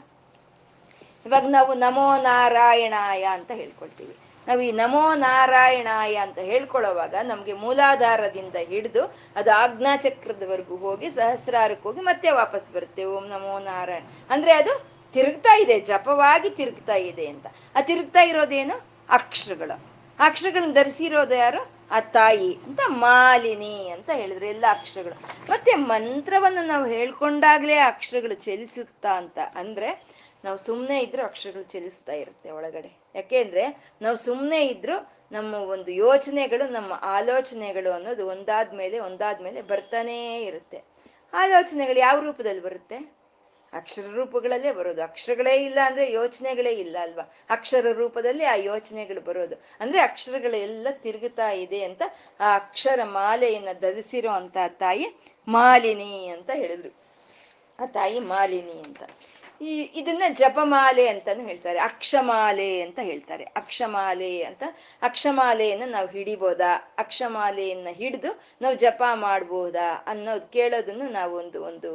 ಇವಾಗ 1.26 1.46
ನಾವು 1.46 1.74
ನಮೋ 1.74 2.16
ನಾರಾಯಣಾಯ 2.16 3.24
ಅಂತ 3.24 3.50
ಹೇಳ್ಕೊಳ್ತೀವಿ. 3.50 4.16
ನಾವು 4.48 4.60
ಈ 4.60 4.72
ನಮೋ 4.72 5.14
ನಾರಾಯಣಾಯ 5.14 6.14
ಅಂತ 6.16 6.38
ಹೇಳ್ಕೊಳ್ಳೋವಾಗ 6.38 7.14
ನಮ್ಗೆ 7.22 7.52
ಮೂಲಾಧಾರದಿಂದ 7.52 8.54
ಹಿಡಿದು 8.54 9.16
ಅದು 9.36 9.52
ಆಜ್ಞಾಚಕ್ರದವರೆಗೂ 9.52 10.76
ಹೋಗಿ 10.76 11.10
ಸಹಸ್ರಾರಕ್ಕೆ 11.10 11.82
ಹೋಗಿ 11.82 12.00
ಮತ್ತೆ 12.00 12.30
ವಾಪಸ್ 12.30 12.72
ಬರುತ್ತೆ. 12.72 13.04
ಓಂ 13.04 13.26
ನಮೋ 13.26 13.58
ನಾರಾಯಣ. 13.58 14.02
ಅಂದ್ರೆ 14.30 14.52
ಅದು 14.52 14.94
ತಿರುಗ್ತಾ 15.12 15.56
ಇದೆ, 15.56 15.80
ಜಪವಾಗಿ 15.80 16.50
ತಿರುಗ್ತಾ 16.50 16.94
ಇದೆ 16.94 17.26
ಅಂತ. 17.26 17.46
ಆ 17.76 17.80
ತಿರುಗ್ತಾ 17.80 18.20
ಇರೋದೇನು? 18.20 18.82
ಅಕ್ಷರಗಳು. 19.08 19.94
ಅಕ್ಷರಗಳನ್ನ 20.18 20.72
ಧರಿಸಿರೋದು 20.72 21.34
ಯಾರು? 21.34 21.70
ಆ 21.90 22.00
ತಾಯಿ 22.00 22.54
ಅಂತ 22.54 22.80
ಮಾಲಿನಿ 22.86 23.88
ಅಂತ 23.88 24.10
ಹೇಳಿದ್ರು 24.10 24.46
ಎಲ್ಲ 24.46 24.64
ಅಕ್ಷರಗಳು. 24.70 25.50
ಮತ್ತೆ 25.50 25.74
ಮಂತ್ರವನ್ನು 25.74 26.66
ನಾವು 26.66 26.86
ಹೇಳ್ಕೊಂಡಾಗ್ಲೇ 26.86 27.74
ಅಕ್ಷರಗಳು 27.74 28.34
ಚಲಿಸುತ್ತಾ 28.34 29.08
ಅಂತ 29.08 29.38
ಅಂದ್ರೆ 29.54 30.06
ನಾವು 30.44 30.58
ಸುಮ್ಮನೆ 30.58 31.00
ಇದ್ರೂ 31.00 31.24
ಅಕ್ಷರಗಳು 31.24 31.62
ಚಲಿಸ್ತಾ 31.62 32.12
ಇರುತ್ತೆ 32.12 32.50
ಒಳಗಡೆ. 32.50 33.03
ಯಾಕೆಂದ್ರೆ 33.14 33.84
ನಾವು 34.02 34.16
ಸುಮ್ಮನೆ 34.16 34.66
ಇದ್ರು 34.66 35.12
ನಮ್ಮ 35.32 35.54
ಒಂದು 35.54 35.92
ಯೋಚನೆಗಳು, 35.92 36.68
ನಮ್ಮ 36.68 36.92
ಆಲೋಚನೆಗಳು 37.02 37.92
ಅನ್ನೋದು 37.92 38.26
ಒಂದಾದ್ಮೇಲೆ 38.26 38.98
ಒಂದಾದ್ಮೇಲೆ 38.98 39.62
ಬರ್ತಾನೇ 39.62 40.42
ಇರುತ್ತೆ. 40.42 40.82
ಆಲೋಚನೆಗಳು 41.32 41.98
ಯಾವ 41.98 42.20
ರೂಪದಲ್ಲಿ 42.20 42.62
ಬರುತ್ತೆ? 42.62 43.24
ಅಕ್ಷರ 43.72 44.06
ರೂಪಗಳಲ್ಲೇ 44.06 44.72
ಬರೋದು. 44.72 45.02
ಅಕ್ಷರಗಳೇ 45.02 45.56
ಇಲ್ಲ 45.56 45.78
ಅಂದ್ರೆ 45.84 46.12
ಯೋಚನೆಗಳೇ 46.12 46.70
ಇಲ್ಲ 46.70 46.96
ಅಲ್ವಾ? 47.00 47.34
ಅಕ್ಷರ 47.50 47.86
ರೂಪದಲ್ಲಿ 47.92 48.44
ಆ 48.44 48.54
ಯೋಚನೆಗಳು 48.54 49.20
ಬರೋದು. 49.20 49.56
ಅಂದ್ರೆ 49.80 50.00
ಅಕ್ಷರಗಳೆಲ್ಲ 50.00 50.86
ತಿರುಗುತ್ತಾ 50.90 51.50
ಇದೆ 51.50 51.84
ಅಂತ 51.84 52.02
ಆ 52.40 52.54
ಅಕ್ಷರ 52.54 53.00
ಮಾಲೆಯನ್ನ 53.04 53.68
ಧರಿಸಿರೋ 53.80 54.30
ತಾಯಿ 54.68 55.06
ಮಾಲಿನಿ 55.48 56.26
ಅಂತ 56.28 56.50
ಹೇಳಿದ್ರು. 56.50 56.90
ಆ 57.80 57.86
ತಾಯಿ 57.86 58.20
ಮಾಲಿನಿ 58.20 58.82
ಅಂತ. 58.82 59.02
ಈ 59.64 59.90
ಇದನ್ನ 59.94 60.22
ಜಪಮಾಲೆ 60.32 61.08
ಅಂತಾನು 61.08 61.46
ಹೇಳ್ತಾರೆ, 61.46 61.78
ಅಕ್ಷಮಾಲೆ 61.78 62.80
ಅಂತ 62.80 62.98
ಹೇಳ್ತಾರೆ. 63.02 63.44
ಅಕ್ಷಮಾಲೆ 63.44 64.42
ಅಂತ. 64.42 64.62
ಅಕ್ಷಮಾಲೆಯನ್ನ 65.02 65.82
ನಾವು 65.86 66.08
ಹಿಡಿಬೋದಾ? 66.08 66.94
ಅಕ್ಷಮಾಲೆಯನ್ನ 66.98 67.88
ಹಿಡಿದು 67.90 68.40
ನಾವು 68.62 68.74
ಜಪ 68.74 69.02
ಮಾಡ್ಬೋದಾ? 69.14 70.04
ಅನ್ನೋದು 70.06 70.52
ಕೇಳೋದನ್ನು 70.52 71.08
ನಾವು 71.08 71.36
ಒಂದು 71.36 71.64
ಒಂದು 71.64 71.92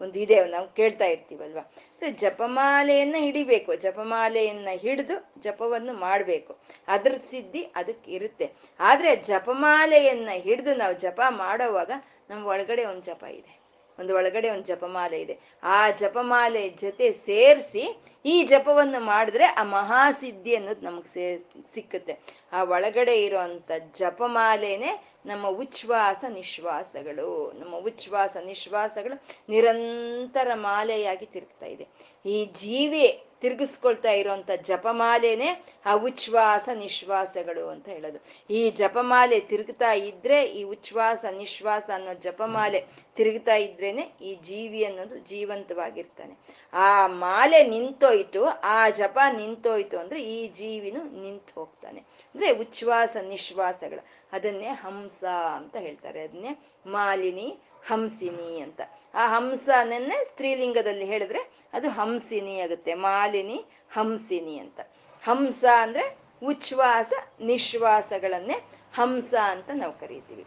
ಒಂದು 0.00 0.18
ಇದೆ 0.18 0.44
ನಾವು 0.44 0.68
ಕೇಳ್ತಾ 0.74 1.04
ಇರ್ತೀವಲ್ವಾ? 1.04 1.72
ಜಪಮಾಲೆಯನ್ನ 2.16 3.16
ಹಿಡಿಬೇಕು, 3.18 3.74
ಜಪಮಾಲೆಯನ್ನ 3.76 4.68
ಹಿಡಿದು 4.74 5.16
ಜಪವನ್ನು 5.38 5.92
ಮಾಡಬೇಕು. 5.92 6.58
ಅದ್ರ 6.88 7.12
ಸಿದ್ಧಿ 7.30 7.62
ಅದಕ್ಕೆ 7.76 8.12
ಇರುತ್ತೆ. 8.12 8.50
ಆದ್ರೆ 8.80 9.16
ಜಪಮಾಲೆಯನ್ನ 9.16 10.28
ಹಿಡಿದು 10.32 10.74
ನಾವು 10.74 10.94
ಜಪ 10.94 11.20
ಮಾಡೋವಾಗ 11.30 11.90
ನಮ್ಮ 12.30 12.46
ಒಳಗಡೆ 12.46 12.84
ಒಂದು 12.84 13.02
ಜಪ 13.02 13.24
ಇದೆ. 13.24 13.61
ಒಂದು 13.98 14.14
ಒಳಗಡೆ 14.14 14.50
ಒಂದು 14.50 14.64
ಜಪಮಾಲೆ 14.64 15.20
ಇದೆ. 15.20 15.38
ಆ 15.62 15.90
ಜಪಮಾಲೆ 15.90 16.68
ಜೊತೆ 16.68 17.10
ಸೇರಿಸಿ 17.10 18.02
ಈ 18.24 18.42
ಜಪವನ್ನು 18.42 19.00
ಮಾಡಿದ್ರೆ 19.00 19.44
ಆ 19.44 19.62
ಮಹಾಸಿದ್ಧಿ 19.62 20.54
ಅನ್ನೋದು 20.56 20.86
ನಮಗೆ 20.86 21.08
ಸೇ, 21.14 21.46
ಸಿಕ್ಕುತ್ತೆ. 21.74 22.18
ಆ 22.52 22.64
ಒಳಗಡೆ 22.64 23.24
ಇರೋಂಥ 23.24 23.70
ಜಪಮಾಲೆನೆ 23.94 25.12
ನಮ್ಮ 25.26 25.46
ಉಚ್ಛ್ವಾಸ 25.46 26.24
ನಿಶ್ವಾಸಗಳು. 26.28 27.52
ನಮ್ಮ 27.58 27.76
ಉಚ್ಛ್ವಾಸ 27.76 28.36
ನಿಶ್ವಾಸಗಳು 28.44 29.24
ನಿರಂತರ 29.48 30.50
ಮಾಲೆಯಾಗಿ 30.54 31.26
ತಿರುಗ್ತಾ 31.26 31.66
ಇದೆ. 31.66 31.88
ಈ 32.26 32.44
ಜೀವಿ 32.44 33.22
ತಿರುಗಿಸ್ಕೊಳ್ತಾ 33.42 34.10
ಇರುವಂತ 34.10 34.50
ಜಪಮಾಲೆನೆ 34.62 35.64
ಆ 35.86 35.94
ಉಚ್ಛ್ವಾಸ 35.94 36.68
ನಿಶ್ವಾಸಗಳು 36.74 37.68
ಅಂತ 37.68 37.88
ಹೇಳೋದು. 37.88 38.18
ಈ 38.50 38.70
ಜಪಮಾಲೆ 38.70 39.40
ತಿರುಗ್ತಾ 39.40 39.92
ಇದ್ರೆ, 39.92 40.44
ಈ 40.44 40.62
ಉಚ್ಛ್ವಾಸ 40.62 41.24
ನಿಶ್ವಾಸ 41.30 41.90
ಅನ್ನೋ 41.94 42.14
ಜಪಮಾಲೆ 42.14 42.84
ತಿರುಗ್ತಾ 43.16 43.54
ಇದ್ರೇನೆ 43.54 44.12
ಈ 44.22 44.34
ಜೀವಿ 44.34 44.84
ಅನ್ನೋದು 44.84 45.18
ಜೀವಂತವಾಗಿರ್ತಾನೆ. 45.18 46.38
ಆ 46.72 47.06
ಮಾಲೆ 47.06 47.66
ನಿಂತೋಯ್ತು, 47.66 48.44
ಆ 48.44 48.90
ಜಪ 48.90 49.18
ನಿಂತೋಯ್ತು 49.32 49.98
ಅಂದ್ರೆ 49.98 50.24
ಈ 50.24 50.48
ಜೀವಿನೂ 50.48 51.22
ನಿಂತು 51.22 51.52
ಹೋಗ್ತಾನೆ. 51.54 52.00
ಅಂದ್ರೆ 52.00 52.50
ಉಚ್ಛ್ವಾಸ 52.50 53.16
ನಿಶ್ವಾಸಗಳು. 53.28 54.06
ಅದನ್ನೇ 54.32 54.66
ಹಂಸ 54.66 55.24
ಅಂತ 55.56 55.76
ಹೇಳ್ತಾರೆ. 55.76 56.22
ಅದನ್ನೇ 56.22 56.58
ಮಾಲಿನಿ 56.86 57.58
ಹಂಸಿನಿ 57.86 58.60
ಅಂತ. 58.60 58.80
ಆ 59.14 59.26
ಹಂಸನನ್ನೇ 59.26 60.24
ಸ್ತ್ರೀಲಿಂಗದಲ್ಲಿ 60.24 61.04
ಹೇಳಿದ್ರೆ 61.04 61.50
ಅದು 61.72 61.88
ಹಂಸಿನಿ 61.88 62.60
ಆಗುತ್ತೆ. 62.60 62.94
ಮಾಲಿನಿ, 62.94 63.64
ಹಂಸಿನಿ 63.92 64.58
ಅಂತ. 64.58 64.80
ಹಂಸ 65.24 65.64
ಅಂದ್ರೆ 65.80 66.18
ಉಚ್ಛ್ವಾಸ, 66.44 67.12
ನಿಶ್ವಾಸಗಳನ್ನೇ 67.40 68.70
ಹಂಸ 68.94 69.34
ಅಂತ 69.34 69.70
ನಾವು 69.74 69.98
ಕರಿತೀವಿ. 69.98 70.46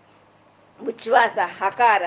ಉಚ್ಛ್ವಾಸ, 0.88 1.38
ಹಕಾರ, 1.62 2.04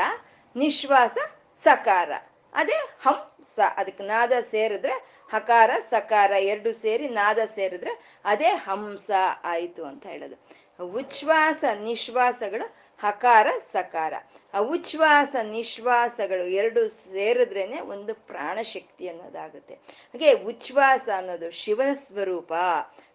ನಿಶ್ವಾಸ, 0.57 1.17
ಸಕಾರ. 1.57 2.13
ಅದೇ 2.53 2.89
ಹಂಸ. 3.03 3.61
ಅದಕ್ಕೆ 3.77 4.05
ನಾದ 4.05 4.33
ಸೇರಿದ್ರೆ 4.41 4.93
ಹಕಾರ, 5.33 5.71
ಸಕಾರ 5.91 6.31
ಎರಡು 6.31 6.73
ಸೇರಿ 6.73 7.09
ನಾದ 7.09 7.39
ಸೇರಿದ್ರೆ 7.39 8.21
ಅದೇ 8.25 8.49
ಹಂಸ 8.49 9.11
ಆಯಿತು 9.45 9.85
ಅಂತ 9.85 10.07
ಹೇಳೋದು. 10.07 10.69
ಉಚ್ಛ್ವಾಸ, 10.85 11.65
ನಿಶ್ವಾಸಗಳು 11.81 12.88
ಹಕಾರ, 12.99 13.47
ಸಕಾರ. 13.73 14.15
ಉಚ್ಛ್ವಾಸ 14.61 15.35
ನಿಶ್ವಾಸಗಳು 15.43 16.45
ಎರಡು 16.47 16.89
ಸೇರಿದ್ರೇನೆ 16.89 17.81
ಒಂದು 17.81 18.15
ಪ್ರಾಣಶಕ್ತಿ 18.15 19.09
ಅನ್ನೋದಾಗುತ್ತೆ. 19.09 19.75
ಹಾಗೆ 19.75 20.33
ಉಚ್ಛ್ವಾಸ 20.33 21.09
ಅನ್ನೋದು 21.17 21.51
ಶಿವನ 21.51 21.93
ಸ್ವರೂಪ, 21.93 22.53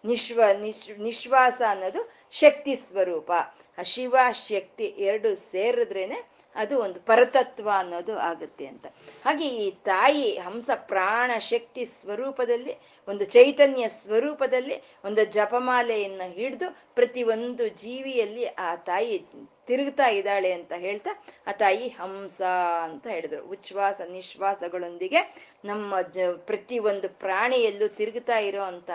ನಿಶ್ವ, 0.04 0.42
ನಿಶ್, 0.60 1.00
ನಿಶ್ವಾಸ 1.00 1.62
ಅನ್ನೋದು 1.68 2.12
ಶಕ್ತಿ 2.32 2.74
ಸ್ವರೂಪ. 2.76 3.32
ಆ 3.78 3.82
ಶಿವ, 3.82 4.16
ಶಕ್ತಿ 4.32 4.84
ಎರಡು 4.84 5.36
ಸೇರಿದ್ರೇನೆ 5.36 6.33
ಅದು 6.56 6.78
ಒಂದು 6.78 7.00
ಪರತತ್ವ 7.00 7.68
ಅನ್ನೋದು 7.78 8.18
ಆಗುತ್ತೆ 8.18 8.66
ಅಂತ. 8.66 8.86
ಹಾಗೆ 9.24 9.48
ಈ 9.48 9.70
ತಾಯಿ 9.70 10.38
ಹಂಸ 10.38 10.70
ಪ್ರಾಣ 10.74 11.30
ಶಕ್ತಿ 11.38 11.84
ಸ್ವರೂಪದಲ್ಲಿ, 11.84 12.74
ಒಂದು 13.08 13.24
ಚೈತನ್ಯ 13.24 13.88
ಸ್ವರೂಪದಲ್ಲಿ, 13.88 14.76
ಒಂದು 15.04 15.24
ಜಪಮಾಲೆಯನ್ನು 15.24 16.32
ಹಿಡಿದು 16.32 16.68
ಪ್ರತಿಯೊಂದು 16.94 17.68
ಜೀವಿಯಲ್ಲಿ 17.68 18.46
ಆ 18.46 18.76
ತಾಯಿ 18.76 19.18
ತಿರುಗ್ತಾ 19.66 20.06
ಇದ್ದಾಳೆ 20.06 20.52
ಅಂತ 20.52 20.72
ಹೇಳ್ತಾ, 20.76 21.12
ಆ 21.46 21.52
ತಾಯಿ 21.52 21.88
ಹಂಸ 21.88 22.42
ಅಂತ 22.82 23.06
ಹೇಳಿದ್ರು. 23.06 23.42
ಉಚ್ಛ್ವಾಸ, 23.44 24.00
ನಿಶ್ವಾಸಗಳೊಂದಿಗೆ 24.10 25.20
ನಮ್ಮ 25.64 26.00
ಜ 26.00 26.18
ಪ್ರತಿ 26.46 26.78
ಒಂದು 26.78 27.08
ಪ್ರಾಣಿಯಲ್ಲೂ 27.08 27.88
ತಿರುಗ್ತಾ 27.88 28.38
ಇರೋ 28.38 28.62
ಅಂತ 28.62 28.90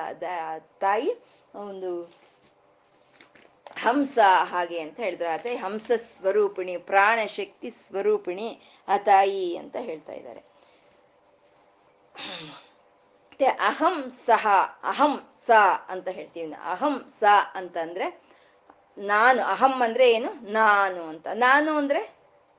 ತಾಯಿ 0.80 1.12
ಒಂದು 1.56 1.92
ಹಂಸ 3.84 4.20
ಹಾಗೆ 4.44 4.80
ಅಂತ 4.80 5.00
ಹೇಳಿದ್ರು. 5.00 5.28
ಆ 5.30 5.38
ತಾಯಿ 5.38 5.56
ಹಂಸ 5.56 5.92
ಸ್ವರೂಪಿಣಿ, 5.98 6.78
ಪ್ರಾಣ 6.78 7.20
ಶಕ್ತಿ 7.26 7.70
ಸ್ವರೂಪಿಣಿ 7.70 8.48
ಆ 8.88 8.98
ತಾಯಿ 8.98 9.58
ಅಂತ 9.58 9.76
ಹೇಳ್ತಾ 9.80 10.14
ಇದ್ದಾರೆ. 10.14 10.42
ಅಹಂ 13.60 13.98
ಸಹ, 14.26 14.48
ಅಹಂ 14.84 15.14
ಸ 15.48 15.52
ಅಂತ 15.88 16.08
ಹೇಳ್ತೀವಿ. 16.08 16.54
ಅಹಂ 16.64 16.96
ಸ 17.20 17.24
ಅಂತಂದ್ರೆ 17.54 18.08
ನಾನು, 18.98 19.42
ಅಹಂ 19.44 19.84
ಅಂದ್ರೆ 19.84 20.12
ಏನು? 20.12 20.32
ನಾನು 20.52 21.02
ಅಂತ. 21.04 21.28
ನಾನು 21.34 21.72
ಅಂದ್ರೆ 21.78 22.02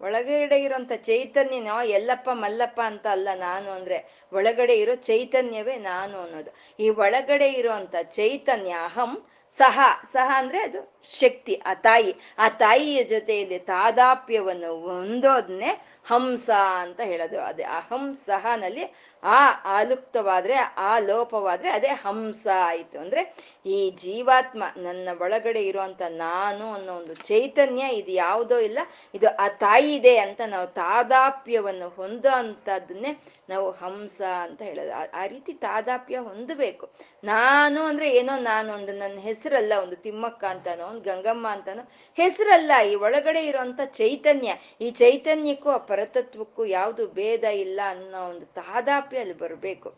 ಒಳಗಡೆ 0.00 0.58
ಇರೋಂಥ 0.62 0.92
ಚೈತನ್ಯನೋ 0.92 1.82
ಎಲ್ಲಪ್ಪ 1.82 2.28
ಮಲ್ಲಪ್ಪ 2.32 2.80
ಅಂತ 2.84 3.06
ಅಲ್ಲ, 3.06 3.28
ನಾನು 3.34 3.70
ಅಂದ್ರೆ 3.70 3.98
ಒಳಗಡೆ 4.32 4.74
ಇರೋ 4.74 4.94
ಚೈತನ್ಯವೇ 4.94 5.76
ನಾನು 5.76 6.16
ಅನ್ನೋದು. 6.20 6.50
ಈ 6.80 6.88
ಒಳಗಡೆ 6.90 7.48
ಇರೋಂಥ 7.52 7.94
ಚೈತನ್ಯ, 8.02 8.72
ಅಹಂ 8.84 9.12
ಸಹ 9.58 9.76
ಸಹ 10.12 10.28
ಅಂದ್ರೆ 10.36 10.58
ಅದು 10.60 10.80
ಶಕ್ತಿ, 11.20 11.54
ಆ 11.66 11.72
ತಾಯಿ, 11.74 12.10
ಆ 12.38 12.48
ತಾಯಿಯ 12.48 13.04
ಜೊತೆಯಲ್ಲಿ 13.04 13.58
ತಾದಾಪ್ಯವನ್ನು 13.58 14.80
ಹೊಂದೋದನ್ನೇ 14.80 15.70
ಹಂಸ 16.04 16.50
ಅಂತ 16.80 17.00
ಹೇಳೋದು. 17.00 17.38
ಅದೇ 17.40 17.62
ಅಹಂ 17.62 18.14
ಸಹನಲ್ಲಿ 18.26 18.84
ಆ 19.22 19.40
ಆಲುಪ್ತವಾದ್ರೆ, 19.64 20.54
ಆ 20.76 20.98
ಲೋಪವಾದ್ರೆ 20.98 21.70
ಅದೇ 21.70 21.88
ಹಂಸ 21.88 22.46
ಆಯಿತು. 22.62 22.98
ಅಂದ್ರೆ 22.98 23.22
ಈ 23.66 23.90
ಜೀವಾತ್ಮ 23.90 24.62
ನನ್ನ 24.76 25.08
ಒಳಗಡೆ 25.20 25.62
ಇರುವಂತ 25.62 26.02
ನಾನು 26.02 26.72
ಅನ್ನೋ 26.74 26.92
ಒಂದು 26.96 27.14
ಚೈತನ್ಯ 27.14 27.82
ಇದು 27.94 28.12
ಯಾವುದೋ 28.12 28.58
ಇಲ್ಲ, 28.58 28.78
ಇದು 29.14 29.28
ಆ 29.36 29.48
ತಾಯಿ 29.48 29.94
ಇದೆ 29.94 30.16
ಅಂತ 30.16 30.40
ನಾವು 30.46 30.66
ತಾದಾಪ್ಯವನ್ನು 30.66 31.88
ಹೊಂದೋ 31.88 32.28
ಅಂಥದ್ದನ್ನೇ 32.28 33.12
ನಾವು 33.50 33.70
ಹಂಸ 33.70 34.22
ಅಂತ 34.22 34.62
ಹೇಳೋದು. 34.62 35.18
ಆ- 35.18 35.26
ರೀತಿ 35.26 35.52
ತಾದಾಪ್ಯ 35.52 36.18
ಹೊಂದಬೇಕು. 36.18 36.90
ನಾನು 37.24 37.82
ಅಂದ್ರೆ 37.82 38.16
ಏನೋ 38.16 38.38
ನಾನು 38.38 38.72
ಒಂದು 38.72 38.92
ನನ್ನ 38.92 39.18
ಹೆಸರಲ್ಲ, 39.18 39.72
ಒಂದು 39.82 39.96
ತಿಮ್ಮಕ್ಕ 39.96 40.44
ಅಂತಾನೋ, 40.44 40.86
ಒಂದು 40.86 41.00
ಗಂಗಮ್ಮ 41.00 41.48
ಅಂತಾನೋ, 41.48 41.82
ಹೆಸರಲ್ಲ. 42.14 42.72
ಈ 42.86 42.94
ಒಳಗಡೆ 42.94 43.46
ಇರುವಂತ 43.46 43.80
ಚೈತನ್ಯ, 43.84 44.54
ಈ 44.80 44.90
ಚೈತನ್ಯಕ್ಕೂ, 44.90 45.70
ಆ 45.70 45.76
ಪರತತ್ವಕ್ಕೂ 45.76 46.64
ಯಾವುದು 46.64 47.08
ಭೇದ 47.08 47.44
ಇಲ್ಲ 47.44 47.80
ಅನ್ನೋ 47.88 48.30
ಒಂದು 48.30 48.46
ತಾದಾಪ್ಯ 48.46 49.18
ಅಲ್ಲಿ 49.18 49.38
ಬರಬೇಕು. 49.38 49.94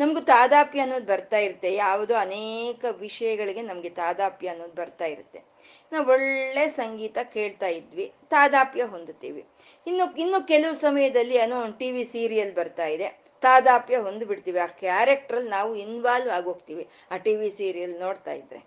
ನಮಗೂ 0.00 0.20
ತಾದಾಪ್ಯ 0.20 0.80
ಅನ್ನೋದು 0.80 1.06
ಬರ್ತಾ 1.06 1.36
ಇರುತ್ತೆ. 1.36 1.74
ಯಾವುದೋ 1.74 2.14
ಅನೇಕ 2.14 2.84
ವಿಷಯಗಳಿಗೆ 2.90 3.62
ನಮಗೆ 3.62 3.88
ತಾದಾಪ್ಯ 3.88 4.48
ಅನ್ನೋದು 4.48 4.72
ಬರ್ತಾ 4.72 5.04
ಇರುತ್ತೆ. 5.04 5.57
ನಾವು 5.92 6.06
ಒಳ್ಳೆ 6.12 6.68
ಸಂಗೀತ 6.68 7.18
ಕೇಳ್ತಾ 7.34 7.66
ಇದ್ವಿ, 7.66 8.06
ತಾದಾಪ್ಯ 8.30 8.82
ಹೊಂದುತ್ತೀವಿ. 8.82 9.42
ಇನ್ನು 9.86 10.04
ಇನ್ನು 10.16 10.46
ಕೆಲವು 10.46 10.74
ಸಮಯದಲ್ಲಿ 10.74 11.34
ಏನೋ 11.34 11.56
ಒಂದು 11.62 11.78
ಟಿ 11.78 11.90
ವಿ 11.90 12.04
ಸೀರಿಯಲ್ 12.04 12.52
ಬರ್ತಾ 12.54 12.86
ಇದೆ, 12.86 13.08
ತಾದಾಪ್ಯ 13.42 13.96
ಹೊಂದ್ಬಿಡ್ತೀವಿ. 13.96 14.58
ಆ 14.58 14.66
ಕ್ಯಾರೆಕ್ಟ್ರಲ್ಲಿ 14.66 15.50
ನಾವು 15.50 15.70
ಇನ್ವಾಲ್ವ್ 15.76 16.30
ಆಗೋಗ್ತೀವಿ, 16.38 16.84
ಆ 17.10 17.16
ಟಿ 17.16 17.34
ವಿ 17.36 17.50
ಸೀರಿಯಲ್ 17.50 17.94
ನೋಡ್ತಾ 18.00 18.32
ಇದ್ರೆ. 18.32 18.60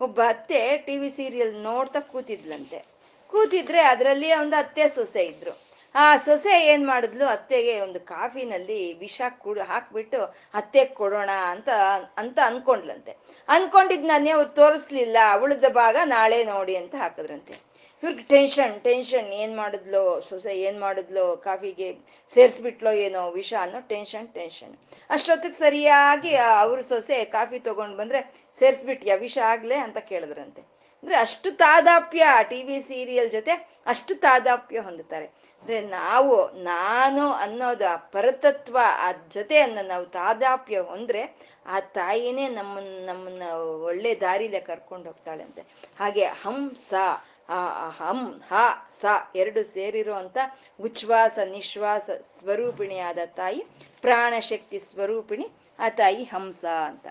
ಒಬ್ಬ 0.00 0.20
ಅತ್ತೆ 0.28 0.60
ಟಿ 0.86 0.98
ವಿ 0.98 1.10
ಸೀರಿಯಲ್ 1.10 1.54
ನೋಡ್ತಾ 1.62 2.00
ಕೂತಿದ್ಲಂತೆ. 2.12 2.80
ಕೂತಿದ್ರೆ 3.32 3.80
ಅದರಲ್ಲಿ 3.92 4.32
ಒಂದು 4.34 4.56
ಅತ್ತೆ 4.56 4.84
ಸೊಸೆ 4.88 5.22
ಇದ್ರು. 5.24 5.52
ಆ 5.96 6.16
ಸೊಸೆ 6.16 6.66
ಏನ್ 6.66 6.86
ಮಾಡಿದ್ಲು? 6.86 7.26
ಅತ್ತೆಗೆ 7.26 7.80
ಒಂದು 7.80 8.00
ಕಾಫಿನಲ್ಲಿ 8.00 8.94
ವಿಷ 8.94 9.22
ಕುಡ್, 9.38 9.60
ಹಾಕ್ಬಿಟ್ಟು 9.60 10.22
ಅತ್ತೆಗೆ 10.54 10.94
ಕೊಡೋಣ 10.94 11.30
ಅಂತ 11.30 11.68
ಅಂತ 12.16 12.38
ಅನ್ಕೊಂಡ್ಲಂತೆ 12.44 13.16
ಅನ್ಕೊಂಡಿದ್ನೇ 13.48 14.30
ಅವ್ರು 14.30 14.48
ತೋರಿಸ್ಲಿಲ್ಲ. 14.48 15.16
ಉಳಿದ 15.42 15.64
ಭಾಗ 15.68 15.96
ನಾಳೆ 16.04 16.44
ನೋಡಿ 16.44 16.76
ಅಂತ 16.76 16.94
ಹಾಕಿದ್ರಂತೆ. 16.94 17.74
ಇವ್ರಿಗೆ 18.02 18.22
ಟೆನ್ಷನ್ 18.22 18.80
ಟೆನ್ಷನ್. 18.80 19.32
ಏನ್ 19.32 19.56
ಮಾಡಿದ್ಲು 19.56 20.20
ಸೊಸೆ? 20.20 20.60
ಏನ್ 20.60 20.80
ಮಾಡಿದ್ಲು? 20.80 21.36
ಕಾಫಿಗೆ 21.36 21.92
ಸೇರಿಸ್ಬಿಟ್ಲೋ 22.34 22.90
ಏನೋ 22.90 23.30
ವಿಷ 23.30 23.54
ಅನ್ನೋ 23.60 23.80
ಟೆನ್ಷನ್ 23.80 24.28
ಟೆನ್ಷನ್. 24.28 24.78
ಅಷ್ಟೊತ್ತಿಗೆ 25.10 25.54
ಸರಿಯಾಗಿ 25.54 26.36
ಅವ್ರ 26.36 26.80
ಸೊಸೆ 26.80 27.24
ಕಾಫಿ 27.24 27.58
ತಗೊಂಡ್ 27.58 27.96
ಬಂದ್ರೆ, 27.96 28.34
ಸೇರಿಸ್ಬಿಟ್ಯಾ? 28.58 29.16
ವಿಷ 29.16 29.38
ಆಗ್ಲೆ? 29.44 29.74
ಅಂತ 29.74 29.98
ಕೇಳಿದ್ರಂತೆ. 29.98 30.73
ಅಂದ್ರೆ 31.04 31.18
ಅಷ್ಟು 31.18 31.50
ತಾದಾಪ್ಯ 31.50 32.26
ಟಿ 32.42 32.62
ವಿ 32.62 32.82
ಸೀರಿಯಲ್ 32.82 33.30
ಜೊತೆ 33.30 33.68
ಅಷ್ಟು 33.86 34.14
ತಾದಾಪ್ಯ 34.14 34.78
ಹೊಂದುತ್ತಾರೆ. 34.78 35.26
ಅಂದ್ರೆ 35.26 35.80
ನಾವು, 35.80 36.50
ನಾನು 36.50 37.32
ಅನ್ನೋದು 37.32 37.88
ಆ 37.88 37.96
ಪರತತ್ವ, 37.96 38.78
ಆ 38.98 39.12
ಜೊತೆಯನ್ನ 39.12 39.78
ನಾವು 39.82 40.04
ತಾದಾಪ್ಯ 40.06 40.80
ಹೊಂದ್ರೆ 40.80 41.36
ಆ 41.66 41.80
ತಾಯಿನೇ 41.80 42.48
ನಮ್ಮನ್ನ 42.48 43.06
ನಮ್ಮನ್ನ 43.06 43.42
ಒಳ್ಳೆ 43.82 44.20
ದಾರಿಲೆ 44.20 44.60
ಕರ್ಕೊಂಡು 44.60 45.06
ಹೋಗ್ತಾಳೆ 45.06 45.44
ಅಂತೆ. 45.44 45.62
ಹಾಗೆ 45.98 46.24
ಹಂಸ 46.24 46.94
ಆ 47.48 47.88
ಹಂ, 47.88 48.42
ಹ, 48.48 48.54
ಸ 49.00 49.04
ಎರಡು 49.34 49.64
ಸೇರಿರೋ 49.64 50.14
ಅಂತ 50.14 50.38
ಉಚ್ಛ್ವಾಸ, 50.80 51.38
ನಿಶ್ವಾಸ 51.44 52.10
ಸ್ವರೂಪಿಣಿಯಾದ 52.40 53.18
ತಾಯಿ, 53.24 53.64
ಪ್ರಾಣಶಕ್ತಿ 54.00 54.78
ಸ್ವರೂಪಿಣಿ, 54.78 55.50
ಆ 55.78 55.88
ತಾಯಿ 55.88 56.24
ಹಂಸ 56.24 56.64
ಅಂತ. 56.64 57.06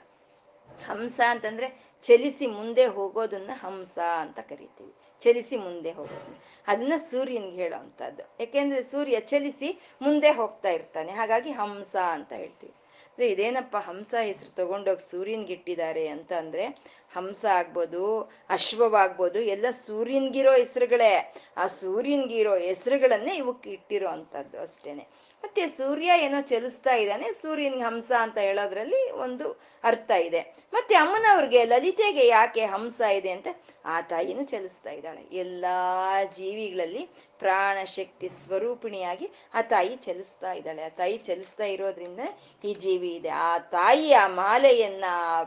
ಹಂಸ 0.90 1.20
ಅಂತಂದ್ರೆ 1.30 1.83
ಚಲಿಸಿ 2.04 2.48
ಮುಂದೆ 2.48 2.86
ಹೋಗೋದನ್ನ 2.86 3.50
ಹಂಸ 3.54 4.00
ಅಂತ 4.00 4.40
ಕರಿತೀವಿ. 4.40 4.94
ಚಲಿಸಿ 5.22 5.58
ಮುಂದೆ 5.58 5.92
ಹೋಗೋದನ್ನ. 5.92 6.36
ಅದನ್ನ 6.68 6.94
ಸೂರ್ಯನ್ಗೆ 7.12 7.56
ಹೇಳೋವಂಥದ್ದು. 7.56 8.24
ಯಾಕೆಂದ್ರೆ 8.40 8.84
ಸೂರ್ಯ 8.84 9.20
ಚಲಿಸಿ 9.20 9.82
ಮುಂದೆ 10.02 10.32
ಹೋಗ್ತಾ 10.32 10.70
ಇರ್ತಾನೆ. 10.70 11.12
ಹಾಗಾಗಿ 11.12 11.52
ಹಂಸ 11.52 11.96
ಅಂತ 11.96 12.34
ಹೇಳ್ತೀವಿ. 12.34 12.74
ಅಂದ್ರೆ 13.08 13.30
ಇದೇನಪ್ಪ 13.30 13.78
ಹಂಸ 13.78 14.16
ಹೆಸರು 14.22 14.56
ತಗೊಂಡೋಗಿ 14.56 15.12
ಸೂರ್ಯನ್ಗೆ 15.12 15.54
ಇಟ್ಟಿದ್ದಾರೆ 15.54 16.08
ಅಂತ 16.08 16.34
ಅಂದ್ರೆ 16.34 16.68
ಹಂಸ 17.14 17.46
ಆಗ್ಬೋದು, 17.46 18.32
ಅಶ್ವವಾಗ್ಬೋದು, 18.50 19.40
ಎಲ್ಲ 19.40 19.66
ಸೂರ್ಯನ್ಗಿರೋ 19.70 20.54
ಹೆಸರುಗಳೇ. 20.54 21.34
ಆ 21.58 21.68
ಸೂರ್ಯನ್ಗಿರೋ 21.68 22.58
ಹೆಸರುಗಳನ್ನೇ 22.58 23.36
ಇವಕ್ಕೆ 23.36 23.70
ಇಟ್ಟಿರೋ 23.70 24.08
ಅಂಥದ್ದು 24.08 24.60
ಅಷ್ಟೇನೆ. 24.60 25.08
ಮತ್ತೆ 25.44 25.68
ಸೂರ್ಯ 25.68 26.12
ಏನೋ 26.18 26.42
ಚಲಿಸ್ತಾ 26.42 26.96
ಇದ್ದಾನೆ, 26.96 27.32
ಸೂರ್ಯನಿಗೆ 27.32 27.84
ಹಂಸ 27.84 28.12
ಅಂತ 28.20 28.38
ಹೇಳೋದ್ರಲ್ಲಿ 28.38 29.12
ಒಂದು 29.12 29.62
ಅರ್ಥ 29.84 30.12
ಇದೆ. 30.12 30.56
ಮತ್ತೆ 30.74 30.96
ಅಮ್ಮನವ್ರಿಗೆ 30.96 31.66
ಲಲಿತೆಗೆ 31.66 32.28
ಯಾಕೆ 32.28 32.66
ಹಂಸ 32.66 33.02
ಇದೆ 33.02 33.32
ಅಂತ, 33.32 33.48
ಆ 33.86 34.02
ತಾಯಿನೂ 34.02 34.44
ಚಲಿಸ್ತಾ 34.44 34.92
ಇದ್ದಾಳೆ. 34.92 35.38
ಎಲ್ಲಾ 35.38 36.24
ಜೀವಿಗಳಲ್ಲಿ 36.24 37.10
ಪ್ರಾಣ 37.40 37.84
ಶಕ್ತಿ 37.84 38.30
ಸ್ವರೂಪಿಣಿಯಾಗಿ 38.30 39.30
ಆ 39.54 39.62
ತಾಯಿ 39.62 39.96
ಚಲಿಸ್ತಾ 39.96 40.54
ಇದ್ದಾಳೆ. 40.54 40.84
ಆ 40.84 40.90
ತಾಯಿ 40.90 41.18
ಚಲಿಸ್ತಾ 41.18 41.64
ಇರೋದ್ರಿಂದ 41.66 42.20
ಈ 42.64 42.74
ಜೀವಿ 42.74 43.16
ಇದೆ. 43.16 43.30
ಆ 43.30 43.58
ತಾಯಿ 43.58 44.14
ಆ 44.14 44.28
ಮಾಲೆಯನ್ನ, 44.28 45.06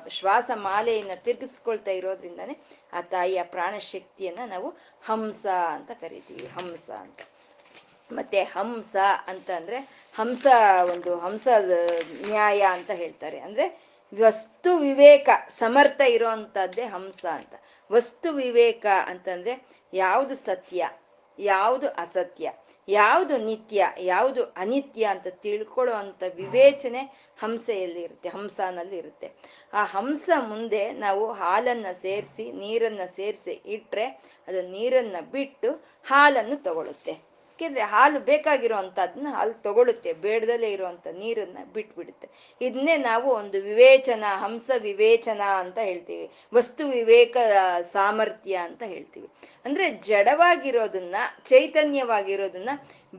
ಶ್ವಾಸ 0.09 0.51
ಮಾಲೆಯನ್ನ 0.55 1.11
ತಿರ್ಗಿಸ್ಕೊಳ್ತಾ 1.15 1.91
ಇರೋದ್ರಿಂದಾನೆ 1.91 2.59
ಆ 2.93 3.01
ತಾಯಿಯ 3.01 3.43
ಪ್ರಾಣ 3.43 3.79
ಶಕ್ತಿಯನ್ನ 3.79 4.39
ನಾವು 4.47 4.69
ಹಂಸ 5.05 5.47
ಅಂತ 5.47 5.91
ಕರಿತೀವಿ. 6.01 6.47
ಹಂಸ 6.47 6.91
ಅಂತ. 6.91 7.21
ಮತ್ತೆ 8.13 8.43
ಹಂಸ 8.43 8.97
ಅಂತ 9.27 9.51
ಅಂದ್ರೆ 9.51 9.77
ಹಂಸ 10.15 10.47
ಒಂದು 10.91 11.19
ಹಂಸ 11.19 11.49
ನ್ಯಾಯ 12.27 12.61
ಅಂತ 12.61 12.91
ಹೇಳ್ತಾರೆ. 12.91 13.39
ಅಂದ್ರೆ 13.39 13.87
ವಸ್ತು 14.21 14.79
ವಿವೇಕ, 14.79 15.29
ಸಮರ್ಥ 15.49 16.01
ಇರೋವಂಥದ್ದೇ 16.01 16.83
ಹಂಸ 16.83 17.27
ಅಂತ. 17.27 17.55
ವಸ್ತು 17.93 18.33
ವಿವೇಕ 18.33 18.87
ಅಂತಂದ್ರೆ 19.07 19.67
ಯಾವುದು 19.93 20.35
ಸತ್ಯ, 20.35 20.89
ಯಾವುದು 21.39 21.89
ಅಸತ್ಯ, 21.89 22.53
ಯಾವುದು 22.89 23.37
ನಿತ್ಯ, 23.37 23.87
ಯಾವುದು 23.99 24.45
ಅನಿತ್ಯ 24.45 25.05
ಅಂತ 25.05 25.27
ತಿಳ್ಕೊಳ್ಳೋ 25.27 25.95
ಅಂತ 25.95 26.23
ವಿವೇಚನೆ 26.35 26.99
ಹಂಸೆಯಲ್ಲಿ 27.39 28.03
ಇರುತ್ತೆ, 28.03 28.29
ಹಂಸನಲ್ಲಿ 28.29 28.97
ಇರುತ್ತೆ. 28.97 29.31
ಆ 29.73 29.85
ಹಂಸ 29.85 30.31
ಮುಂದೆ 30.37 30.93
ನಾವು 30.93 31.33
ಹಾಲನ್ನ 31.33 31.87
ಸೇರಿಸಿ, 31.93 32.53
ನೀರನ್ನ 32.53 33.01
ಸೇರಿಸಿ 33.17 33.63
ಇಟ್ರೆ 33.67 34.05
ಅದು 34.49 34.63
ನೀರನ್ನ 34.63 35.17
ಬಿಟ್ಟು 35.33 35.73
ಹಾಲನ್ನು 36.07 36.57
ತಗೊಳುತ್ತೆ. 36.57 37.26
ಯಾಕೆಂದ್ರೆ 37.57 37.85
ಹಾಲು 37.85 38.21
ಬೇಕಾಗಿರೋ 38.21 38.77
ಅಂಥದ್ದನ್ನ 38.77 39.27
ಹಾಲು 39.31 39.63
ತಗೊಳುತ್ತೆ. 39.63 40.13
ಬೇಡದಲ್ಲೇ 40.13 40.73
ಇರುವಂತ 40.73 41.07
ನೀರನ್ನ 41.07 41.59
ಬಿಟ್ಬಿಡುತ್ತೆ. 41.73 42.29
ಇದನ್ನೇ 42.61 42.97
ನಾವು 42.97 43.35
ಒಂದು 43.35 43.63
ವಿವೇಚನ, 43.63 44.25
ಹಂಸ 44.27 44.71
ವಿವೇಚನ 44.79 45.41
ಅಂತ 45.41 45.79
ಹೇಳ್ತೀವಿ. 45.79 46.31
ವಸ್ತು 46.55 46.87
ವಿವೇಕ 46.87 47.37
ಸಾಮರ್ಥ್ಯ 47.93 48.57
ಅಂತ 48.57 48.83
ಹೇಳ್ತೀವಿ. 48.83 49.29
ಅಂದ್ರೆ 49.65 49.91
ಜಡವಾಗಿರೋದನ್ನ, 49.91 51.17
ಚೈತನ್ಯವಾಗಿರೋದನ್ನ 51.45 52.71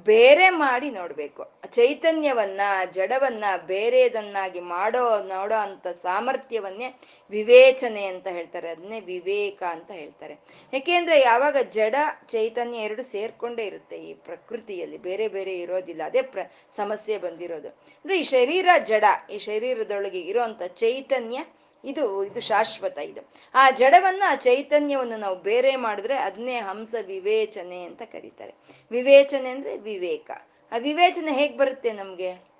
ಬೇರೆ 0.03 0.49
ಮಾಡಿ 0.49 0.91
ನೋಡ್ಬೇಕು. 0.91 1.51
ಚೈತನ್ಯವನ್ನ, 1.71 2.61
ಜಡವನ್ನ 2.91 3.43
ಬೇರೆದನ್ನಾಗಿ 3.65 4.59
ಮಾಡೋ, 4.59 5.23
ನೋಡೋ 5.23 5.55
ಅಂತ 5.55 5.87
ಸಾಮರ್ಥ್ಯವನ್ನೇ 5.87 6.99
ವಿವೇಚನೆ 7.29 8.05
ಅಂತ 8.05 8.27
ಹೇಳ್ತಾರೆ. 8.27 8.69
ಅದನ್ನೇ 8.69 8.99
ವಿವೇಕ 8.99 9.63
ಅಂತ 9.63 9.91
ಹೇಳ್ತಾರೆ. 9.91 10.37
ಯಾಕೆಂದ್ರೆ 10.73 11.19
ಯಾವಾಗ 11.19 11.57
ಜಡ, 11.57 11.95
ಚೈತನ್ಯ 12.27 12.77
ಎರಡು 12.77 13.03
ಸೇರ್ಕೊಂಡೇ 13.03 13.65
ಇರುತ್ತೆ 13.65 13.97
ಈ 13.97 14.13
ಪ್ರಕೃತಿಯಲ್ಲಿ. 14.13 14.97
ಬೇರೆ 14.97 15.27
ಬೇರೆ 15.27 15.59
ಇರೋದಿಲ್ಲ. 15.59 16.03
ಅದೇ 16.03 16.21
ಪ್ರ, 16.21 16.39
ಸಮಸ್ಯೆ 16.77 17.17
ಬಂದಿರೋದು. 17.17 17.67
ಅಂದ್ರೆ 17.67 18.19
ಈ 18.19 18.23
ಶರೀರ 18.23 18.67
ಜಡ, 18.83 19.03
ಈ 19.31 19.37
ಶರೀರದೊಳಗೆ 19.37 20.19
ಇರೋಂಥ 20.19 20.63
ಚೈತನ್ಯ 20.63 21.43
ಇದು 21.85 22.23
ಇದು 22.23 22.41
ಶಾಶ್ವತ 22.41 22.97
ಇದು. 22.97 23.33
ಆ 23.55 23.71
ಜಡವನ್ನ, 23.71 24.23
ಆ 24.27 24.35
ಚೈತನ್ಯವನ್ನು 24.35 25.17
ನಾವು 25.17 25.35
ಬೇರೆ 25.35 25.75
ಮಾಡಿದ್ರೆ 25.75 26.15
ಅದನ್ನೇ 26.15 26.55
ಹಂಸ 26.55 26.95
ವಿವೇಚನೆ 27.05 27.83
ಅಂತ 27.83 28.01
ಕರೀತಾರೆ. 28.01 28.53
ವಿವೇಚನೆ 28.91 29.49
ಅಂದ್ರೆ 29.49 29.77
ವಿವೇಕ. 29.77 30.31
ಆ 30.71 30.77
ವಿವೇಚನೆ 30.77 31.31
ಹೇಗ್ 31.31 31.57
ಬರುತ್ತೆ 31.57 31.93
ನಮ್ಗೆ? 31.93 32.57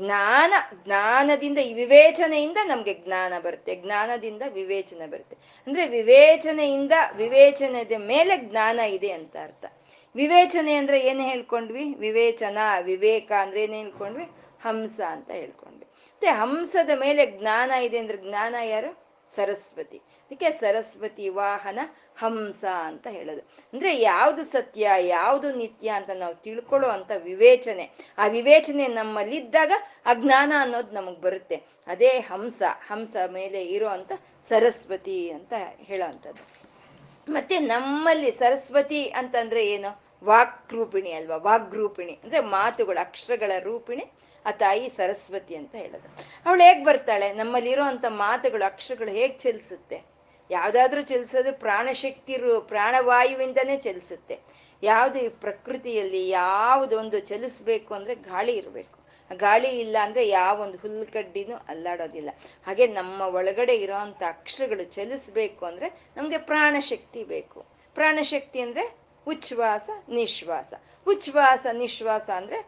ಜ್ಞಾನ, 0.00 0.54
ಜ್ಞಾನದಿಂದ 0.84 1.58
ಈ 1.58 1.72
ವಿವೇಚನೆಯಿಂದ 1.72 2.56
ನಮ್ಗೆ 2.64 2.94
ಜ್ಞಾನ 2.94 3.32
ಬರುತ್ತೆ. 3.38 3.76
ಜ್ಞಾನದಿಂದ 3.76 4.42
ವಿವೇಚನೆ 4.52 5.06
ಬರುತ್ತೆ. 5.06 5.36
ಅಂದ್ರೆ 5.66 5.88
ವಿವೇಚನೆಯಿಂದ 5.88 6.92
ವಿವೇಚನೆದ 7.16 7.92
ಮೇಲೆ 7.98 8.36
ಜ್ಞಾನ 8.36 8.78
ಇದೆ 8.78 9.10
ಅಂತ 9.10 9.36
ಅರ್ಥ. 9.42 9.64
ವಿವೇಚನೆ 10.14 10.74
ಅಂದ್ರೆ 10.74 11.00
ಏನ್ 11.00 11.20
ಹೇಳ್ಕೊಂಡ್ವಿ? 11.20 11.94
ವಿವೇಚನ, 11.94 12.58
ವಿವೇಕ 12.80 13.32
ಅಂದ್ರೆ 13.32 13.62
ಏನ್ 13.62 13.74
ಹೇಳ್ಕೊಂಡ್ವಿ? 13.74 14.24
ಹಂಸ 14.62 15.00
ಅಂತ 15.00 15.30
ಹೇಳ್ಕೊಂಡ್ವಿ. 15.30 15.65
ಮತ್ತೆ 16.26 16.40
ಹಂಸದ 16.40 16.90
ಮೇಲೆ 16.98 17.26
ಜ್ಞಾನ 17.26 17.70
ಇದೆ 17.70 17.98
ಅಂದ್ರೆ 17.98 18.18
ಜ್ಞಾನ 18.18 18.54
ಯಾರು? 18.64 18.98
ಸರಸ್ವತಿ. 19.36 19.96
ಅದಕ್ಕೆ 19.96 20.50
ಸರಸ್ವತಿ 20.50 21.28
ವಾಹನ 21.28 21.78
ಹಂಸ 22.18 22.64
ಅಂತ 22.64 23.06
ಹೇಳೋದು. 23.10 23.40
ಅಂದ್ರೆ 23.72 24.00
ಯಾವುದು 24.00 24.44
ಸತ್ಯ, 24.44 24.90
ಯಾವುದು 24.98 25.52
ನಿತ್ಯ 25.52 25.88
ಅಂತ 25.88 26.10
ನಾವು 26.14 26.34
ತಿಳ್ಕೊಳ್ಳೋ 26.34 26.88
ಅಂತ 26.88 27.10
ವಿವೇಚನೆ. 27.22 27.90
ಆ 28.18 28.26
ವಿವೇಚನೆ 28.26 28.86
ನಮ್ಮಲ್ಲಿದ್ದಾಗ 28.86 29.72
ಆ 30.06 30.14
ಜ್ಞಾನ 30.14 30.52
ಅನ್ನೋದು 30.60 30.92
ನಮಗ್ 30.92 31.20
ಬರುತ್ತೆ. 31.20 31.62
ಅದೇ 31.86 32.08
ಹಂಸ 32.08 32.62
ಹಂಸ 32.88 33.16
ಮೇಲೆ 33.32 33.64
ಇರೋ 33.64 33.88
ಅಂತ 33.88 34.12
ಸರಸ್ವತಿ 34.48 35.30
ಅಂತ 35.30 35.52
ಹೇಳೋ 35.76 36.10
ಅಂಥದ್ದು 36.10 36.44
ಮತ್ತೆ 37.32 37.58
ನಮ್ಮಲ್ಲಿ 37.58 38.30
ಸರಸ್ವತಿ 38.30 39.04
ಅಂತಂದ್ರೆ 39.04 39.66
ಏನು? 39.66 40.02
ವಾಕ್ರೂಪಿಣಿ 40.24 41.12
ಅಲ್ವಾ? 41.12 41.36
ವಾಗ್ರೂಪಿಣಿ. 41.36 42.18
ಅಂದ್ರೆ 42.22 42.40
ಮಾತುಗಳು, 42.40 43.00
ಅಕ್ಷರಗಳ 43.00 43.52
ರೂಪಿಣಿ. 43.58 44.06
ಆ 44.46 44.50
ತಾಯಿ 44.50 44.88
ಸರಸ್ವತಿ 44.88 45.56
ಅಂತ 45.56 45.74
ಹೇಳೋದು 45.74 46.08
ಅವಳು 46.46 46.62
ಹೇಗ್ 46.62 46.84
ಬರ್ತಾಳೆ? 46.84 47.32
ನಮ್ಮಲ್ಲಿ 47.32 47.70
ಇರುವಂತ 47.70 48.04
ಮಾತುಗಳು, 48.08 48.66
ಅಕ್ಷರಗಳು 48.66 49.10
ಹೇಗ್ 49.10 49.38
ಚಲಿಸುತ್ತೆ? 49.38 50.02
ಯಾವುದಾದ್ರೂ 50.50 51.00
ಚಲಿಸೋದು 51.00 51.60
ಪ್ರಾಣಶಕ್ತಿ 51.60 52.36
ರು, 52.36 52.60
ಪ್ರಾಣವಾಯುವಿಂದನೇ 52.60 53.76
ಚಲಿಸುತ್ತೆ. 53.76 54.38
ಯಾವುದು 54.82 55.18
ಈ 55.18 55.28
ಪ್ರಕೃತಿಯಲ್ಲಿ 55.28 56.28
ಯಾವುದೊಂದು 56.28 57.18
ಚಲಿಸ್ಬೇಕು 57.18 57.94
ಅಂದ್ರೆ 57.94 58.14
ಗಾಳಿ 58.14 58.56
ಇರಬೇಕು. 58.56 58.98
ಗಾಳಿ 59.36 59.68
ಇಲ್ಲ 59.68 59.96
ಅಂದ್ರೆ 60.02 60.28
ಯಾವೊಂದು 60.28 60.78
ಹುಲ್ಕಡ್ಡಿನೂ 60.78 61.56
ಅಲ್ಲಾಡೋದಿಲ್ಲ. 61.68 62.30
ಹಾಗೆ 62.66 62.86
ನಮ್ಮ 62.86 63.20
ಒಳಗಡೆ 63.20 63.74
ಇರೋವಂಥ 63.76 64.22
ಅಕ್ಷರಗಳು 64.26 64.84
ಚಲಿಸ್ಬೇಕು 64.84 65.66
ಅಂದ್ರೆ 65.66 66.00
ನಮ್ಗೆ 66.16 66.38
ಪ್ರಾಣಶಕ್ತಿ 66.38 67.24
ಬೇಕು. 67.24 67.66
ಪ್ರಾಣಶಕ್ತಿ 67.94 68.60
ಅಂದ್ರೆ 68.60 68.96
ಉಚ್ಛ್ವಾಸ, 69.26 69.90
ನಿಶ್ವಾಸ. 70.08 70.74
ಉಚ್ಛ್ವಾಸ, 71.06 71.66
ನಿಶ್ವಾಸ 71.72 72.30
ಅಂದ್ರೆ 72.30 72.66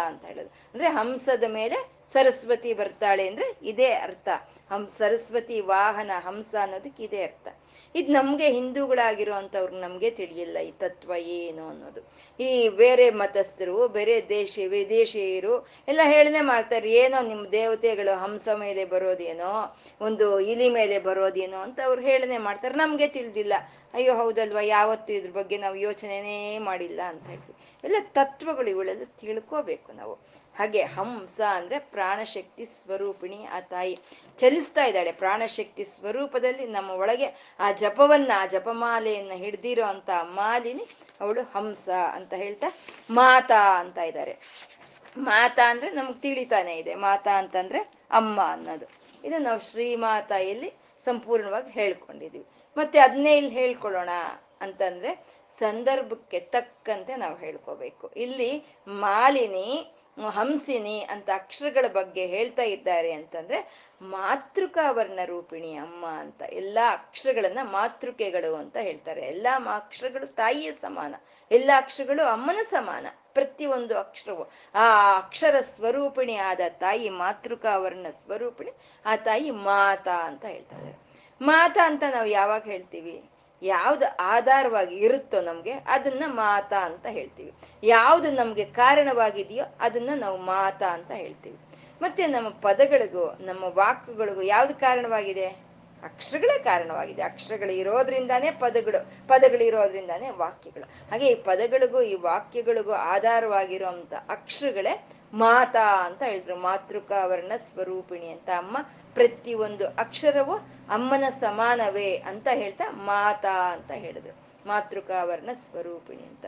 ಅಂತ 0.00 0.24
ಹೇಳೋದು 0.24 0.48
ಅಂದ್ರೆ 0.48 0.88
ಹಂಸದ 0.88 1.44
ಮೇಲೆ 1.48 2.01
ಸರಸ್ವತಿ 2.12 2.74
ಬರ್ತಾಳೆ 2.74 3.28
ಅಂದ್ರೆ 3.28 3.56
ಇದೇ 3.62 3.92
ಅರ್ಥ. 3.92 4.28
ಹಂ, 4.70 4.86
ಸರಸ್ವತಿ 4.86 5.60
ವಾಹನ, 5.60 6.10
ಹಂಸ 6.14 6.54
ಅನ್ನೋದಕ್ಕೆ 6.62 7.02
ಇದೇ 7.02 7.22
ಅರ್ಥ. 7.22 7.48
ಇದು 7.94 8.12
ನಮ್ಗೆ 8.12 8.50
ಹಿಂದೂಗಳಾಗಿರುವಂಥವ್ರು 8.50 9.80
ನಮ್ಗೆ 9.80 10.10
ತಿಳಿಯಿಲ್ಲ 10.10 10.58
ಈ 10.58 10.70
ತತ್ವ 10.70 11.12
ಏನು 11.16 11.68
ಅನ್ನೋದು. 11.68 12.00
ಈ 12.42 12.68
ಬೇರೆ 12.68 13.10
ಮತಸ್ಥರು, 13.10 13.88
ಬೇರೆ 13.88 14.28
ದೇಶ, 14.28 14.58
ವಿದೇಶಿಯರು 14.68 15.68
ಎಲ್ಲ 15.88 16.00
ಹೇಳನೆ 16.04 16.40
ಮಾಡ್ತಾರೆ, 16.40 16.90
ಏನೋ 16.90 17.26
ನಿಮ್ಮ 17.26 17.46
ದೇವತೆಗಳು 17.46 18.16
ಹಂಸ 18.16 18.48
ಮೇಲೆ 18.48 18.84
ಬರೋದೇನೋ, 18.84 19.76
ಒಂದು 20.00 20.40
ಇಲಿ 20.40 20.70
ಮೇಲೆ 20.70 20.98
ಬರೋದೇನೋ 20.98 21.56
ಅಂತ 21.56 21.80
ಅವ್ರು 21.84 22.02
ಹೇಳನೆ 22.02 22.38
ಮಾಡ್ತಾರೆ. 22.38 22.74
ನಮ್ಗೆ 22.74 23.08
ತಿಳಿದಿಲ್ಲ. 23.08 23.52
ಅಯ್ಯೋ, 23.94 24.14
ಹೌದಲ್ವಾ, 24.14 24.60
ಯಾವತ್ತು 24.60 25.12
ಇದ್ರ 25.12 25.30
ಬಗ್ಗೆ 25.30 25.56
ನಾವು 25.56 25.76
ಯೋಚನೆನೇ 25.76 26.58
ಮಾಡಿಲ್ಲ 26.58 27.00
ಅಂತ 27.02 27.26
ಹೇಳ್ತೀವಿ. 27.26 27.78
ಎಲ್ಲ 27.84 27.96
ತತ್ವಗಳು 28.00 28.70
ಇವುಗಳೆಲ್ಲ 28.70 29.04
ತಿಳ್ಕೋಬೇಕು 29.04 29.92
ನಾವು. 29.92 30.18
ಹಾಗೆ 30.58 30.82
ಹಂಸ 30.82 31.40
ಅಂದ್ರೆ 31.40 31.78
ಪ್ರಾಣಶಕ್ತಿ 31.78 32.64
ಸ್ವರೂಪಿಣಿ 32.64 33.44
ಆ 33.44 33.60
ತಾಯಿ. 33.60 33.98
ಚಲಿಸ್ತಾ 34.38 34.84
ಇದ್ದಾಳೆ. 34.84 35.12
ಪ್ರಾಣಶಕ್ತಿ 35.12 35.84
ಸ್ವರೂಪದಲ್ಲಿ 35.84 36.66
ನಮ್ಮ 36.66 36.90
ಒಳಗೆ 36.90 37.56
ಆ 37.60 37.72
ಜಪವನ್ನ, 37.72 38.32
ಆ 38.36 38.46
ಜಪಮಾಲೆಯನ್ನ 38.46 39.32
ಹಿಡ್ದಿರೋ 39.34 39.84
ಅಂತ 39.84 40.10
ಮಾಲಿನಿ 40.22 40.86
ಅವಳು 41.20 41.42
ಹಂಸ 41.42 41.88
ಅಂತ 41.88 42.34
ಹೇಳ್ತಾ 42.34 42.66
ಮಾತಾ 43.10 43.80
ಅಂತ 43.80 43.98
ಇದ್ದಾರೆ. 43.98 44.38
ಮಾತಾ 45.16 45.70
ಅಂದ್ರೆ 45.70 45.90
ನಮ್ಗೆ 45.90 46.20
ತಿಳಿತಾನೆ 46.20 46.78
ಇದೆ. 46.78 46.94
ಮಾತಾ 46.94 47.38
ಅಂತಂದ್ರೆ 47.38 47.78
ಅಮ್ಮ 48.10 48.40
ಅನ್ನೋದು. 48.44 48.86
ಇದು 49.24 49.38
ನಾವು 49.38 49.60
ಶ್ರೀಮಾತಾಯಲ್ಲಿ 49.60 50.72
ಸಂಪೂರ್ಣವಾಗಿ 51.04 51.70
ಹೇಳ್ಕೊಂಡಿದೀವಿ. 51.70 52.46
ಮತ್ತೆ 52.76 52.98
ಅದನ್ನೇ 52.98 53.36
ಇಲ್ಲಿ 53.36 53.50
ಹೇಳ್ಕೊಳ್ಳೋಣ 53.50 54.08
ಅಂತಂದ್ರೆ 54.60 55.26
ಸಂದರ್ಭಕ್ಕೆ 55.58 56.40
ತಕ್ಕಂತೆ 56.40 57.16
ನಾವು 57.16 57.36
ಹೇಳ್ಕೋಬೇಕು. 57.36 58.08
ಇಲ್ಲಿ 58.16 58.64
ಮಾಲಿನಿ 58.88 59.94
ಹಂಸಿನಿ 60.16 61.06
ಅಂತ 61.10 61.30
ಅಕ್ಷರಗಳ 61.34 61.84
ಬಗ್ಗೆ 61.92 62.26
ಹೇಳ್ತಾ 62.26 62.62
ಇದ್ದಾರೆ 62.62 63.12
ಅಂತಂದ್ರೆ 63.12 63.88
ಮಾತೃಕಾವರ್ಣ 64.02 65.18
ರೂಪಿಣಿ 65.24 65.76
ಅಮ್ಮ 65.76 66.06
ಅಂತ 66.06 66.42
ಎಲ್ಲಾ 66.52 66.92
ಅಕ್ಷರಗಳನ್ನ 66.92 67.58
ಮಾತೃಕೆಗಳು 67.62 68.56
ಅಂತ 68.56 68.76
ಹೇಳ್ತಾರೆ. 68.76 69.20
ಎಲ್ಲಾ 69.20 69.76
ಅಕ್ಷರಗಳು 69.76 70.26
ತಾಯಿಯ 70.26 70.72
ಸಮಾನ, 70.72 71.14
ಎಲ್ಲಾ 71.50 71.78
ಅಕ್ಷರಗಳು 71.78 72.24
ಅಮ್ಮನ 72.24 72.58
ಸಮಾನ 72.70 73.06
ಪ್ರತಿಯೊಂದು 73.34 73.98
ಅಕ್ಷರವು. 73.98 74.50
ಆ 74.74 75.16
ಅಕ್ಷರ 75.16 75.60
ಸ್ವರೂಪಿಣಿ 75.60 76.36
ಆದ 76.36 76.60
ತಾಯಿ 76.68 77.08
ಮಾತೃಕಾವರ್ಣ 77.10 78.06
ಸ್ವರೂಪಿಣಿ, 78.10 78.70
ಆ 79.06 79.16
ತಾಯಿ 79.16 79.50
ಮಾತಾ 79.50 80.14
ಅಂತ 80.14 80.44
ಹೇಳ್ತಾರೆ. 80.44 80.98
ಮಾತಾ 81.42 81.86
ಅಂತ 81.86 82.02
ನಾವು 82.10 82.26
ಯಾವಾಗ 82.26 82.64
ಹೇಳ್ತೀವಿ? 82.64 83.31
ಯಾವ್ದು 83.62 84.16
ಆಧಾರವಾಗಿ 84.20 84.96
ಇರುತ್ತೋ 84.96 85.40
ನಮ್ಗೆ 85.40 85.72
ಅದನ್ನ 85.72 86.24
ಮಾತಾ 86.26 86.78
ಅಂತ 86.78 87.06
ಹೇಳ್ತೀವಿ. 87.06 87.52
ಯಾವ್ದು 87.82 88.30
ನಮ್ಗೆ 88.30 88.64
ಕಾರಣವಾಗಿದೆಯೋ 88.64 89.64
ಅದನ್ನ 89.80 90.10
ನಾವು 90.16 90.36
ಮಾತಾ 90.36 90.86
ಅಂತ 90.86 91.10
ಹೇಳ್ತೀವಿ. 91.10 91.58
ಮತ್ತೆ 92.02 92.26
ನಮ್ಮ 92.26 92.48
ಪದಗಳಿಗೂ, 92.48 93.36
ನಮ್ಮ 93.40 93.64
ವಾಕ್ಯಗಳಿಗೂ 93.64 94.42
ಯಾವ್ದು 94.42 94.74
ಕಾರಣವಾಗಿದೆ? 94.74 95.46
ಅಕ್ಷರಗಳೇ 96.02 96.58
ಕಾರಣವಾಗಿದೆ. 96.58 97.22
ಅಕ್ಷರಗಳು 97.22 97.72
ಇರೋದ್ರಿಂದಾನೇ 97.72 98.50
ಪದಗಳು 98.50 99.28
ಪದಗಳು 99.28 99.64
ಇರೋದ್ರಿಂದಾನೇ 99.64 100.30
ವಾಕ್ಯಗಳು. 100.30 101.10
ಹಾಗೆ 101.10 101.26
ಈ 101.26 101.34
ಪದಗಳಿಗೂ, 101.34 102.00
ಈ 102.00 102.14
ವಾಕ್ಯಗಳಿಗೂ 102.14 102.92
ಆಧಾರವಾಗಿರುವಂತ 102.92 104.14
ಅಕ್ಷರಗಳೇ 104.28 105.08
ಮಾತಾ 105.34 106.06
ಅಂತ 106.06 106.22
ಹೇಳಿದ್ರು. 106.22 106.56
ಮಾತೃಕಾವರ್ಣ 106.56 107.52
ಸ್ವರೂಪಿಣಿ 107.56 108.28
ಅಂತ 108.28 108.48
ಅಮ್ಮ 108.48 108.78
ಪ್ರತಿಯೊಂದು 109.14 109.86
ಅಕ್ಷರವು 109.88 110.56
ಅಮ್ಮನ 110.88 111.24
ಸಮಾನವೇ 111.40 112.16
ಅಂತ 112.16 112.48
ಹೇಳ್ತಾ 112.54 112.90
ಮಾತಾ 112.90 113.72
ಅಂತ 113.72 113.90
ಹೇಳಿದ್ರು. 113.90 114.52
ಮಾತೃಕಾವರ್ಣ 114.66 115.50
ಸ್ವರೂಪಿಣಿ 115.52 116.22
ಅಂತ. 116.22 116.46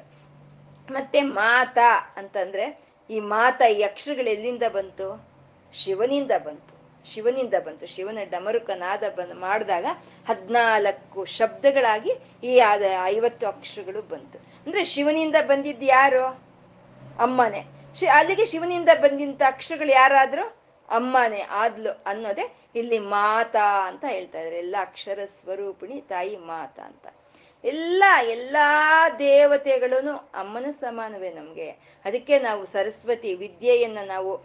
ಮತ್ತೆ 0.90 1.22
ಮಾತಾ 1.22 2.14
ಅಂತಂದ್ರೆ 2.16 2.78
ಈ 3.10 3.20
ಮಾತ 3.20 3.62
ಈ 3.62 3.82
ಅಕ್ಷರಗಳು 3.82 4.28
ಎಲ್ಲಿಂದ 4.28 4.62
ಬಂತು? 4.72 5.26
ಶಿವನಿಂದ 5.72 6.30
ಬಂತು. 6.44 6.74
ಶಿವನಿಂದ 7.10 7.54
ಬಂತು. 7.64 7.86
ಶಿವನ 7.86 8.18
ಡಮರುಕನಾದ 8.30 9.02
ಬಂದ್ 9.16 9.34
ಮಾಡಿದಾಗ 9.34 9.86
ಹದ್ನಾಲ್ಕು 10.28 11.24
ಶಬ್ದಗಳಾಗಿ 11.24 12.12
ಈ 12.44 12.58
ಆದ 12.58 12.82
ಐವತ್ತು 13.04 13.46
ಅಕ್ಷರಗಳು 13.46 14.02
ಬಂತು. 14.02 14.38
ಅಂದ್ರೆ 14.38 14.84
ಶಿವನಿಂದ 14.84 15.36
ಬಂದಿದ್ದು 15.46 15.86
ಯಾರು? 15.86 16.24
ಅಮ್ಮನೆ. 17.18 17.64
ಶಿ, 17.94 18.06
ಅಲ್ಲಿಗೆ 18.06 18.44
ಶಿವನಿಂದ 18.44 18.88
ಬಂದಿದ್ದ 19.00 19.42
ಅಕ್ಷರಗಳು 19.46 19.88
ಯಾರಾದ್ರೂ? 19.88 20.63
ಅಮ್ಮನೆ 20.89 21.41
ಆದ್ಲು 21.41 22.03
ಅನ್ನೋದೇ 22.07 22.55
ಇಲ್ಲಿ 22.74 22.99
ಮಾತಾ 22.99 23.89
ಅಂತ 23.89 24.05
ಹೇಳ್ತಾ 24.09 24.39
ಇದ್ದಾರೆ 24.39 24.59
ಎಲ್ಲ 24.59 24.76
ಅಕ್ಷರ 24.80 25.18
ಸ್ವರೂಪಿಣಿ 25.24 26.01
ತಾಯಿ 26.01 26.37
ಮಾತಾ 26.37 26.82
ಅಂತ. 26.82 27.07
ಎಲ್ಲ, 27.64 28.05
ಎಲ್ಲಾ 28.28 29.11
ದೇವತೆಗಳೂ 29.11 30.16
ಅಮ್ಮನ 30.16 30.66
ಸಮಾನವೇ 30.80 31.30
ನಮ್ಗೆ. 31.30 31.70
ಅದಕ್ಕೆ 32.05 32.39
ನಾವು 32.39 32.64
ಸರಸ್ವತಿ 32.64 33.35
ವಿದ್ಯೆಯನ್ನ 33.35 33.99
ನಾವು 34.05 34.45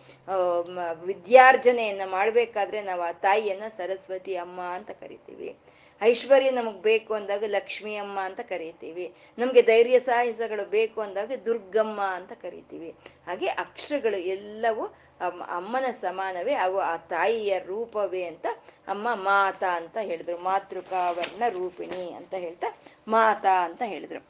ವಿದ್ಯಾರ್ಜನೆಯನ್ನ 1.06 2.02
ಮಾಡ್ಬೇಕಾದ್ರೆ 2.06 2.82
ನಾವು 2.82 3.02
ಆ 3.02 3.12
ತಾಯಿಯನ್ನ 3.12 3.64
ಸರಸ್ವತಿ 3.78 4.36
ಅಮ್ಮ 4.36 4.62
ಅಂತ 4.62 4.92
ಕರಿತೀವಿ. 4.92 5.58
ಐಶ್ವರ್ಯ 6.02 6.50
ನಮಗೆ 6.50 6.82
ಬೇಕು 6.82 7.14
ಅಂದಾಗ 7.14 7.44
ಲಕ್ಷ್ಮಿ 7.48 7.96
ಅಮ್ಮ 7.96 8.20
ಅಂತ 8.20 8.40
ಕರಿತೀವಿ. 8.40 9.14
ನಮ್ಗೆ 9.38 9.62
ಧೈರ್ಯ 9.62 10.00
ಸಾಹಸಗಳು 10.00 10.70
ಬೇಕು 10.70 11.02
ಅಂದಾಗ 11.02 11.32
ದುರ್ಗಮ್ಮ 11.46 12.02
ಅಂತ 12.02 12.32
ಕರಿತೀವಿ. 12.32 12.96
ಹಾಗೆ 13.28 13.48
ಅಕ್ಷರಗಳು 13.48 14.18
ಎಲ್ಲವೂ 14.18 14.88
ಅಮ್ಮ 15.22 15.44
ಅಮ್ಮನ 15.44 15.86
ಸಮಾನವೇ, 15.92 16.54
ಅವು 16.54 16.80
ಆ 16.80 16.98
ತಾಯಿಯ 16.98 17.60
ರೂಪವೇ 17.60 18.24
ಅಂತ 18.24 18.46
ಅಮ್ಮ 18.88 19.08
ಮಾತಾ 19.16 19.76
ಅಂತ 19.76 19.98
ಹೇಳಿದ್ರು. 20.02 20.38
ಮಾತೃಕಾವರ್ಣ 20.38 21.44
ರೂಪಿಣಿ 21.50 22.14
ಅಂತ 22.14 22.34
ಹೇಳ್ತಾ 22.34 22.78
ಮಾತಾ 23.08 23.66
ಅಂತ 23.66 23.82
ಹೇಳಿದ್ರು. 23.86 24.26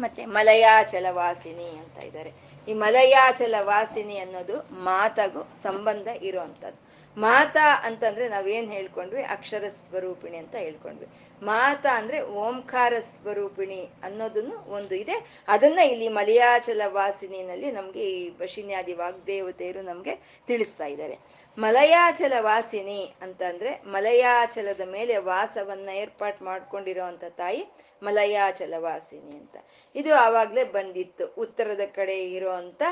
ಮತ್ತೆ 0.00 0.26
ಮಲಯಾಚಲ 0.26 1.06
ವಾಸಿನಿ 1.10 1.68
ಅಂತ 1.78 1.98
ಇದ್ದಾರೆ. 1.98 2.32
ಈ 2.68 2.72
ಮಲಯಾಚಲ 2.72 3.54
ವಾಸಿನಿ 3.60 4.18
ಅನ್ನೋದು 4.18 4.56
ಮಾತಾಗೂ 4.72 5.42
ಸಂಬಂಧ 5.62 6.08
ಇರುವಂಥದ್ದು. 6.08 6.88
ಮಾತಾ 7.20 7.82
ಅಂತಂದ್ರೆ 7.84 8.28
ನಾವೇನ್ 8.28 8.72
ಹೇಳ್ಕೊಂಡ್ವಿ? 8.72 9.22
ಅಕ್ಷರ 9.22 9.64
ಸ್ವರೂಪಿಣಿ 9.68 10.36
ಅಂತ 10.36 10.54
ಹೇಳ್ಕೊಂಡ್ವಿ. 10.54 11.06
ಮಾತಾ 11.42 11.88
ಅಂದ್ರೆ 11.88 12.22
ಓಂಕಾರ 12.22 12.92
ಸ್ವರೂಪಿಣಿ 12.98 13.88
ಅನ್ನೋದನ್ನು 14.02 14.70
ಒಂದು 14.70 14.94
ಇದೆ. 14.94 15.44
ಅದನ್ನ 15.48 15.78
ಇಲ್ಲಿ 15.78 16.08
ಮಲಯಾಚಲ 16.08 16.80
ವಾಸಿನಿನಲ್ಲಿ 16.86 17.72
ನಮ್ಗೆ 17.72 18.10
ಈ 18.10 18.28
ವಶಿನ್ಯಾದಿ 18.28 18.92
ವಾಗ್ದೇವತೆಯರು 18.92 19.82
ನಮ್ಗೆ 19.82 20.42
ತಿಳಿಸ್ತಾ 20.46 20.86
ಇದ್ದಾರೆ. 20.86 21.18
ಮಲಯಾಚಲ 21.58 22.32
ವಾಸಿನಿ 22.38 23.14
ಅಂತಂದ್ರೆ 23.22 23.82
ಮಲಯಾಚಲದ 23.84 24.80
ಮೇಲೆ 24.80 25.16
ವಾಸವನ್ನ 25.16 25.88
ಏರ್ಪಾಟ್ 25.88 26.42
ಮಾಡ್ಕೊಂಡಿರೋವಂಥ 26.42 27.24
ತಾಯಿ 27.24 27.64
ಮಲಯಾಚಲ 28.02 28.74
ವಾಸಿನಿ 28.76 29.36
ಅಂತ. 29.36 29.56
ಇದು 29.94 30.14
ಆವಾಗ್ಲೇ 30.14 30.64
ಬಂದಿತ್ತು. 30.64 31.26
ಉತ್ತರದ 31.26 31.80
ಕಡೆ 31.94 32.30
ಇರುವಂತ 32.30 32.82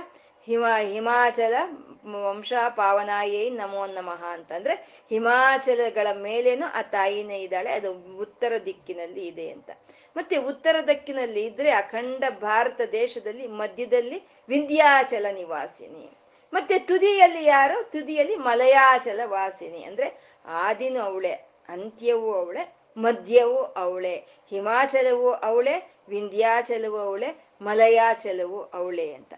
ಹಿಮ, 0.47 0.65
ಹಿಮಾಚಲ 0.79 1.55
ವಂಶ 2.13 2.53
ಪಾವನಾಯೇ 2.69 3.51
ನಮೋ 3.51 3.87
ನಮಃ 3.87 4.25
ಅಂತಂದ್ರೆ 4.25 5.05
ಹಿಮಾಚಲಗಳ 5.11 6.07
ಮೇಲೇನು 6.13 6.73
ಆ 6.79 6.83
ತಾಯಿನೇ 6.83 7.39
ಇದ್ದಾಳೆ, 7.39 7.73
ಅದು 7.73 8.19
ಉತ್ತರ 8.19 8.53
ದಿಕ್ಕಿನಲ್ಲಿ 8.67 9.27
ಇದೆ 9.27 9.51
ಅಂತ. 9.51 9.71
ಮತ್ತೆ 10.17 10.37
ಉತ್ತರ 10.37 10.77
ದಿಕ್ಕಿನಲ್ಲಿ 10.89 11.45
ಇದ್ರೆ 11.45 11.71
ಅಖಂಡ 11.71 12.25
ಭಾರತ 12.41 12.81
ದೇಶದಲ್ಲಿ 12.93 13.47
ಮಧ್ಯದಲ್ಲಿ 13.47 14.23
ವಿಂಧ್ಯಾಚಲ 14.49 15.27
ನಿವಾಸಿನಿ. 15.33 16.11
ಮತ್ತೆ 16.53 16.79
ತುದಿಯಲ್ಲಿ 16.79 17.45
ಯಾರು? 17.45 17.91
ತುದಿಯಲ್ಲಿ 17.91 18.37
ಮಲಯಾಚಲ 18.37 19.21
ವಾಸಿನಿ. 19.25 19.85
ಅಂದ್ರೆ 19.85 20.37
ಆದಿನೂ 20.47 21.01
ಅವಳೆ, 21.01 21.33
ಅಂತ್ಯವೂ 21.69 22.33
ಅವಳೆ, 22.33 22.77
ಮಧ್ಯವೂ 22.97 23.59
ಅವಳೆ, 23.59 24.15
ಹಿಮಾಚಲವೂ 24.51 25.31
ಅವಳೆ, 25.31 25.95
ವಿಂಧ್ಯಾಚಲವೂ 26.09 26.97
ಅವಳೆ, 26.97 27.45
ಮಲಯಾಚಲವೂ 27.61 28.61
ಅವಳೆ 28.61 29.15
ಅಂತ. 29.15 29.35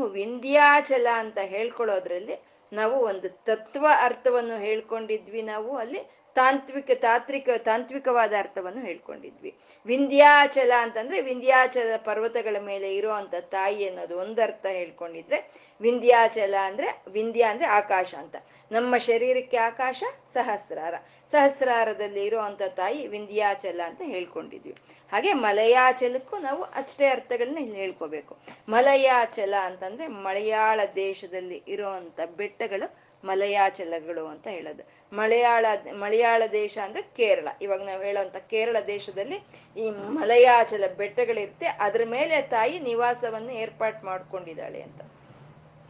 ವಿಂಧ್ಯಾಚಲ 0.00 1.06
ಅಂತ 1.14 1.38
ಹೇಳ್ಕೊಳ್ಳೋದ್ರಲ್ಲಿ 1.38 2.36
ನಾವು 2.72 2.96
ಒಂದು 3.00 3.28
ತತ್ವ 3.28 3.86
ಅರ್ಥವನ್ನು 4.00 4.58
ಹೇಳ್ಕೊಂಡಿದ್ವಿ 4.58 5.42
ನಾವು 5.42 5.76
ಅಲ್ಲಿ. 5.76 6.21
ತಾಂತ್ವಿಕ 6.34 6.90
ತಾತ್ವಿಕ 6.94 7.48
ತಾಂತ್ವಿಕವಾದ 7.58 8.32
ಅರ್ಥವನ್ನು 8.38 8.82
ಹೇಳ್ಕೊಂಡಿದ್ವಿ. 8.84 9.54
ವಿಂಧ್ಯಾಚಲ 9.86 10.72
ಅಂತಂದ್ರೆ 10.78 11.20
ವಿಂಧ್ಯಾಚಲ 11.20 11.96
ಪರ್ವತಗಳ 11.96 12.56
ಮೇಲೆ 12.60 12.96
ಇರುವಂತ 12.96 13.34
ತಾಯಿ 13.40 13.88
ಅನ್ನೋದು 13.88 14.18
ಒಂದರ್ಥ 14.18 14.66
ಹೇಳ್ಕೊಂಡಿದ್ರೆ 14.66 15.50
ವಿಂಧ್ಯಾಚಲ 15.80 16.54
ಅಂದ್ರೆ 16.62 17.02
ವಿಂಧ್ಯ 17.08 17.42
ಅಂದ್ರೆ 17.42 17.66
ಆಕಾಶ 17.66 18.14
ಅಂತ. 18.18 18.36
ನಮ್ಮ 18.72 18.96
ಶರೀರಕ್ಕೆ 18.96 19.56
ಆಕಾಶ, 19.56 20.02
ಸಹಸ್ರಾರ. 20.34 20.94
ಸಹಸ್ರಾರದಲ್ಲಿ 21.30 22.24
ಇರುವಂತ 22.24 22.62
ತಾಯಿ 22.62 23.06
ವಿಂಧ್ಯಾಚಲ 23.06 23.80
ಅಂತ 23.86 24.02
ಹೇಳ್ಕೊಂಡಿದ್ವಿ. 24.04 24.74
ಹಾಗೆ 25.12 25.32
ಮಲಯಾಚಲಕ್ಕೂ 25.32 26.38
ನಾವು 26.38 26.62
ಅಷ್ಟೇ 26.62 27.06
ಅರ್ಥಗಳನ್ನ 27.06 27.58
ಇಲ್ಲಿ 27.58 27.76
ಹೇಳ್ಕೋಬೇಕು. 27.76 28.38
ಮಲಯಾಚಲ 28.68 29.54
ಅಂತಂದ್ರೆ 29.62 30.06
ಮಲಯಾಳ 30.06 30.80
ದೇಶದಲ್ಲಿ 30.96 31.62
ಇರುವಂತ 31.68 32.20
ಬೆಟ್ಟಗಳು 32.20 33.12
ಮಲಯಾಚಲಗಳು 33.24 34.26
ಅಂತ 34.26 34.46
ಹೇಳೋದು. 34.46 34.82
ಮಲಯಾಳ 35.12 35.64
ಮಲಯಾಳ 36.02 36.42
ದೇಶ 36.52 36.74
ಅಂದ್ರೆ 36.84 37.02
ಕೇರಳ. 37.18 37.48
ಇವಾಗ 37.64 37.82
ನಾವು 37.84 38.02
ಹೇಳೋಂಥ 38.02 38.36
ಕೇರಳ 38.52 38.76
ದೇಶದಲ್ಲಿ 38.86 39.38
ಈ 39.76 39.86
ಮಲಯಾಚಲ 40.20 40.84
ಬೆಟ್ಟಗಳಿರುತ್ತೆ. 41.00 41.66
ಅದ್ರ 41.66 42.02
ಮೇಲೆ 42.16 42.42
ತಾಯಿ 42.54 42.78
ನಿವಾಸವನ್ನು 42.90 43.52
ಏರ್ಪಾಟ್ 43.64 44.00
ಮಾಡ್ಕೊಂಡಿದ್ದಾಳೆ 44.04 44.82
ಅಂತ. 44.82 45.00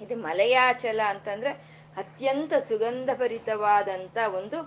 ಇದು 0.00 0.16
ಮಲಯಾಚಲ 0.28 1.00
ಅಂತಂದ್ರೆ 1.08 1.52
ಅತ್ಯಂತ 1.96 2.52
ಸುಗಂಧಭರಿತವಾದಂಥ 2.68 4.18
ಒಂದು 4.38 4.58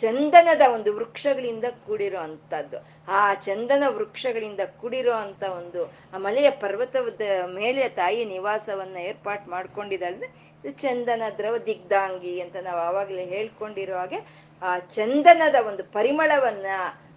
ಚಂದನದ 0.00 0.64
ಒಂದು 0.74 0.90
ವೃಕ್ಷಗಳಿಂದ 0.96 1.66
ಕೂಡಿರೋ 1.86 2.20
ಅಂಥದ್ದು 2.20 2.78
ಆ 3.08 3.20
ಚಂದನ 3.46 3.84
ವೃಕ್ಷಗಳಿಂದ 3.88 4.62
ಕೂಡಿರೋ 4.80 5.14
ಅಂತ 5.24 5.42
ಒಂದು 5.42 5.80
ಆ 6.14 6.18
ಮಲೆಯ 6.18 6.50
ಪರ್ವತದ 6.62 7.22
ಮೇಲೆ 7.54 7.88
ತಾಯಿ 8.00 8.22
ನಿವಾಸವನ್ನ 8.24 8.96
ಏರ್ಪಾಟ್ 9.10 9.48
ಮಾಡ್ಕೊಂಡಿದ್ದಾಳೆ 9.48 10.28
ಚಂದನ 10.68 11.22
ದ್ರವ 11.38 11.56
ದಿಗ್ಧಾಂಗಿ 11.56 12.40
ಅಂತ 12.40 12.56
ನಾವು 12.56 12.78
ಆವಾಗಲೇ 12.78 13.24
ಹೇಳ್ಕೊಂಡಿರೋ 13.24 13.96
ಹಾಗೆ, 13.96 14.16
ಆ 14.62 14.78
ಚಂದನದ 14.78 15.54
ಒಂದು 15.66 15.84
ಪರಿಮಳವನ್ನ 15.84 16.66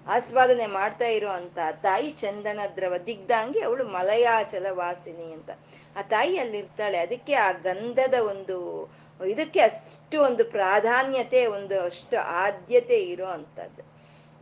ಆಸ್ವಾದನೆ 0.07 0.65
ಮಾಡ್ತಾ 0.65 1.05
ಇರುವಂತ 1.05 1.57
ತಾಯಿ 1.81 2.11
ಚಂದನ 2.11 2.59
ದ್ರವ 2.75 2.93
ದಿಗ್ಧಾಂಗಿ 2.97 3.59
ಅವಳು 3.59 3.87
ಮಲಯಾಚಲ 3.87 4.65
ವಾಸಿನಿ 4.69 5.33
ಅಂತ. 5.33 5.49
ಆ 5.95 6.01
ತಾಯಿ 6.01 6.37
ಅಲ್ಲಿರ್ತಾಳೆ. 6.37 6.97
ಅದಕ್ಕೆ 6.97 7.33
ಆ 7.33 7.51
ಗಂಧದ 7.51 8.13
ಒಂದು, 8.13 8.89
ಇದಕ್ಕೆ 9.25 9.59
ಅಷ್ಟು 9.59 10.21
ಒಂದು 10.21 10.45
ಪ್ರಾಧಾನ್ಯತೆ, 10.45 11.45
ಒಂದು 11.45 11.81
ಅಷ್ಟು 11.81 12.17
ಆದ್ಯತೆ 12.17 12.99
ಇರೋ 12.99 13.25
ಅಂತದ್ದು. 13.25 13.93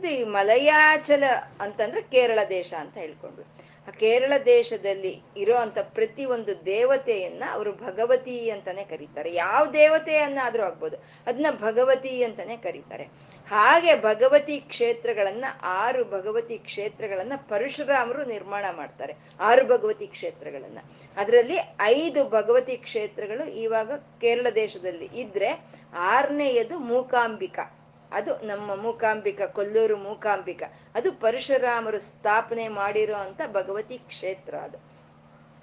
ಈ 0.08 0.24
ಮಲಯಾಚಲ 0.24 1.24
ಅಂತಂದ್ರೆ 1.60 2.02
ಕೇರಳ 2.02 2.40
ದೇಶ 2.50 2.74
ಅಂತ 2.74 2.98
ಹೇಳ್ಕೊಂಡ್ರು. 2.98 3.71
ಆ 3.88 3.92
ಕೇರಳ 3.92 4.34
ದೇಶದಲ್ಲಿ 4.46 5.22
ಇರೋಂಥ 5.38 5.78
ಪ್ರತಿ 5.80 6.26
ಒಂದು 6.26 6.66
ದೇವತೆಯನ್ನ 6.66 7.44
ಅವರು 7.52 7.72
ಭಗವತಿ 7.72 8.50
ಅಂತಾನೆ 8.50 8.84
ಕರೀತಾರೆ. 8.84 9.34
ಯಾವ 9.34 9.66
ದೇವತೆಯನ್ನಾದ್ರೂ 9.66 10.64
ಆಗ್ಬೋದು 10.64 10.98
ಅದನ್ನ 11.28 11.46
ಭಗವತಿ 11.52 12.24
ಅಂತಾನೆ 12.24 12.58
ಕರೀತಾರೆ. 12.58 13.04
ಹಾಗೆ 13.50 14.02
ಭಗವತಿ 14.02 14.60
ಕ್ಷೇತ್ರಗಳನ್ನ, 14.60 15.46
ಆರು 15.62 16.06
ಭಗವತಿ 16.06 16.58
ಕ್ಷೇತ್ರಗಳನ್ನ 16.58 17.34
ಪರಶುರಾಮರು 17.50 18.26
ನಿರ್ಮಾಣ 18.26 18.66
ಮಾಡ್ತಾರೆ, 18.76 19.16
ಆರು 19.40 19.68
ಭಗವತಿ 19.68 20.08
ಕ್ಷೇತ್ರಗಳನ್ನ. 20.08 20.78
ಅದರಲ್ಲಿ 21.18 21.58
ಐದು 21.82 22.30
ಭಗವತಿ 22.30 22.78
ಕ್ಷೇತ್ರಗಳು 22.78 23.50
ಇವಾಗ 23.50 23.92
ಕೇರಳ 24.22 24.48
ದೇಶದಲ್ಲಿ 24.56 25.06
ಇದ್ರೆ, 25.06 25.66
ಆರನೆಯದು 25.96 26.80
ಮೂಕಾಂಬಿಕಾ. 26.80 27.81
ಅದು 28.14 28.38
ನಮ್ಮ 28.38 28.76
ಮೂಕಾಂಬಿಕ, 28.76 29.42
ಕೊಲ್ಲೂರು 29.42 29.98
ಮೂಕಾಂಬಿಕ. 29.98 30.64
ಅದು 30.96 31.14
ಪರಶುರಾಮರು 31.14 32.00
ಸ್ಥಾಪನೆ 32.00 32.68
ಮಾಡಿರೋ 32.68 33.16
ಅಂತ 33.16 33.42
ಭಗವತಿ 33.48 33.98
ಕ್ಷೇತ್ರ 33.98 34.56
ಅದು. 34.56 34.92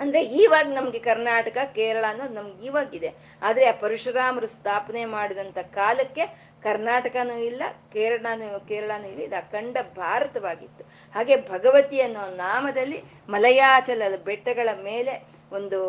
ಅಂದ್ರೆ 0.00 0.24
ಇವಾಗ 0.24 0.66
ನಮ್ಗೆ 0.66 0.98
ಕರ್ನಾಟಕ, 0.98 1.58
ಕೇರಳ 1.74 2.04
ಅನ್ನೋದು 2.08 2.34
ನಮ್ಗೆ 2.34 2.66
ಇವಾಗಿದೆ 2.66 3.14
ಆದ್ರೆ 3.42 3.64
ಆ 3.66 3.72
ಪರಶುರಾಮರು 3.72 4.46
ಸ್ಥಾಪನೆ 4.46 5.04
ಮಾಡಿದಂತ 5.04 5.58
ಕಾಲಕ್ಕೆ 5.58 6.48
ಕರ್ನಾಟಕನೂ 6.62 7.38
ಇಲ್ಲ, 7.38 7.62
ಕೇರಳನೂ 7.92 8.60
ಕೇರಳನೂ 8.60 9.08
ಇಲ್ಲ. 9.08 9.22
ಇದು 9.22 9.36
ಅಖಂಡ 9.36 9.76
ಭಾರತವಾಗಿತ್ತು. 9.96 10.84
ಹಾಗೆ 11.14 11.36
ಭಗವತಿ 11.36 12.00
ಅನ್ನೋ 12.00 12.20
ನಾಮದಲ್ಲಿ 12.20 13.02
ಮಲಯಾಚಲ 13.28 14.02
ಬೆಟ್ಟಗಳ 14.24 14.68
ಮೇಲೆ 14.82 15.28
ಒಂದು 15.52 15.80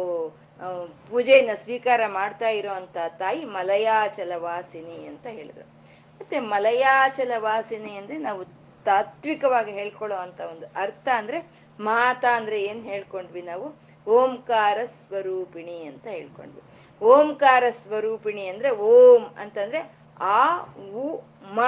ಪೂಜೆಯನ್ನು 1.09 1.63
ಸ್ವೀಕಾರ 1.63 2.01
ಮಾಡ್ತಾ 2.07 2.49
ಇರೋಂತ 2.49 2.97
ತಾಯಿ 3.17 3.45
ಮಲಯಾಚಲ 3.45 4.31
ವಾಸಿನಿ 4.35 5.07
ಅಂತ 5.07 5.27
ಹೇಳಿದ್ರು. 5.27 5.78
ಮತ್ತೆ 6.19 6.39
ಮಲಯಾಚಲ 6.39 7.31
ವಾಸಿನಿ 7.37 7.95
ಅಂದ್ರೆ 7.95 8.17
ನಾವು 8.17 8.45
ತಾತ್ವಿಕವಾಗಿ 8.85 9.71
ಹೇಳ್ಕೊಳ್ಳೋ 9.71 10.17
ಅಂತ 10.17 10.39
ಒಂದು 10.41 10.65
ಅರ್ಥ 10.75 11.07
ಅಂದ್ರೆ 11.15 11.47
ಮಾತಾ 11.79 12.35
ಅಂದ್ರೆ 12.35 12.63
ಏನ್ 12.63 12.83
ಹೇಳ್ಕೊಂಡ್ವಿ 12.83 13.41
ನಾವು? 13.41 13.89
ಓಂಕಾರ 14.07 14.77
ಸ್ವರೂಪಿಣಿ 14.85 15.83
ಅಂತ 15.83 16.07
ಹೇಳ್ಕೊಂಡ್ವಿ. 16.07 16.61
ಓಂಕಾರ 17.05 17.63
ಸ್ವರೂಪಿಣಿ 17.69 18.47
ಅಂದ್ರೆ 18.47 18.69
ಓಂ 18.69 19.23
ಅಂತಂದ್ರೆ 19.39 19.99
ಆ, 20.19 20.59
ಉ, 20.93 21.19
ಮ 21.41 21.61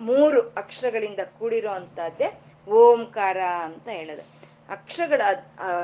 ಮೂರು 0.00 0.40
ಅಕ್ಷರಗಳಿಂದ 0.40 1.20
ಕೂಡಿರೋ 1.38 1.70
ಅಂತದ್ದೇ 1.70 2.40
ಓಂಕಾರ 2.70 3.38
ಅಂತ 3.38 3.88
ಹೇಳೋದು. 3.88 4.39
ಅಕ್ಷರಗಳ 4.70 5.20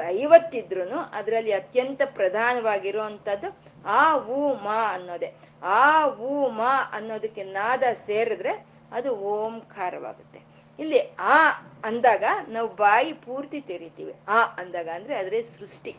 ಐವತ್ತಿದ್ರು 0.07 0.99
ಅದರಲ್ಲಿ 1.12 1.53
ಅತ್ಯಂತ 1.53 2.03
ಪ್ರಧಾನವಾಗಿರುವಂಥದ್ದು 2.05 3.49
ಆ 3.87 4.14
ಉ 4.16 4.55
ಮ 4.55 4.68
ಅನ್ನೋದೇ. 4.89 5.34
ಆ 5.62 6.05
ಉ 6.05 6.49
ಮ 6.49 6.62
ಅನ್ನೋದಕ್ಕೆ 6.93 7.45
ನಾದ 7.45 7.82
ಸೇರಿದ್ರೆ 8.07 8.66
ಅದು 8.93 9.11
ಓಂಕಾರವಾಗುತ್ತೆ. 9.16 10.41
ಇಲ್ಲಿ 10.78 11.01
ಆ 11.18 11.51
ಅಂದಾಗ 11.84 12.24
ನಾವು 12.49 12.68
ಬಾಯಿ 12.68 13.12
ಪೂರ್ತಿ 13.12 13.61
ತೆರಿತೀವಿ. 13.61 14.14
ಆ 14.28 14.45
ಅಂದಾಗ 14.45 14.89
ಅಂದ್ರೆ 14.95 15.14
ಅದ್ರೆ 15.18 15.43
ಸೃಷ್ಟಿ. 15.43 15.97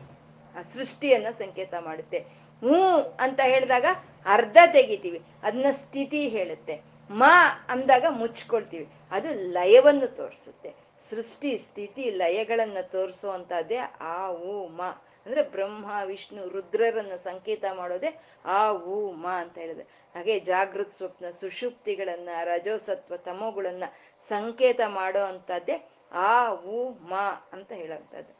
ಆ 0.57 0.61
ಸೃಷ್ಟಿಯನ್ನ 0.73 1.27
ಸಂಕೇತ 1.37 1.73
ಮಾಡುತ್ತೆ. 1.79 2.19
ಹ್ಞೂ 2.19 2.83
ಅಂತ 3.19 3.39
ಹೇಳಿದಾಗ 3.43 3.85
ಅರ್ಧ 4.25 4.57
ತೆಗಿತೀವಿ. 4.73 5.21
ಅದನ್ನ 5.43 5.65
ಸ್ಥಿತಿ 5.71 6.27
ಹೇಳುತ್ತೆ. 6.27 6.81
ಮಾ 7.09 7.65
ಅಂದಾಗ 7.69 8.05
ಮುಚ್ಕೊಳ್ತೀವಿ. 8.09 8.87
ಅದು 9.11 9.51
ಲಯವನ್ನು 9.51 10.15
ತೋರಿಸುತ್ತೆ. 10.15 10.73
ಸೃಷ್ಟಿ 11.09 11.57
ಸ್ಥಿತಿ 11.57 12.11
ಲಯಗಳನ್ನ 12.11 12.77
ತೋರಿಸುವಂತಹದ್ದೇ 12.81 13.77
ಆ 13.99 14.31
ಊ 14.31 14.67
ಮ. 14.67 14.81
ಅಂದ್ರೆ 15.25 15.43
ಬ್ರಹ್ಮ, 15.43 15.91
ವಿಷ್ಣು, 16.05 16.47
ರುದ್ರರನ್ನ 16.47 17.15
ಸಂಕೇತ 17.15 17.65
ಮಾಡೋದೇ 17.73 18.21
ಆ 18.45 18.71
ಊ 18.71 19.11
ಮ 19.11 19.27
ಅಂತ 19.27 19.57
ಹೇಳಿದೆ. 19.57 19.81
ಹಾಗೆ 20.15 20.39
ಜಾಗೃತ್ 20.39 20.91
ಸ್ವಪ್ನ, 20.91 21.31
ಸುಷುಪ್ತಿಗಳನ್ನ, 21.31 22.29
ರಜೋಸತ್ವ, 22.43 23.17
ತಮೋಗಳನ್ನ 23.17 23.83
ಸಂಕೇತ 24.29 24.81
ಮಾಡೋ 24.87 25.19
ಅಂತದ್ದೇ 25.19 25.89
ಆ 26.11 26.49
ಉ 26.49 26.89
ಮಾ 26.89 27.49
ಅಂತ 27.53 27.71
ಹೇಳೋಂಥದ್ದು. 27.71 28.33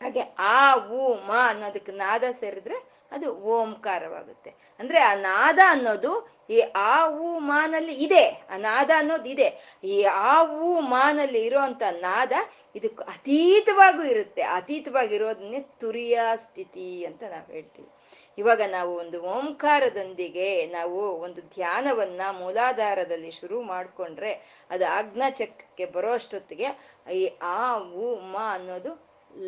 ಹಾಗೆ 0.00 0.20
ಆ 0.38 0.74
ಉ 0.74 1.14
ಮ 1.14 1.32
ಅನ್ನೋದಕ್ಕೆ 1.46 1.92
ನಾದ 1.92 2.24
ಸೇರಿದ್ರೆ 2.40 2.92
ಅದು 3.12 3.34
ಓಂಕಾರವಾಗುತ್ತೆ. 3.34 4.54
ಅಂದ್ರೆ 4.78 4.98
ಆ 4.98 5.14
ನಾದ 5.14 5.58
ಅನ್ನೋದು 5.66 6.41
ಈ 6.52 6.56
ಆ 6.84 6.94
ಉ 7.20 7.28
ಮಾನಲ್ಲಿ 7.50 7.94
ಇದೆ, 8.06 8.22
ಆ 8.50 8.56
ನಾದ 8.58 8.90
ಅನ್ನೋದು 8.96 9.28
ಇದೆ. 9.28 9.48
ಈ 9.84 9.96
ಆ 10.26 10.34
ಉ 10.60 10.68
ಮಾನಲ್ಲಿ 10.94 11.40
ಇರುವಂತ 11.48 11.82
ನಾದ 12.00 12.32
ಇದಕ್ಕೆ 12.74 13.04
ಅತೀತವಾಗೂ 13.14 14.02
ಇರುತ್ತೆ. 14.04 14.42
ಅತೀತವಾಗಿರೋದನ್ನೇ 14.56 15.60
ತುರಿಯ 15.80 16.16
ಸ್ಥಿತಿ 16.44 16.88
ಅಂತ 17.04 17.22
ನಾವು 17.30 17.48
ಹೇಳ್ತೀವಿ. 17.52 17.90
ಇವಾಗ 18.38 18.62
ನಾವು 18.70 18.92
ಒಂದು 18.96 19.18
ಓಂಕಾರದೊಂದಿಗೆ 19.32 20.46
ನಾವು 20.72 20.98
ಒಂದು 21.18 21.40
ಧ್ಯಾನವನ್ನ 21.54 22.22
ಮೂಲಾಧಾರದಲ್ಲಿ 22.38 23.30
ಶುರು 23.30 23.62
ಮಾಡಿಕೊಂಡ್ರೆ 23.62 24.30
ಅದು 24.70 24.84
ಆಜ್ಞಾ 24.90 25.28
ಚಕ್ರಕ್ಕೆ 25.30 25.86
ಬರೋ 25.86 26.12
ಅಷ್ಟೊತ್ತಿಗೆ 26.12 26.68
ಈ 27.14 27.22
ಆ 27.54 27.58
ಉ 27.98 28.06
ಮ 28.32 28.36
ಅನ್ನೋದು 28.54 28.92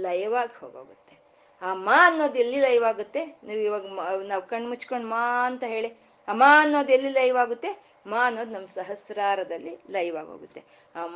ಲಯವಾಗಿ 0.00 0.54
ಹೋಗೋಗುತ್ತೆ. 0.60 1.14
ಆ 1.62 1.70
ಮಾ 1.86 1.98
ಅನ್ನೋದು 2.06 2.38
ಎಲ್ಲಿ 2.38 2.58
ಲಯವಾಗುತ್ತೆ? 2.60 3.20
ನೀವು 3.42 3.60
ಇವಾಗ 3.60 3.84
ನಾವು 4.26 4.42
ಕಣ್ಣು 4.46 4.68
ಮುಚ್ಕೊಂಡು 4.68 5.08
ಮಾ 5.08 5.22
ಅಂತ 5.46 5.64
ಹೇಳಿ 5.66 5.90
ಆ 6.28 6.32
ಮಾ 6.32 6.62
ಅನ್ನೋದು 6.62 6.92
ಎಲ್ಲಿ 6.92 7.30
ಆಗುತ್ತೆ? 7.38 7.84
ಮಾ 8.06 8.26
ಅನ್ನೋದು 8.26 8.50
ನಮ್ಮ 8.50 8.66
ಸಹಸ್ರಾರದಲ್ಲಿ 8.66 9.78
ಲೈವ್ 9.90 10.26
ಹೋಗುತ್ತೆ 10.26 10.64
ಆ 10.96 11.06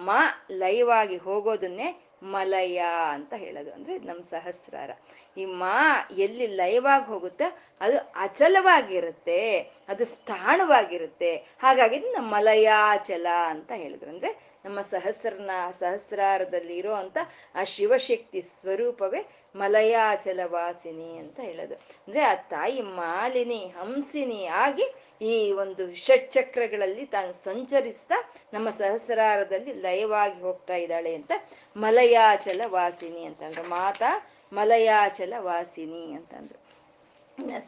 ಲೈವ್ 0.50 0.90
ಆಗಿ 0.90 1.16
ಹೋಗೋದನ್ನೇ 1.16 2.04
ಮಲಯ 2.22 2.82
ಅಂತ 3.10 3.34
ಹೇಳೋದು. 3.36 3.72
ಅಂದ್ರೆ 3.72 3.98
ನಮ್ಮ 3.98 4.22
ಸಹಸ್ರಾರ. 4.22 4.90
ಈ 5.36 5.44
ಮಾ 5.44 6.08
ಎಲ್ಲಿ 6.16 6.46
ಲೈವ್ 6.46 6.86
ಆಗಿ 6.86 7.06
ಹೋಗುತ್ತೆ 7.06 7.44
ಅದು 7.80 7.98
ಅಚಲವಾಗಿರುತ್ತೆ. 7.98 9.58
ಅದು 9.88 10.04
ಸ್ಥಾಣವಾಗಿರುತ್ತೆ. 10.04 11.36
ಹಾಗಾಗಿ 11.36 11.98
ನಮ್ಮ 11.98 12.34
ಮಲಯಾಚಲ 12.34 13.26
ಅಂತ 13.46 13.72
ಹೇಳಿದ್ರು. 13.72 14.10
ಅಂದ್ರೆ 14.10 14.48
ನಮ್ಮ 14.64 14.80
ಸಹಸ್ರನ 14.80 15.50
ಸಹಸ್ರಾರದಲ್ಲಿ 15.70 16.76
ಇರೋ 16.76 16.92
ಅಂತ 16.92 17.18
ಆ 17.54 17.64
ಶಿವಶಕ್ತಿ 17.64 18.40
ಸ್ವರೂಪವೇ 18.40 19.26
ಮಲಯಾಚಲ 19.58 20.40
ವಾಸಿನಿ 20.44 21.18
ಅಂತ 21.18 21.40
ಹೇಳೋದು. 21.40 21.74
ಅಂದ್ರೆ 21.74 22.20
ಆ 22.20 22.34
ತಾಯಿ 22.34 22.80
ಮಾಲಿನಿ, 22.80 23.66
ಹಂಸಿನಿ 23.66 24.46
ಆಗಿ 24.46 24.86
ಈ 25.22 25.52
ಒಂದು 25.52 25.94
ಷಟ್ಚಕ್ರಗಳಲ್ಲಿ 25.94 27.06
ತಾನು 27.06 27.32
ಸಂಚರಿಸ್ತಾ 27.32 28.32
ನಮ್ಮ 28.52 28.70
ಸಹಸ್ರಾರದಲ್ಲಿ 28.70 29.72
ಲಯವಾಗಿ 29.72 30.40
ಹೋಗ್ತಾ 30.40 30.76
ಇದ್ದಾಳೆ 30.76 31.14
ಅಂತ 31.14 31.32
ಮಲಯಾಚಲ 31.76 32.60
ವಾಸಿನಿ 32.66 33.24
ಅಂತಂದ್ರು. 33.24 33.62
ಮಾತಾ 33.62 34.10
ಮಲಯಾಚಲ 34.52 35.34
ವಾಸಿನಿ 35.38 36.12
ಅಂತಂದ್ರು 36.12 36.58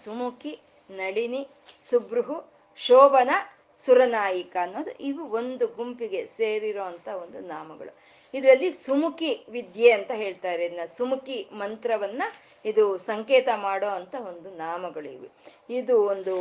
ಸುಮುಖಿ, 0.05 0.61
ನಳಿನಿ, 0.91 1.49
ಸುಬ್ರುಹು, 1.91 2.37
ಶೋಭನ, 2.77 3.31
ಸುರನಾಯಿಕ 3.85 4.57
ಅನ್ನೋದು 4.63 4.91
ಇವು 4.91 5.23
ಒಂದು 5.31 5.67
ಗುಂಪಿಗೆ 5.67 6.27
ಸೇರಿರೋ 6.27 6.85
ಅಂತ 6.85 7.09
ಒಂದು 7.09 7.39
ನಾಮಗಳು. 7.41 7.93
ಇದರಲ್ಲಿ 8.35 8.71
ಸುಮುಖಿ 8.71 9.45
ವಿದ್ಯೆ 9.49 9.91
ಅಂತ 9.91 10.11
ಹೇಳ್ತಾರೆ. 10.15 10.65
ಇದನ್ನ 10.65 10.85
ಸುಮುಖಿ 10.97 11.49
ಮಂತ್ರವನ್ನ 11.53 12.23
ಇದು 12.65 12.99
ಸಂಕೇತ 12.99 13.49
ಮಾಡೋ 13.57 13.89
ಅಂತ 13.89 14.15
ಒಂದು 14.29 14.51
ನಾಮಗಳು 14.51 15.09
ಇವು. 15.11 15.29
ಇದು 15.71 16.05
ಒಂದು 16.05 16.35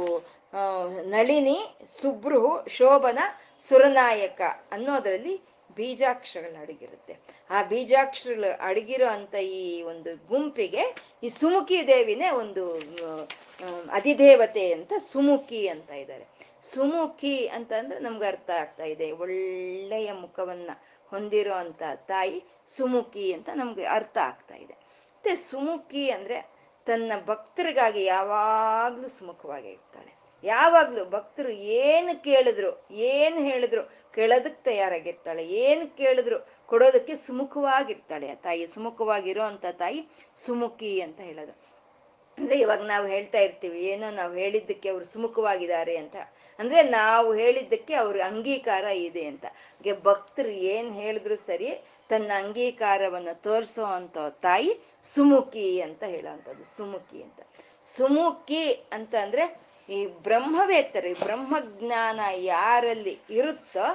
ನಳಿನಿ, 1.10 1.58
ಸುಬ್ರು, 2.02 2.70
ಶೋಭನ, 2.70 3.20
ಸುರನಾಯಕ 3.60 4.42
ಅನ್ನೋದರಲ್ಲಿ 4.72 5.42
ಬೀಜಾಕ್ಷರಗಳು 5.76 6.62
ಅಡಗಿರುತ್ತೆ. 6.62 7.14
ಆ 7.50 7.64
ಬೀಜಾಕ್ಷರಗಳು 7.64 8.58
ಅಡಗಿರೋ 8.60 9.08
ಅಂತ 9.08 9.36
ಈ 9.36 9.82
ಒಂದು 9.84 10.28
ಗುಂಪಿಗೆ 10.28 10.96
ಈ 11.24 11.30
ಸುಮುಖಿ 11.30 11.88
ದೇವಿನೇ 11.88 12.30
ಒಂದು 12.30 12.64
ಅಧಿದೇವತೆ 13.92 14.74
ಅಂತ 14.74 14.94
ಸುಮುಖಿ 15.12 15.68
ಅಂತ 15.68 15.90
ಇದ್ದಾರೆ. 15.92 16.26
ಸುಮುಖಿ 16.62 17.48
ಅಂತ 17.48 17.72
ಅಂದ್ರೆ 17.74 18.00
ನಮ್ಗೆ 18.00 18.26
ಅರ್ಥ 18.26 18.50
ಆಗ್ತಾ 18.50 18.84
ಇದೆ. 18.84 19.12
ಒಳ್ಳೆಯ 19.12 20.12
ಮುಖವನ್ನ 20.12 20.70
ಹೊಂದಿರೋ 21.12 21.54
ಅಂತ 21.54 21.82
ತಾಯಿ 21.96 22.44
ಸುಮುಖಿ 22.68 23.34
ಅಂತ 23.34 23.50
ನಮ್ಗೆ 23.56 23.86
ಅರ್ಥ 23.86 24.18
ಆಗ್ತಾ 24.18 24.56
ಇದೆ. 24.56 24.74
ಮತ್ತೆ 24.74 25.36
ಸುಮುಖಿ 25.36 26.10
ಅಂದ್ರೆ 26.10 26.50
ತನ್ನ 26.86 27.12
ಭಕ್ತರಿಗಾಗಿ 27.26 28.04
ಯಾವಾಗ್ಲೂ 28.04 29.08
ಸುಮುಖವಾಗಿ 29.08 29.70
ಇರ್ತಾಳೆ. 29.70 30.20
ಯಾವಾಗ್ಲೂ 30.44 31.06
ಭಕ್ತರು 31.06 31.50
ಏನು 31.50 32.24
ಕೇಳಿದ್ರು, 32.24 32.88
ಏನು 32.92 33.40
ಹೇಳಿದ್ರು 33.40 33.84
ಕೇಳೋದಕ್ಕೆ 34.14 34.64
ತಯಾರಾಗಿರ್ತಾಳೆ. 34.64 35.48
ಏನು 35.48 35.98
ಕೇಳಿದ್ರು 35.98 36.48
ಕೊಡೋದಕ್ಕೆ 36.66 37.16
ಸುಮುಖವಾಗಿರ್ತಾಳೆ 37.16 38.32
ಆ 38.32 38.36
ತಾಯಿ 38.36 38.68
ಸುಮುಖವಾಗಿರೋ 38.68 39.44
ಅಂತ 39.44 39.66
ತಾಯಿ 39.72 40.08
ಸುಮುಖಿ 40.38 41.02
ಅಂತ 41.02 41.20
ಹೇಳೋದು. 41.20 41.52
ಅಂದ್ರೆ 42.38 42.60
ಇವಾಗ 42.60 42.82
ನಾವು 42.82 43.08
ಹೇಳ್ತಾ 43.08 43.38
ಇರ್ತೀವಿ, 43.38 43.80
ಏನೋ 43.82 44.12
ನಾವು 44.12 44.34
ಹೇಳಿದ್ದಕ್ಕೆ 44.34 44.90
ಅವ್ರು 44.90 45.06
ಸುಮುಖವಾಗಿದ್ದಾರೆ 45.06 45.98
ಅಂತ. 45.98 46.16
ಅಂದ್ರೆ 46.60 46.82
ನಾವು 46.84 47.30
ಹೇಳಿದ್ದಕ್ಕೆ 47.34 47.94
ಅವ್ರ 47.94 48.22
ಅಂಗೀಕಾರ 48.22 48.84
ಇದೆ 48.84 49.26
ಅಂತ. 49.26 49.46
ಭಕ್ತರು 50.04 50.54
ಏನ್ 50.74 50.92
ಹೇಳಿದ್ರು 50.94 51.36
ಸರಿ, 51.36 51.70
ತನ್ನ 52.10 52.32
ಅಂಗೀಕಾರವನ್ನು 52.36 53.42
ತೋರಿಸೋ 53.42 53.84
ಅಂತ 53.84 54.18
ತಾಯಿ 54.42 54.72
ಸುಮುಖಿ 55.04 55.82
ಅಂತ 55.82 56.04
ಹೇಳೋವಂಥದ್ದು, 56.04 56.64
ಸುಮುಖಿ 56.64 57.20
ಅಂತ. 57.24 57.42
ಸುಮುಖಿ 57.86 58.64
ಅಂತ 58.94 59.16
ಅಂದ್ರೆ 59.16 59.44
ಈ 59.90 60.06
ಬ್ರಹ್ಮವೇತ್ತರು 60.06 61.12
ಬ್ರಹ್ಮಜ್ಞಾನ 61.26 62.20
ಯಾರಲ್ಲಿ 62.36 63.20
ಇರುತ್ತೋ 63.30 63.86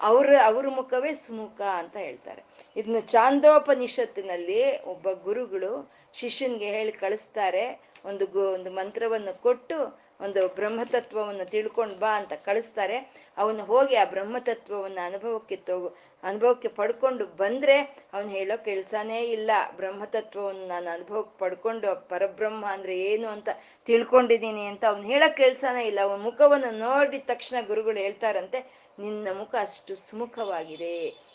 ಅವ್ರ 0.00 0.30
ಅವ್ರ 0.44 0.68
ಮುಖವೇ 0.68 1.12
ಸುಮುಖ 1.26 1.60
ಅಂತ 1.60 1.96
ಹೇಳ್ತಾರೆ. 1.96 2.42
ಇದನ್ನ 2.76 3.00
ಚಾಂದೋಪನಿಷತ್ತಿನಲ್ಲಿ 3.06 4.82
ಒಬ್ಬ 4.82 5.12
ಗುರುಗಳು 5.12 5.72
ಶಿಷ್ಯನ್ಗೆ 6.14 6.66
ಹೇಳಿ 6.66 6.92
ಕಳಿಸ್ತಾರೆ, 6.92 7.64
ಒಂದು 8.04 8.26
ಗು, 8.26 8.42
ಒಂದು 8.52 8.70
ಮಂತ್ರವನ್ನು 8.70 9.42
ಕೊಟ್ಟು 9.42 10.05
ಒಂದು 10.20 10.40
ಬ್ರಹ್ಮತತ್ವವನ್ನು 10.48 11.44
ತಿಳ್ಕೊಂಡು 11.50 11.96
ಬಾ 11.96 12.10
ಅಂತ 12.16 12.32
ಕಳಿಸ್ತಾರೆ. 12.44 12.96
ಅವನು 13.36 13.64
ಹೋಗಿ 13.64 13.94
ಆ 13.94 14.04
ಬ್ರಹ್ಮತತ್ವವನ್ನು 14.04 15.02
ಅನುಭವಕ್ಕೆ 15.06 15.56
ತಗೋ, 15.56 15.88
ಅನುಭವಕ್ಕೆ 16.22 16.68
ಪಡ್ಕೊಂಡು 16.68 17.26
ಬಂದ್ರೆ 17.26 17.76
ಅವನು 18.14 18.28
ಹೇಳೋ 18.28 18.64
ಕೆಲಸನೇ 18.64 19.20
ಇಲ್ಲ. 19.36 19.50
ಬ್ರಹ್ಮತತ್ವವನ್ನು 19.76 20.66
ನಾನು 20.68 20.88
ಅನುಭವಕ್ಕೆ 20.90 21.38
ಪಡ್ಕೊಂಡು 21.38 22.08
ಪರಬ್ರಹ್ಮ 22.08 22.64
ಅಂದ್ರೆ 22.72 22.96
ಏನು 22.98 23.28
ಅಂತ 23.28 23.48
ತಿಳ್ಕೊಂಡಿದ್ದೀನಿ 23.86 24.64
ಅಂತ 24.66 24.84
ಅವ್ನು 24.84 25.06
ಹೇಳೋ 25.06 25.28
ಕೆಲಸನೇ 25.36 25.84
ಇಲ್ಲ. 25.84 26.00
ಅವನ 26.00 26.20
ಮುಖವನ್ನು 26.22 26.70
ನೋಡಿದ 26.78 27.24
ತಕ್ಷಣ 27.26 27.56
ಗುರುಗಳು 27.66 27.98
ಹೇಳ್ತಾರಂತೆ, 27.98 28.60
ನಿನ್ನ 28.98 29.28
ಮುಖ 29.38 29.54
ಅಷ್ಟು 29.60 29.96
ಸುಮುಖವಾಗಿದೆ. 29.96 31.26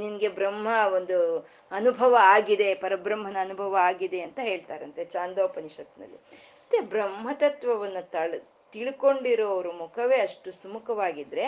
ನಿನ್ಗೆ 0.00 0.28
ಬ್ರಹ್ಮ 0.28 0.68
ಒಂದು 0.94 1.18
ಅನುಭವ 1.72 2.16
ಆಗಿದೆ, 2.20 2.74
ಪರಬ್ರಹ್ಮನ 2.74 3.36
ಅನುಭವ 3.40 3.76
ಆಗಿದೆ 3.80 4.20
ಅಂತ 4.20 4.40
ಹೇಳ್ತಾರಂತೆ 4.42 5.04
ಚಾಂದೋಪನಿಷತ್ನಲ್ಲಿ. 5.04 6.18
ಮತ್ತೆ 6.72 6.88
ಬ್ರಹ್ಮತತ್ವವನ್ನು 6.88 8.10
ತಳ 8.10 8.34
ಅವ್ರ 9.48 9.66
ಮುಖವೇ 9.70 10.18
ಅಷ್ಟು 10.20 10.52
ಸುಮುಖವಾಗಿದ್ರೆ 10.52 11.44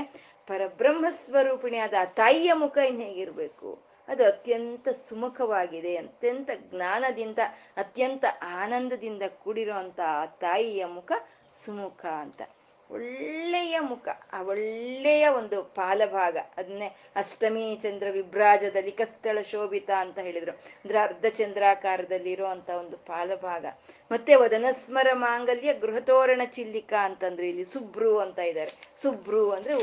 ಪರಬ್ರಹ್ಮ 0.46 1.06
ಸ್ವರೂಪಿಣಿಯಾದ 1.10 1.94
ಆ 2.00 2.04
ತಾಯಿಯ 2.04 2.52
ಮುಖ 2.52 2.76
ಇನ್ 2.88 3.00
ಹೇಗಿರ್ಬೇಕು? 3.02 3.70
ಅದು 4.08 4.22
ಅತ್ಯಂತ 4.24 4.88
ಸುಮುಖವಾಗಿದೆ, 5.08 5.96
ಅತ್ಯಂತ 5.96 6.50
ಜ್ಞಾನದಿಂದ, 6.70 7.38
ಅತ್ಯಂತ 7.76 8.24
ಆನಂದದಿಂದ 8.42 9.22
ಕೂಡಿರೋ 9.44 9.78
ಆ 10.16 10.26
ತಾಯಿಯ 10.26 10.84
ಮುಖ 10.84 11.12
ಸುಮುಖ 11.54 12.04
ಅಂತ. 12.06 12.42
ಒಳ್ಳೆಯ 12.90 13.80
ಮುಖ, 13.80 14.08
ಆ 14.32 14.42
ಒಳ್ಳೆಯ 14.42 15.28
ಒಂದು 15.28 15.62
ಪಾಲಭಾಗ 15.62 16.38
ಅದನ್ನೇ 16.56 16.96
ಅಷ್ಟಮಿ 17.16 17.76
ಚಂದ್ರ 17.76 18.06
ವಿಭ್ರಾಜದಲ್ಲಿ 18.10 18.92
ಕಸ್ತಳ 18.92 19.40
ಶೋಭಿತ 19.40 19.90
ಅಂತ 19.90 20.18
ಹೇಳಿದ್ರು. 20.18 20.52
ಅಂದ್ರೆ 20.52 20.98
ಅರ್ಧ 20.98 21.26
ಚಂದ್ರಾಕಾರದಲ್ಲಿ 21.28 22.30
ಇರುವಂತ 22.30 22.70
ಒಂದು 22.70 22.96
ಪಾಲಭಾಗ. 22.96 23.66
ಮತ್ತೆ 24.12 24.34
ವದನಸ್ಮರ 24.34 25.08
ಮಾಂಗಲ್ಯ 25.12 25.74
ಗೃಹತೋರಣ 25.74 26.42
ಚಿಲ್ಲಿಕ 26.44 26.94
ಅಂತಂದ್ರೆ 26.94 27.48
ಇಲ್ಲಿ 27.48 27.64
ಸುಬ್ರು 27.64 28.18
ಅಂತ 28.18 28.38
ಇದ್ದಾರೆ. 28.38 28.92
ಸುಬ್ರು 28.96 29.50
ಅಂದ್ರೆ 29.50 29.74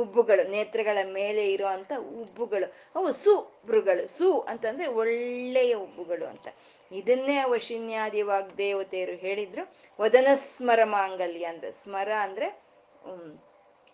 ಉಬ್ಬುಗಳು, 0.00 0.50
ನೇತ್ರಗಳ 0.50 0.98
ಮೇಲೆ 1.04 1.52
ಇರುವಂತ 1.52 1.92
ಉಬ್ಬುಗಳು. 1.98 2.72
ಅವು 2.94 3.12
ಸುಬ್ರುಗಳು. 3.12 4.06
ಸು 4.06 4.40
ಅಂತಂದ್ರೆ 4.40 4.86
ಒಳ್ಳೆಯ 4.86 5.74
ಉಬ್ಬುಗಳು 5.74 6.26
ಅಂತ. 6.26 6.48
ಇದನ್ನೇ 6.92 7.44
ವಶಿನ್ಯಾದಿ 7.44 8.22
ವಾಗ್ದೇವತೆಯರು 8.22 9.12
ಹೇಳಿದ್ರು. 9.12 9.74
ವದನ 10.00 10.26
ಸ್ಮರ 10.34 10.80
ಮಾಂಗಲ್ಯ 10.84 11.44
ಅಂದ್ರೆ, 11.44 11.72
ಸ್ಮರ 11.72 12.12
ಅಂದ್ರೆ 12.12 12.62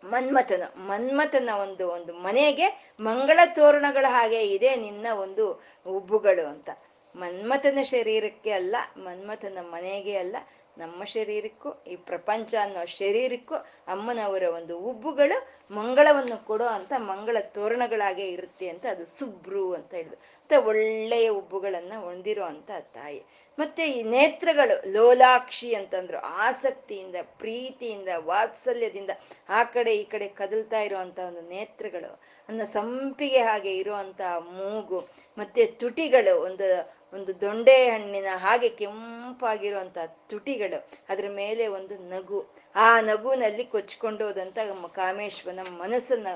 ಮನ್ಮಥನ. 0.05 0.63
ಮನ್ಮಥನ 0.77 1.51
ಒಂದು 1.63 1.89
ಒಂದು 1.89 2.15
ಮನೆಗೆ 2.15 2.95
ಮಂಗಳ 3.01 3.41
ತೋರಣಗಳ 3.55 4.07
ಹಾಗೆ 4.09 4.47
ಇದೆ 4.47 4.77
ನಿನ್ನ 4.77 5.07
ಒಂದು 5.19 5.63
ಉಬ್ಬುಗಳು 5.87 6.47
ಅಂತ. 6.47 6.71
ಮನ್ಮಥನ 7.17 7.79
ಶರೀರಕ್ಕೆ 7.83 8.51
ಅಲ್ಲ, 8.51 8.77
ಮನ್ಮಥನ 8.97 9.59
ಮನೆಗೆ 9.61 10.17
ಅಲ್ಲ 10.17 10.37
ನಮ್ಮ 10.79 11.05
ಶರೀರಕ್ಕೂ, 11.05 11.71
ಈ 11.87 11.97
ಪ್ರಪಂಚ 11.97 12.55
ಅನ್ನೋ 12.63 12.85
ಶರೀರಕ್ಕೂ 12.85 13.55
ಅಮ್ಮನವರ 13.89 14.43
ಒಂದು 14.43 14.79
ಉಬ್ಬುಗಳು 14.79 15.37
ಮಂಗಳವನ್ನು 15.75 16.45
ಕೊಡೋ 16.47 16.65
ಅಂತ 16.65 16.93
ಮಂಗಳ 16.97 17.37
ತೋರಣಗಳಾಗೆ 17.41 18.27
ಇರುತ್ತೆ 18.29 18.69
ಅಂತ 18.69 18.87
ಅದು 18.91 19.07
ಸುಬ್ರು 19.07 19.75
ಅಂತ 19.75 19.95
ಹೇಳಿದ್ರು 19.95 20.19
ಮತ್ತೆ 20.41 20.57
ಒಳ್ಳೆಯ 20.57 21.29
ಉಬ್ಬುಗಳನ್ನ 21.29 21.93
ಹೊಂದಿರೋ 21.99 22.45
ಅಂತ 22.45 22.71
ತಾಯಿ. 22.95 23.25
ಮತ್ತೆ 23.59 23.83
ಈ 23.91 24.03
ನೇತ್ರಗಳು, 24.03 24.93
ಲೋಲಾಕ್ಷಿ 24.93 25.75
ಅಂತಂದ್ರು, 25.75 26.19
ಆಸಕ್ತಿಯಿಂದ, 26.19 27.17
ಪ್ರೀತಿಯಿಂದ, 27.39 28.09
ವಾತ್ಸಲ್ಯದಿಂದ 28.25 29.11
ಆ 29.49 29.65
ಕಡೆ 29.65 29.97
ಈ 29.97 30.05
ಕಡೆ 30.05 30.29
ಕದಲ್ತಾ 30.29 30.81
ಇರುವಂತ 30.81 31.19
ಒಂದು 31.19 31.41
ನೇತ್ರಗಳು, 31.41 32.21
ಅನ್ನ 32.49 32.63
ಸಂಪಿಗೆ 32.63 33.43
ಹಾಗೆ 33.43 33.77
ಇರುವಂತ 33.77 34.21
ಮೂಗು, 34.41 35.01
ಮತ್ತೆ 35.39 35.65
ತುಟಿಗಳು, 35.67 36.41
ಒಂದು 36.41 36.69
ಒಂದು 37.15 37.41
ದೊಂಡೆ 37.41 37.91
ಹಣ್ಣಿನ 37.91 38.27
ಹಾಗೆ 38.35 38.69
ಕೆಂಪಾಗಿರುವಂತ 38.69 39.99
ತುಟಿಗಳು, 40.31 40.79
ಅದ್ರ 41.09 41.27
ಮೇಲೆ 41.31 41.67
ಒಂದು 41.67 41.95
ನಗು. 42.09 42.41
ಆ 42.75 43.01
ನಗುನಲ್ಲಿ 43.01 43.65
ಕೊಚ್ಕೊಂಡೋದಂತ 43.65 44.59
ಕಾಮೇಶ್ವರನ 44.95 45.61
ಮನಸ್ಸನ್ನ 45.71 46.29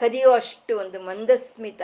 ಕದಿಯುವಷ್ಟು 0.00 0.78
ಒಂದು 0.78 0.98
ಮಂದಸ್ಮಿತ 1.00 1.82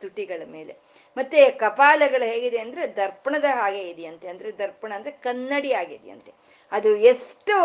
ತುಟಿಗಳ 0.00 0.42
ಮೇಲೆ. 0.46 0.74
ಮತ್ತೆ 1.16 1.50
ಕಪಾಲಗಳು 1.50 2.26
ಹೇಗಿದೆ 2.30 2.58
ಅಂದ್ರೆ 2.58 2.96
ದರ್ಪಣದ 2.96 3.44
ಹಾಗೆ 3.50 3.82
ಇದೆಯಂತೆ. 3.90 4.26
ಅಂದ್ರೆ 4.28 4.50
ದರ್ಪಣ 4.58 4.92
ಅಂದ್ರೆ 4.92 5.12
ಕನ್ನಡಿ 5.22 5.72
ಆಗಿದೆಯಂತೆ 5.72 6.32
ಅದು 6.72 6.96
ಎಷ್ಟು 6.96 7.56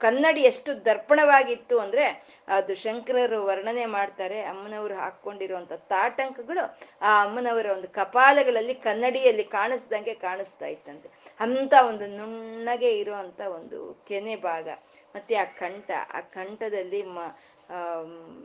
ಕನ್ನಡಿ 0.00 0.42
ಎಷ್ಟು 0.42 0.84
ದರ್ಪಣವಾಗಿತ್ತು 0.84 1.78
ಅಂದ್ರೆ 1.78 2.04
ಅದು 2.48 2.74
ಶಂಕರರು 2.74 3.44
ವರ್ಣನೆ 3.44 3.86
ಮಾಡ್ತಾರೆ. 3.86 4.42
ಅಮ್ಮನವರು 4.42 4.94
ಹಾಕೊಂಡಿರುವಂತ 4.94 5.72
ತಾಟಂಕಗಳು 5.72 6.78
ಆ 7.02 7.22
ಅಮ್ಮನವರ 7.24 7.66
ಒಂದು 7.66 7.88
ಕಪಾಲಗಳಲ್ಲಿ 7.88 8.74
ಕನ್ನಡಿಯಲ್ಲಿ 8.74 9.44
ಕಾಣಿಸ್ದಂಗೆ 9.44 10.14
ಕಾಣಿಸ್ತಾ 10.14 10.66
ಇತ್ತಂತೆ. 10.66 11.08
ಅಂತ 11.40 11.74
ಒಂದು 11.88 12.06
ನುಣ್ಣಗೆ 12.06 12.98
ಇರುವಂತ 12.98 13.40
ಒಂದು 13.40 14.04
ಕೆನೆ 14.08 14.36
ಭಾಗ. 14.36 14.68
ಮತ್ತೆ 15.14 15.34
ಆ 15.34 15.44
ಕಂಠ, 15.44 15.90
ಆ 16.14 16.20
ಕಂಠದಲ್ಲಿ 16.20 17.02
ಮ 17.02 17.18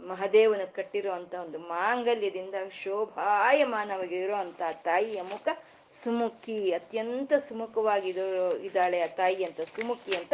ಮಹದೇವನ 0.07 0.63
ಕಟ್ಟಿರುವಂತ 0.75 1.34
ಒಂದು 1.34 1.59
ಮಾಂಗಲ್ಯದಿಂದ 1.59 2.55
ಶೋಭಾಯಮಾನವಾಗಿ 2.84 4.15
ಇರುವಂತ 4.15 4.61
ತಾಯಿಯ 4.84 5.21
ಮುಖ 5.21 5.47
ಸುಮುಖಿ, 5.91 6.71
ಅತ್ಯಂತ 6.71 7.34
ಸುಮುಖವಾಗಿರೋ 7.34 8.53
ಇದ್ದಾಳೆ 8.57 9.01
ಆ 9.01 9.07
ತಾಯಿ 9.07 9.43
ಅಂತ, 9.43 9.61
ಸುಮುಖಿ 9.61 10.13
ಅಂತ 10.17 10.34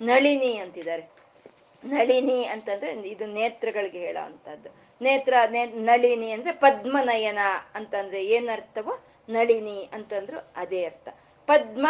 ನಳಿನಿ 0.00 0.52
ಅಂತಿದ್ದಾರೆ. 0.56 1.04
ನಳಿನಿ 1.84 2.44
ಅಂತಂದ್ರೆ 2.44 2.90
ಇದು 3.08 3.26
ನೇತ್ರಗಳಿಗೆ 3.26 3.98
ಹೇಳೋ 3.98 4.24
ಅಂತದ್ದು 4.24 4.70
ನೇತ್ರ 5.00 5.34
ನೇ, 5.50 5.66
ನಳಿನಿ 5.66 6.30
ಅಂದ್ರೆ 6.30 6.52
ಪದ್ಮನಯನ 6.52 7.38
ಅಂತಂದ್ರೆ 7.74 8.26
ಏನರ್ಥವೋ 8.26 8.94
ನಳಿನಿ 9.28 9.90
ಅಂತಂದ್ರು 9.92 10.52
ಅದೇ 10.56 10.84
ಅರ್ಥ. 10.84 11.08
ಪದ್ಮ 11.48 11.86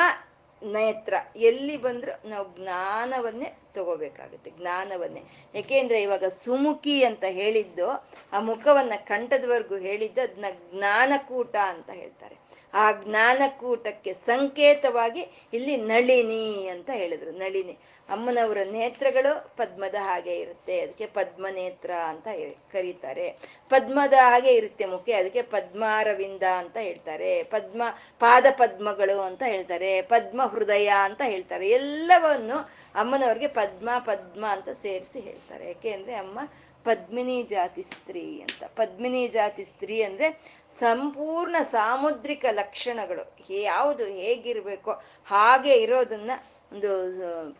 ನೇತ್ರ. 0.64 1.14
ಎಲ್ಲಿ 1.36 1.76
ಬಂದ್ರು 1.76 2.28
ನಾವು 2.28 2.46
ಜ್ಞಾನವನ್ನೇ 2.56 3.58
ತಗೋಬೇಕಾಗುತ್ತೆ, 3.74 4.50
ಜ್ಞಾನವನ್ನೇ. 4.50 5.22
ಯಾಕೆಂದ್ರೆ 5.54 6.02
ಇವಾಗ 6.02 6.24
ಸುಮುಖಿ 6.24 7.04
ಅಂತ 7.04 7.24
ಹೇಳಿದ್ದು, 7.28 7.88
ಆ 8.32 8.40
ಮುಖವನ್ನ 8.40 8.92
ಕಂಠದವರೆಗೂ 8.96 9.76
ಹೇಳಿದ್ದು 9.76 10.20
ಅದನ್ನ 10.20 10.44
ಜ್ಞಾನಕೂಟ 10.74 11.56
ಅಂತ 11.56 11.90
ಹೇಳ್ತಾರೆ. 11.90 12.36
ಆ 12.74 12.92
ಜ್ಞಾನಕೂಟಕ್ಕೆ 12.92 14.12
ಸಂಕೇತವಾಗಿ 14.12 15.26
ಇಲ್ಲಿ 15.52 15.76
ನಳಿನಿ 15.76 16.66
ಅಂತ 16.66 16.90
ಹೇಳಿದ್ರು. 16.92 17.30
ನಳಿನಿ. 17.30 17.78
ಅಮ್ಮನವರ 18.08 18.58
ನೇತ್ರಗಳು 18.70 19.56
ಪದ್ಮದ 19.56 19.94
ಹಾಗೆ 19.98 20.36
ಇರುತ್ತೆ. 20.40 20.80
ಅದಕ್ಕೆ 20.80 21.06
ಪದ್ಮನೇತ್ರ 21.06 21.90
ಅಂತ 21.90 22.28
ಕರೀತಾರೆ. 22.72 23.30
ಪದ್ಮದ 23.68 24.12
ಹಾಗೆ 24.12 24.52
ಇರುತ್ತೆ 24.52 24.86
ಮುಖ್ಯ. 24.86 25.12
ಅದಕ್ಕೆ 25.12 25.42
ಪದ್ಮಾರವಿಂದ 25.42 26.42
ಅಂತ 26.42 26.76
ಹೇಳ್ತಾರೆ. 26.76 27.42
ಪದ್ಮ, 27.42 27.82
ಪಾದ 28.20 28.46
ಪದ್ಮಗಳು 28.58 29.20
ಅಂತ 29.20 29.42
ಹೇಳ್ತಾರೆ. 29.46 30.02
ಪದ್ಮ 30.02 30.42
ಹೃದಯ 30.42 30.92
ಅಂತ 31.02 31.22
ಹೇಳ್ತಾರೆ. 31.24 31.68
ಎಲ್ಲವನ್ನು 31.70 32.70
ಅಮ್ಮನವ್ರಿಗೆ 32.94 33.48
ಪದ್ಮ 33.48 33.90
ಪದ್ಮ 33.98 34.46
ಅಂತ 34.46 34.68
ಸೇರಿಸಿ 34.68 35.20
ಹೇಳ್ತಾರೆ. 35.20 35.66
ಯಾಕೆ 35.66 35.92
ಅಂದ್ರೆ 35.92 36.14
ಅಮ್ಮ 36.14 36.38
ಪದ್ಮಿನಿ 36.84 37.42
ಜಾತಿ 37.42 37.82
ಸ್ತ್ರೀ 37.82 38.40
ಅಂತ. 38.40 38.64
ಪದ್ಮಿನಿ 38.64 39.28
ಜಾತಿ 39.28 39.64
ಸ್ತ್ರೀ 39.64 40.02
ಅಂದ್ರೆ 40.02 40.40
ಸಂಪೂರ್ಣ 40.80 41.56
ಸಾಮುದ್ರಿಕ 41.62 42.44
ಲಕ್ಷಣಗಳು 42.50 43.36
ಯಾವುದು 43.50 44.04
ಹೇಗಿರ್ಬೇಕೋ 44.04 44.90
ಹಾಗೆ 45.26 45.74
ಇರೋದನ್ನ 45.74 46.30
ಒಂದು 46.72 46.90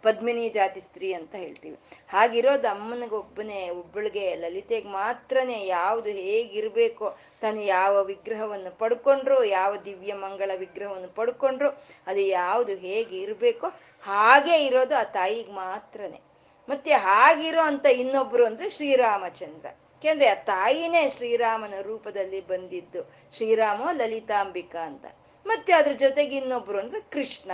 ಪದ್ಮಿನಿ 0.03 0.49
ಜಾತಿ 0.49 0.81
ಸ್ತ್ರೀ 0.81 1.13
ಅಂತ 1.13 1.35
ಹೇಳ್ತೀವಿ. 1.35 1.79
ಹಾಗಿರೋದು 2.09 2.69
ಅಮ್ಮನಿಗೊಬ್ಬನೇ 2.69 3.71
ಒಬ್ಬಳಿಗೆ 3.71 4.35
ಲಲಿತೆಗೆ 4.35 4.89
ಮಾತ್ರನೇ 4.89 5.67
ಯಾವುದು 5.67 6.11
ಹೇಗಿರ್ಬೇಕೋ, 6.11 7.19
ತಾನು 7.41 7.63
ಯಾವ 7.63 8.05
ವಿಗ್ರಹವನ್ನು 8.05 8.79
ಪಡ್ಕೊಂಡ್ರು, 8.79 9.45
ಯಾವ 9.45 9.77
ದಿವ್ಯ 9.77 10.15
ಮಂಗಳ 10.15 10.51
ವಿಗ್ರಹವನ್ನು 10.59 11.09
ಪಡ್ಕೊಂಡ್ರು, 11.09 11.71
ಅದು 12.07 12.21
ಯಾವುದು 12.21 12.75
ಹೇಗೆ 12.75 13.19
ಇರಬೇಕೋ 13.19 13.67
ಹಾಗೆ 14.03 14.65
ಇರೋದು 14.65 14.97
ಆ 14.97 15.03
ತಾಯಿಗೆ 15.03 15.53
ಮಾತ್ರನೇ. 15.53 16.21
ಮತ್ತೆ 16.69 16.93
ಹಾಗಿರೋ 16.93 17.61
ಅಂತ 17.61 17.87
ಇನ್ನೊಬ್ರು 17.87 18.47
ಅಂದ್ರೆ 18.47 18.69
ಶ್ರೀರಾಮಚಂದ್ರ. 18.69 19.67
ಯಾಕೆಂದ್ರೆ 20.05 20.31
ಆ 20.31 20.35
ತಾಯಿನೇ 20.35 21.09
ಶ್ರೀರಾಮನ 21.09 21.75
ರೂಪದಲ್ಲಿ 21.83 22.41
ಬಂದಿದ್ದು. 22.41 23.15
ಶ್ರೀರಾಮ 23.37 23.89
ಲಲಿತಾಂಬಿಕಾ 23.93 24.87
ಅಂತ. 24.87 25.05
ಮತ್ತೆ 25.47 25.73
ಅದ್ರ 25.73 25.93
ಜೊತೆಗೆ 25.93 26.37
ಇನ್ನೊಬ್ರು 26.37 26.79
ಅಂದ್ರೆ 26.79 27.01
ಕೃಷ್ಣ. 27.01 27.51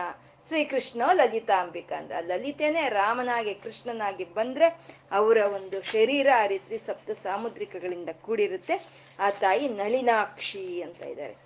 ಶ್ರೀಕೃಷ್ಣ 0.46 1.02
ಲಲಿತಾಂಬಿಕಾ 1.12 1.96
ಅಂದ್ರೆ. 1.96 2.16
ಆ 2.16 2.20
ಲಲಿತೆನೇ 2.20 2.88
ರಾಮನಾಗಿ, 2.88 3.54
ಕೃಷ್ಣನಾಗಿ 3.54 4.24
ಬಂದ್ರೆ 4.24 4.80
ಅವರ 5.12 5.36
ಒಂದು 5.36 5.82
ಶರೀರ 5.82 6.26
ಆ 6.36 6.46
ರೀತಿ 6.46 6.78
ಸಪ್ತ 6.78 7.10
ಸಾಮುದ್ರಿಕಗಳಿಂದ 7.10 8.08
ಕೂಡಿರುತ್ತೆ. 8.22 8.86
ಆ 9.18 9.30
ತಾಯಿ 9.30 9.68
ನಳಿನಾಕ್ಷಿ 9.68 10.82
ಅಂತ 10.82 11.02
ಇದ್ದಾರೆ. 11.02 11.36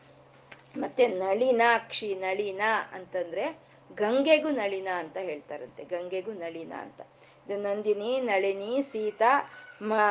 ಮತ್ತೆ 0.77 1.07
ನಳಿನಾಕ್ಷಿ, 1.07 2.15
ನಳಿನ 2.15 2.61
ಅಂತಂದ್ರೆ 2.93 3.59
ಗಂಗೆಗೂ 3.95 4.49
ನಳಿನ 4.49 4.89
ಅಂತ 4.95 5.17
ಹೇಳ್ತಾರಂತೆ. 5.17 5.85
ಗಂಗೆಗೂ 5.85 6.33
ನಳಿನ 6.33 6.73
ಅಂತ. 6.73 7.01
ನಂದಿನಿ, 7.51 8.21
ನಳಿನಿ, 8.21 8.83
ಸೀತಾ 8.83 9.51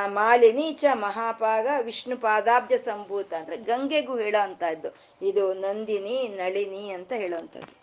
ಮಾಲಿನಿ 0.10 0.74
ಚ 0.74 0.94
ಮಹಾಪಾಗ 0.96 1.68
ವಿಷ್ಣು 1.82 2.18
ಪಾದಾಬ್ಜ 2.18 2.74
ಸಂಭೂತ 2.84 3.34
ಅಂದ್ರೆ 3.34 3.58
ಗಂಗೆಗೂ 3.58 4.18
ಹೇಳೋ 4.18 4.40
ಅಂತದ್ದು 4.40 4.90
ಇದು 5.22 5.54
ನಂದಿನಿ, 5.54 6.28
ನಳಿನಿ 6.38 6.92
ಅಂತ 6.92 7.14
ಹೇಳುವಂಥದ್ದು 7.14 7.74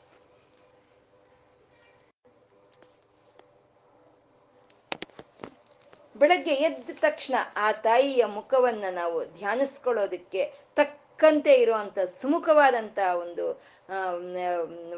ಬೆಳಗ್ಗೆ 6.16 6.54
ಎದ್ದ 6.60 6.90
ತಕ್ಷಣ 7.00 7.34
ಆ 7.56 7.72
ತಾಯಿಯ 7.72 8.24
ಮುಖವನ್ನ 8.24 8.84
ನಾವು 8.90 9.24
ಧ್ಯಾನಿಸ್ಕೊಳ್ಳೋದಕ್ಕೆ 9.38 10.42
ತಕ್ಕಂತೆ 11.18 11.52
ಇರುವಂತ, 11.54 11.98
ಸುಮುಖವಾದಂತ 12.20 12.98
ಒಂದು 13.22 13.44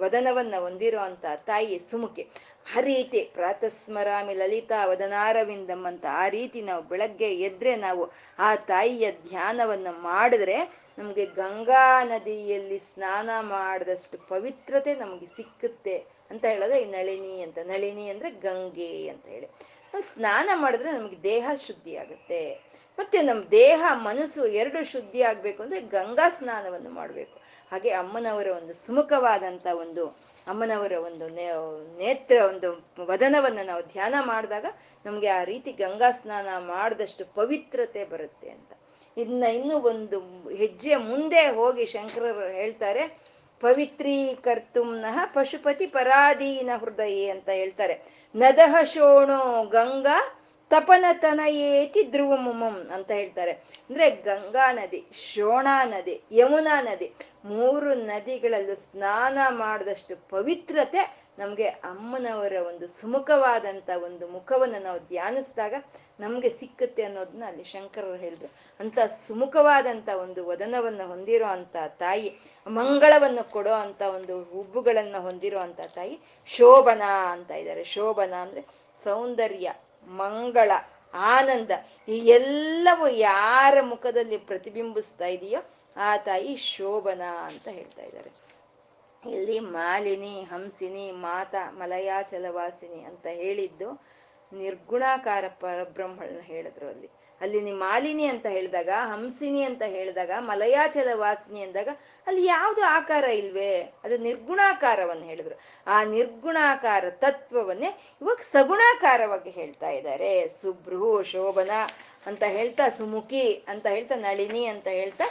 ವದನವನ್ನ 0.00 0.54
ಹೊಂದಿರುವಂತ 0.58 1.24
ತಾಯಿ 1.46 1.76
ಸುಮುಖೆ. 1.90 2.24
ಆ 2.72 2.80
ರೀತಿ 2.80 3.20
ಪ್ರಾತಸ್ಮರಾಮಿ 3.34 4.34
ಲಲಿತಾ 4.34 4.78
ವದನಾರವಿಂದಂ 4.86 5.82
ಅಂತ 5.86 6.04
ಆ 6.22 6.24
ರೀತಿ 6.28 6.60
ನಾವು 6.62 6.82
ಬೆಳಗ್ಗೆ 6.82 7.30
ಎದ್ರೆ 7.48 7.72
ನಾವು 7.76 8.02
ಆ 8.38 8.48
ತಾಯಿಯ 8.70 9.06
ಧ್ಯಾನವನ್ನ 9.28 9.90
ಮಾಡಿದ್ರೆ 10.02 10.58
ನಮ್ಗೆ 10.98 11.26
ಗಂಗಾ 11.40 11.84
ನದಿಯಲ್ಲಿ 12.04 12.78
ಸ್ನಾನ 12.90 13.30
ಮಾಡಿದಷ್ಟು 13.48 14.18
ಪವಿತ್ರತೆ 14.28 14.94
ನಮ್ಗೆ 14.94 15.28
ಸಿಕ್ಕುತ್ತೆ 15.36 15.96
ಅಂತ 16.30 16.44
ಹೇಳೋದು 16.44 16.76
ಈ 16.78 16.86
ನಳಿನಿ 16.96 17.34
ಅಂತ. 17.42 17.58
ನಳಿನಿ 17.64 18.06
ಅಂದ್ರೆ 18.08 18.30
ಗಂಗೆ 18.46 18.92
ಅಂತ 19.08 19.26
ಹೇಳಿ. 19.26 19.48
ಸ್ನಾನ 20.08 20.50
ಮಾಡಿದ್ರೆ 20.54 20.90
ನಮ್ಗೆ 20.92 21.18
ದೇಹ 21.22 21.46
ಶುದ್ಧಿ 21.66 21.94
ಆಗುತ್ತೆ 21.96 22.42
ಮತ್ತೆ 23.00 23.22
ನಮ್ಮ 23.22 23.42
ದೇಹ, 23.50 23.82
ಮನಸ್ಸು 23.92 24.46
ಎರಡು 24.46 24.84
ಶುದ್ಧಿ 24.84 25.22
ಆಗ್ಬೇಕು 25.22 25.62
ಅಂದ್ರೆ 25.62 25.80
ಗಂಗಾ 25.80 26.28
ಸ್ನಾನವನ್ನು 26.28 26.90
ಮಾಡಬೇಕು. 26.90 27.40
ಹಾಗೆ 27.70 27.90
ಅಮ್ಮನವರ 27.90 28.48
ಒಂದು 28.48 28.74
ಸುಮುಖವಾದಂತ 28.74 29.66
ಒಂದು 29.66 30.06
ಅಮ್ಮನವರ 30.46 30.92
ಒಂದು 30.92 31.28
ನೇತ್ರ, 31.98 32.36
ಒಂದು 32.42 32.68
ವದನವನ್ನು 33.06 33.66
ನಾವು 33.66 33.82
ಧ್ಯಾನ 33.82 34.14
ಮಾಡಿದಾಗ 34.20 34.66
ನಮ್ಗೆ 35.06 35.28
ಆ 35.28 35.44
ರೀತಿ 35.44 35.72
ಗಂಗಾ 35.72 36.10
ಸ್ನಾನ 36.10 36.48
ಮಾಡಿದಷ್ಟು 36.58 37.24
ಪವಿತ್ರತೆ 37.34 38.04
ಬರುತ್ತೆ 38.04 38.48
ಅಂತ. 38.50 38.72
ಇನ್ನ 39.16 39.44
ಇನ್ನು 39.44 39.76
ಒಂದು 39.78 40.20
ಹೆಜ್ಜೆ 40.50 40.96
ಮುಂದೆ 40.96 41.42
ಹೋಗಿ 41.50 41.86
ಶಂಕರರು 41.86 42.46
ಹೇಳ್ತಾರೆ 42.52 43.04
ಪವಿತ್ರೀಕರ್ತುಮ್ನಃ 43.60 45.24
ಪಶುಪತಿ 45.24 45.86
ಪರಾಧೀನ 45.86 46.70
ಹೃದಯ 46.76 47.30
ಅಂತ 47.30 47.48
ಹೇಳ್ತಾರೆ. 47.48 47.94
ನದಹ 48.36 48.74
ಶೋಣೋ 48.82 49.64
ಗಂಗಾ 49.64 50.18
ತಪನತನಯೇತಿ 50.70 52.02
ಧ್ರುವಮುಮಂ 52.02 52.90
ಅಂತ 52.94 53.10
ಹೇಳ್ತಾರೆ. 53.10 53.50
ಅಂದ್ರೆ 53.50 54.10
ಗಂಗಾ 54.10 54.72
ನದಿ, 54.72 55.06
ಶೋಣಾ 55.12 55.84
ನದಿ, 55.84 56.22
ಯಮುನಾ 56.32 56.82
ನದಿ, 56.82 57.14
ಮೂರು 57.44 57.94
ನದಿಗಳಲ್ಲೂ 57.94 58.74
ಸ್ನಾನ 58.74 59.38
ಮಾಡಿದಷ್ಟು 59.48 60.28
ಪವಿತ್ರತೆ 60.28 61.16
ನಮ್ಗೆ 61.38 61.68
ಅಮ್ಮನವರ 61.68 62.52
ಒಂದು 62.68 62.86
ಸುಮುಖವಾದಂತ 62.86 63.90
ಒಂದು 64.04 64.28
ಮುಖವನ್ನು 64.28 64.82
ನಾವು 64.82 64.98
ಧ್ಯಾನಿಸಿದಾಗ 64.98 65.74
ನಮ್ಗೆ 66.20 66.48
ಸಿಕ್ಕುತ್ತೆ 66.48 67.02
ಅನ್ನೋದನ್ನ 67.02 67.44
ಅಲ್ಲಿ 67.46 67.64
ಶಂಕರರು 67.64 68.14
ಹೇಳಿದ್ರು. 68.14 68.50
ಅಂತ 68.80 68.98
ಸುಮುಖವಾದಂತ 69.26 70.08
ಒಂದು 70.08 70.46
ವದನವನ್ನ 70.46 71.02
ಹೊಂದಿರೋ 71.02 71.46
ಅಂತ 71.46 71.76
ತಾಯಿ, 71.98 72.38
ಮಂಗಳವನ್ನು 72.68 73.50
ಕೊಡೋ 73.50 73.72
ಅಂತ 73.72 74.02
ಒಂದು 74.02 74.42
ಹುಬ್ಬುಗಳನ್ನ 74.42 75.16
ಹೊಂದಿರೋ 75.18 75.58
ಅಂತ 75.58 75.80
ತಾಯಿ 75.80 76.18
ಶೋಭನಾ 76.46 77.32
ಅಂತ 77.32 77.50
ಇದ್ದಾರೆ. 77.50 77.84
ಶೋಭನಾ 77.84 78.36
ಅಂದ್ರೆ 78.36 78.64
ಸೌಂದರ್ಯ. 79.04 79.72
ಮಂಗಳ, 80.10 80.70
ಆನಂದ, 81.14 81.70
ಈ 82.08 82.18
ಎಲ್ಲವೂ 82.18 83.08
ಯಾರ 83.08 83.80
ಮುಖದಲ್ಲಿ 83.80 84.38
ಪ್ರತಿಬಿಂಬಿಸ್ತಾ 84.38 85.26
ಇದೆಯೋ 85.26 85.60
ಆ 85.96 86.16
ತಾಯಿ 86.16 86.56
ಶೋಭನಾ 86.56 87.46
ಅಂತ 87.46 87.68
ಹೇಳ್ತಾ 87.68 88.02
ಇದ್ದಾರೆ. 88.02 88.30
ಇಲ್ಲಿ 89.30 89.58
ಮಾಲಿನಿ, 89.58 90.42
ಹಂಸಿನಿ, 90.42 91.10
ಮಾತಾ 91.10 91.70
ಮಲಯಾಚಲವಾಸಿನಿ 91.70 93.04
ಅಂತ 93.04 93.26
ಹೇಳಿದ್ದು 93.26 94.02
ನಿರ್ಗುಣಾಕಾರ 94.52 95.44
ಪರಬ್ರಹ್ಮಳನ್ನ 95.48 96.40
ಹೇಳಿದ್ರು 96.40 96.88
ಅಲ್ಲಿ. 96.88 97.10
ಅಲ್ಲಿ 97.40 97.60
ನೀ 97.60 97.72
ಮಾಲಿನಿ 97.72 98.24
ಅಂತ 98.24 98.46
ಹೇಳಿದಾಗ, 98.46 98.88
ಹಂಸಿನಿ 98.88 99.62
ಅಂತ 99.62 99.82
ಹೇಳಿದಾಗ, 99.82 100.30
ಮಲಯಾಚಲ 100.38 101.08
ವಾಸಿನಿ 101.12 101.60
ಅಂದಾಗ 101.60 101.88
ಅಲ್ಲಿ 102.26 102.46
ಯಾವುದು 102.46 102.82
ಆಕಾರ 102.82 103.24
ಇಲ್ವೇ? 103.24 103.92
ಅದು 104.04 104.18
ನಿರ್ಗುಣಾಕಾರವನ್ನು 104.18 105.24
ಹೇಳಿದ್ರು. 105.24 105.60
ಆ 105.86 106.04
ನಿರ್ಗುಣಾಕಾರ 106.04 107.04
ತತ್ವವನ್ನೇ 107.10 108.14
ಇವಾಗ 108.22 108.36
ಸಗುಣಾಕಾರವಾಗಿ 108.36 109.50
ಹೇಳ್ತಾ 109.50 109.90
ಇದ್ದಾರೆ. 109.90 110.48
ಸುಭ್ರೂ 110.48 111.22
ಶೋಭನ 111.22 111.70
ಅಂತ 112.26 112.42
ಹೇಳ್ತಾ, 112.42 112.88
ಸುಮುಖಿ 112.88 113.64
ಅಂತ 113.68 113.86
ಹೇಳ್ತಾ, 113.86 114.14
ನಳಿನಿ 114.14 114.64
ಅಂತ 114.64 114.88
ಹೇಳ್ತಾ 114.88 115.24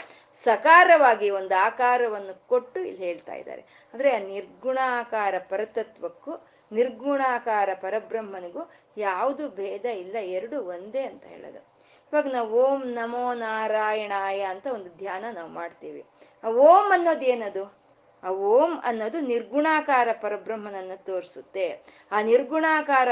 ಸಕಾರವಾಗಿ 0.43 1.29
ಒಂದು 1.29 1.61
ಆಕಾರವನ್ನು 1.61 2.47
ಕೊಟ್ಟು 2.47 2.79
ಇಲ್ಲಿ 2.79 3.05
ಹೇಳ್ತಾ 3.05 3.33
ಇದ್ದಾರೆ. 3.33 3.61
ಅಂದ್ರೆ 3.93 4.15
ಆ 4.15 4.19
ನಿರ್ಗುಣಾಕಾರ 4.19 5.35
ಪರತತ್ವಕ್ಕೂ, 5.37 6.47
ನಿರ್ಗುಣಾಕಾರ 6.71 7.69
ಪರಬ್ರಹ್ಮನಿಗೂ 7.73 8.71
ಯಾವುದು 8.97 9.49
ಭೇದ 9.49 9.85
ಇಲ್ಲ, 9.85 10.15
ಎರಡು 10.15 10.61
ಒಂದೇ 10.61 11.01
ಅಂತ 11.01 11.25
ಹೇಳೋದು. 11.25 11.68
ಇವಾಗ 12.13 12.27
ನಾವು 12.27 12.63
ಓಂ 12.63 12.83
ನಮೋ 12.83 13.33
ನಾರಾಯಣಾಯ 13.33 14.39
ಅಂತ 14.41 14.67
ಒಂದು 14.67 14.89
ಧ್ಯಾನ 14.97 15.25
ನಾವು 15.33 15.49
ಮಾಡ್ತೀವಿ. 15.49 16.05
ಆ 16.43 16.47
ಓಂ 16.47 16.91
ಅನ್ನೋದು 16.91 17.21
ಏನದು? 17.21 17.63
ಆ 18.23 18.29
ಓಂ 18.29 18.71
ಅನ್ನೋದು 18.83 19.19
ನಿರ್ಗುಣಾಕಾರ 19.19 20.07
ಪರಬ್ರಹ್ಮನನ್ನ 20.21 20.91
ತೋರಿಸುತ್ತೆ. 20.95 21.65
ಆ 22.11 22.21
ನಿರ್ಗುಣಾಕಾರ 22.21 23.07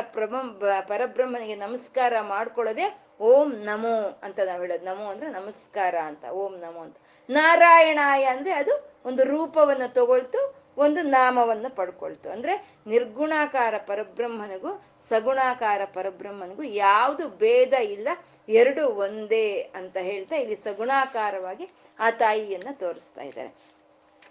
ಪರಬ್ರಹ್ಮನಿಗೆ 0.88 1.56
ನಮಸ್ಕಾರ 1.56 2.14
ಮಾಡ್ಕೊಳ್ಳೋದೆ 2.22 3.08
ಓಂ 3.22 3.50
ನಮೋ 3.52 4.20
ಅಂತ 4.24 4.40
ನಾವು 4.46 4.62
ಹೇಳೋದು. 4.62 4.86
ನಮೋ 4.86 5.06
ಅಂದ್ರೆ 5.06 5.30
ನಮಸ್ಕಾರ 5.30 5.96
ಅಂತ, 5.96 6.24
ಓಂ 6.26 6.54
ನಮೋ 6.58 6.80
ಅಂತ. 6.80 6.98
ನಾರಾಯಣಾಯ 7.30 8.24
ಅಂದ್ರೆ 8.24 8.52
ಅದು 8.54 8.74
ಒಂದು 9.06 9.24
ರೂಪವನ್ನ 9.24 9.86
ತಗೊಳ್ತು, 9.88 10.42
ಒಂದು 10.78 11.02
ನಾಮವನ್ನ 11.02 11.66
ಪಡ್ಕೊಳ್ತು. 11.76 12.30
ಅಂದ್ರೆ 12.30 12.54
ನಿರ್ಗುಣಾಕಾರ 12.88 13.74
ಪರಬ್ರಹ್ಮನಿಗೂ 13.78 14.72
ಸಗುಣಾಕಾರ 15.10 15.82
ಪರಬ್ರಹ್ಮನಿಗೂ 15.86 16.64
ಯಾವುದು 16.64 17.30
ಭೇದ 17.30 17.74
ಇಲ್ಲ. 17.74 18.08
ಎರಡು 18.50 18.88
ಒಂದೇ 18.88 19.62
ಅಂತ 19.62 19.98
ಹೇಳ್ತಾ 19.98 20.36
ಇಲ್ಲಿ 20.36 20.56
ಸಗುಣಾಕಾರವಾಗಿ 20.56 21.70
ಆ 22.00 22.12
ತಾಯಿಯನ್ನ 22.12 22.68
ತೋರಿಸ್ತಾ 22.72 23.22
ಇದ್ದಾರೆ. 23.22 23.56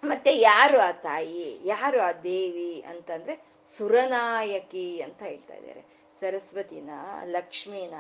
ಮತ್ತೆ 0.05 0.37
ಯಾರು 0.39 0.79
ಆ 0.79 0.93
ತಾಯಿ? 0.93 1.59
ಯಾರು 1.65 2.01
ಆ 2.01 2.13
ದೇವಿ 2.13 2.81
ಅಂತಂದ್ರೆ 2.81 3.43
ಸುರನಾಯಕಿ 3.65 5.01
ಅಂತ 5.01 5.23
ಹೇಳ್ತಾ 5.23 5.55
ಇದ್ದಾರೆ. 5.55 5.96
ಸರಸ್ವತಿನ, 6.21 6.91
ಲಕ್ಷ್ಮಿನ, 7.25 7.95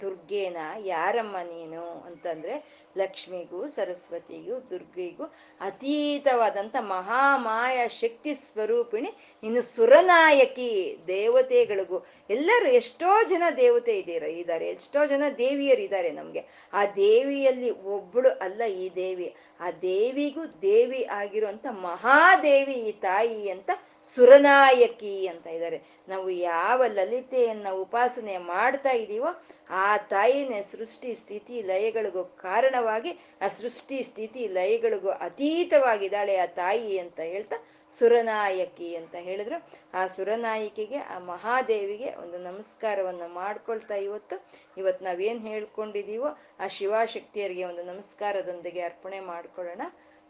ದುರ್ಗೇನ 0.00 0.56
ಯಾರಮ್ಮ 0.84 1.36
ನೀನು 1.42 1.82
ಅಂತಂದ್ರೆ 2.06 2.54
ಲಕ್ಷ್ಮಿಗೂ 2.98 3.66
ಸರಸ್ವತಿಗೂ 3.66 4.60
ದುರ್ಗೆಗೂ 4.60 5.24
ಅತೀತವಾದಂಥ 5.60 6.76
ಮಹಾಮಾಯ 6.80 7.88
ಶಕ್ತಿ 7.88 8.34
ಸ್ವರೂಪಿಣಿ 8.34 9.10
ಇನ್ನು 9.42 9.62
ಸುರನಾಯಕಿ 9.62 10.70
ದೇವತೆಗಳಿಗೂ. 11.06 12.06
ಎಲ್ಲರೂ 12.30 12.66
ಎಷ್ಟೋ 12.66 13.10
ಜನ 13.28 13.42
ದೇವತೆ 13.56 13.98
ಇದ್ದೀರ, 13.98 14.22
ಇದ್ದಾರೆ. 14.22 14.68
ಎಷ್ಟೋ 14.68 15.06
ಜನ 15.06 15.22
ದೇವಿಯರಿದ್ದಾರೆ 15.38 16.10
ನಮ್ಗೆ. 16.10 16.44
ಆ 16.72 16.86
ದೇವಿಯಲ್ಲಿ 16.86 17.70
ಒಬ್ಬಳು 17.70 18.28
ಅಲ್ಲ 18.28 18.62
ಈ 18.62 18.94
ದೇವಿ. 18.94 19.34
ಆ 19.60 19.70
ದೇವಿಗೂ 19.70 20.44
ದೇವಿ 20.62 21.02
ಆಗಿರುವಂಥ 21.02 21.66
ಮಹಾದೇವಿ 21.70 22.72
ಈ 22.72 22.92
ತಾಯಿ 22.92 23.50
ಅಂತ 23.50 23.70
ಸುರನಾಯಕಿ 24.04 25.26
ಅಂತ 25.26 25.46
ಇದ್ದಾರೆ. 25.46 25.82
ನಾವು 26.08 26.30
ಯಾವ 26.30 26.82
ಲಲಿತೆಯನ್ನ 26.86 27.68
ಉಪಾಸನೆ 27.70 28.38
ಮಾಡ್ತಾ 28.38 28.90
ಇದೀವೋ 28.90 29.44
ಆ 29.70 29.96
ತಾಯಿನೇ 29.96 30.62
ಸೃಷ್ಟಿ 30.62 31.14
ಸ್ಥಿತಿ 31.14 31.62
ಲಯಗಳಿಗೂ 31.62 32.24
ಕಾರಣವಾಗಿ, 32.24 33.10
ಆ 33.40 33.48
ಸೃಷ್ಟಿ 33.48 34.02
ಸ್ಥಿತಿ 34.02 34.46
ಲಯಗಳಿಗೂ 34.46 35.08
ಅತೀತವಾಗಿದ್ದಾಳೆ 35.08 36.36
ಆ 36.36 36.46
ತಾಯಿ 36.46 36.98
ಅಂತ 36.98 37.20
ಹೇಳ್ತಾ 37.20 37.56
ಸುರನಾಯಕಿ 37.98 38.96
ಅಂತ 38.96 39.14
ಹೇಳಿದ್ರು. 39.14 39.68
ಆ 39.94 40.06
ಸುರನಾಯಕಿಗೆ, 40.06 40.96
ಆ 40.96 41.18
ಮಹಾದೇವಿಗೆ 41.18 42.14
ಒಂದು 42.14 42.38
ನಮಸ್ಕಾರವನ್ನು 42.38 43.28
ಮಾಡ್ಕೊಳ್ತಾ 43.28 43.94
ಇವತ್ತು. 43.94 44.46
ಇವತ್ತು 44.76 45.04
ನಾವೇನ್ 45.04 45.40
ಹೇಳ್ಕೊಂಡಿದೀವೋ 45.40 46.38
ಆ 46.60 46.66
ಶಿವಶಕ್ತಿಯರಿಗೆ 46.66 47.64
ಒಂದು 47.64 47.82
ನಮಸ್ಕಾರದೊಂದಿಗೆ 47.82 48.80
ಅರ್ಪಣೆ 48.80 49.20
ಮಾಡ್ಕೊಳ್ಳೋಣ. 49.20 49.82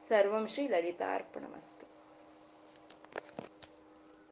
ಸರ್ವಂ 0.08 0.46
ಶ್ರೀ 0.46 0.68
ಲಲಿತಾ 0.68 1.14
ಅರ್ಪಣ 1.14 1.44
ಮಸ್ತು 1.54 1.89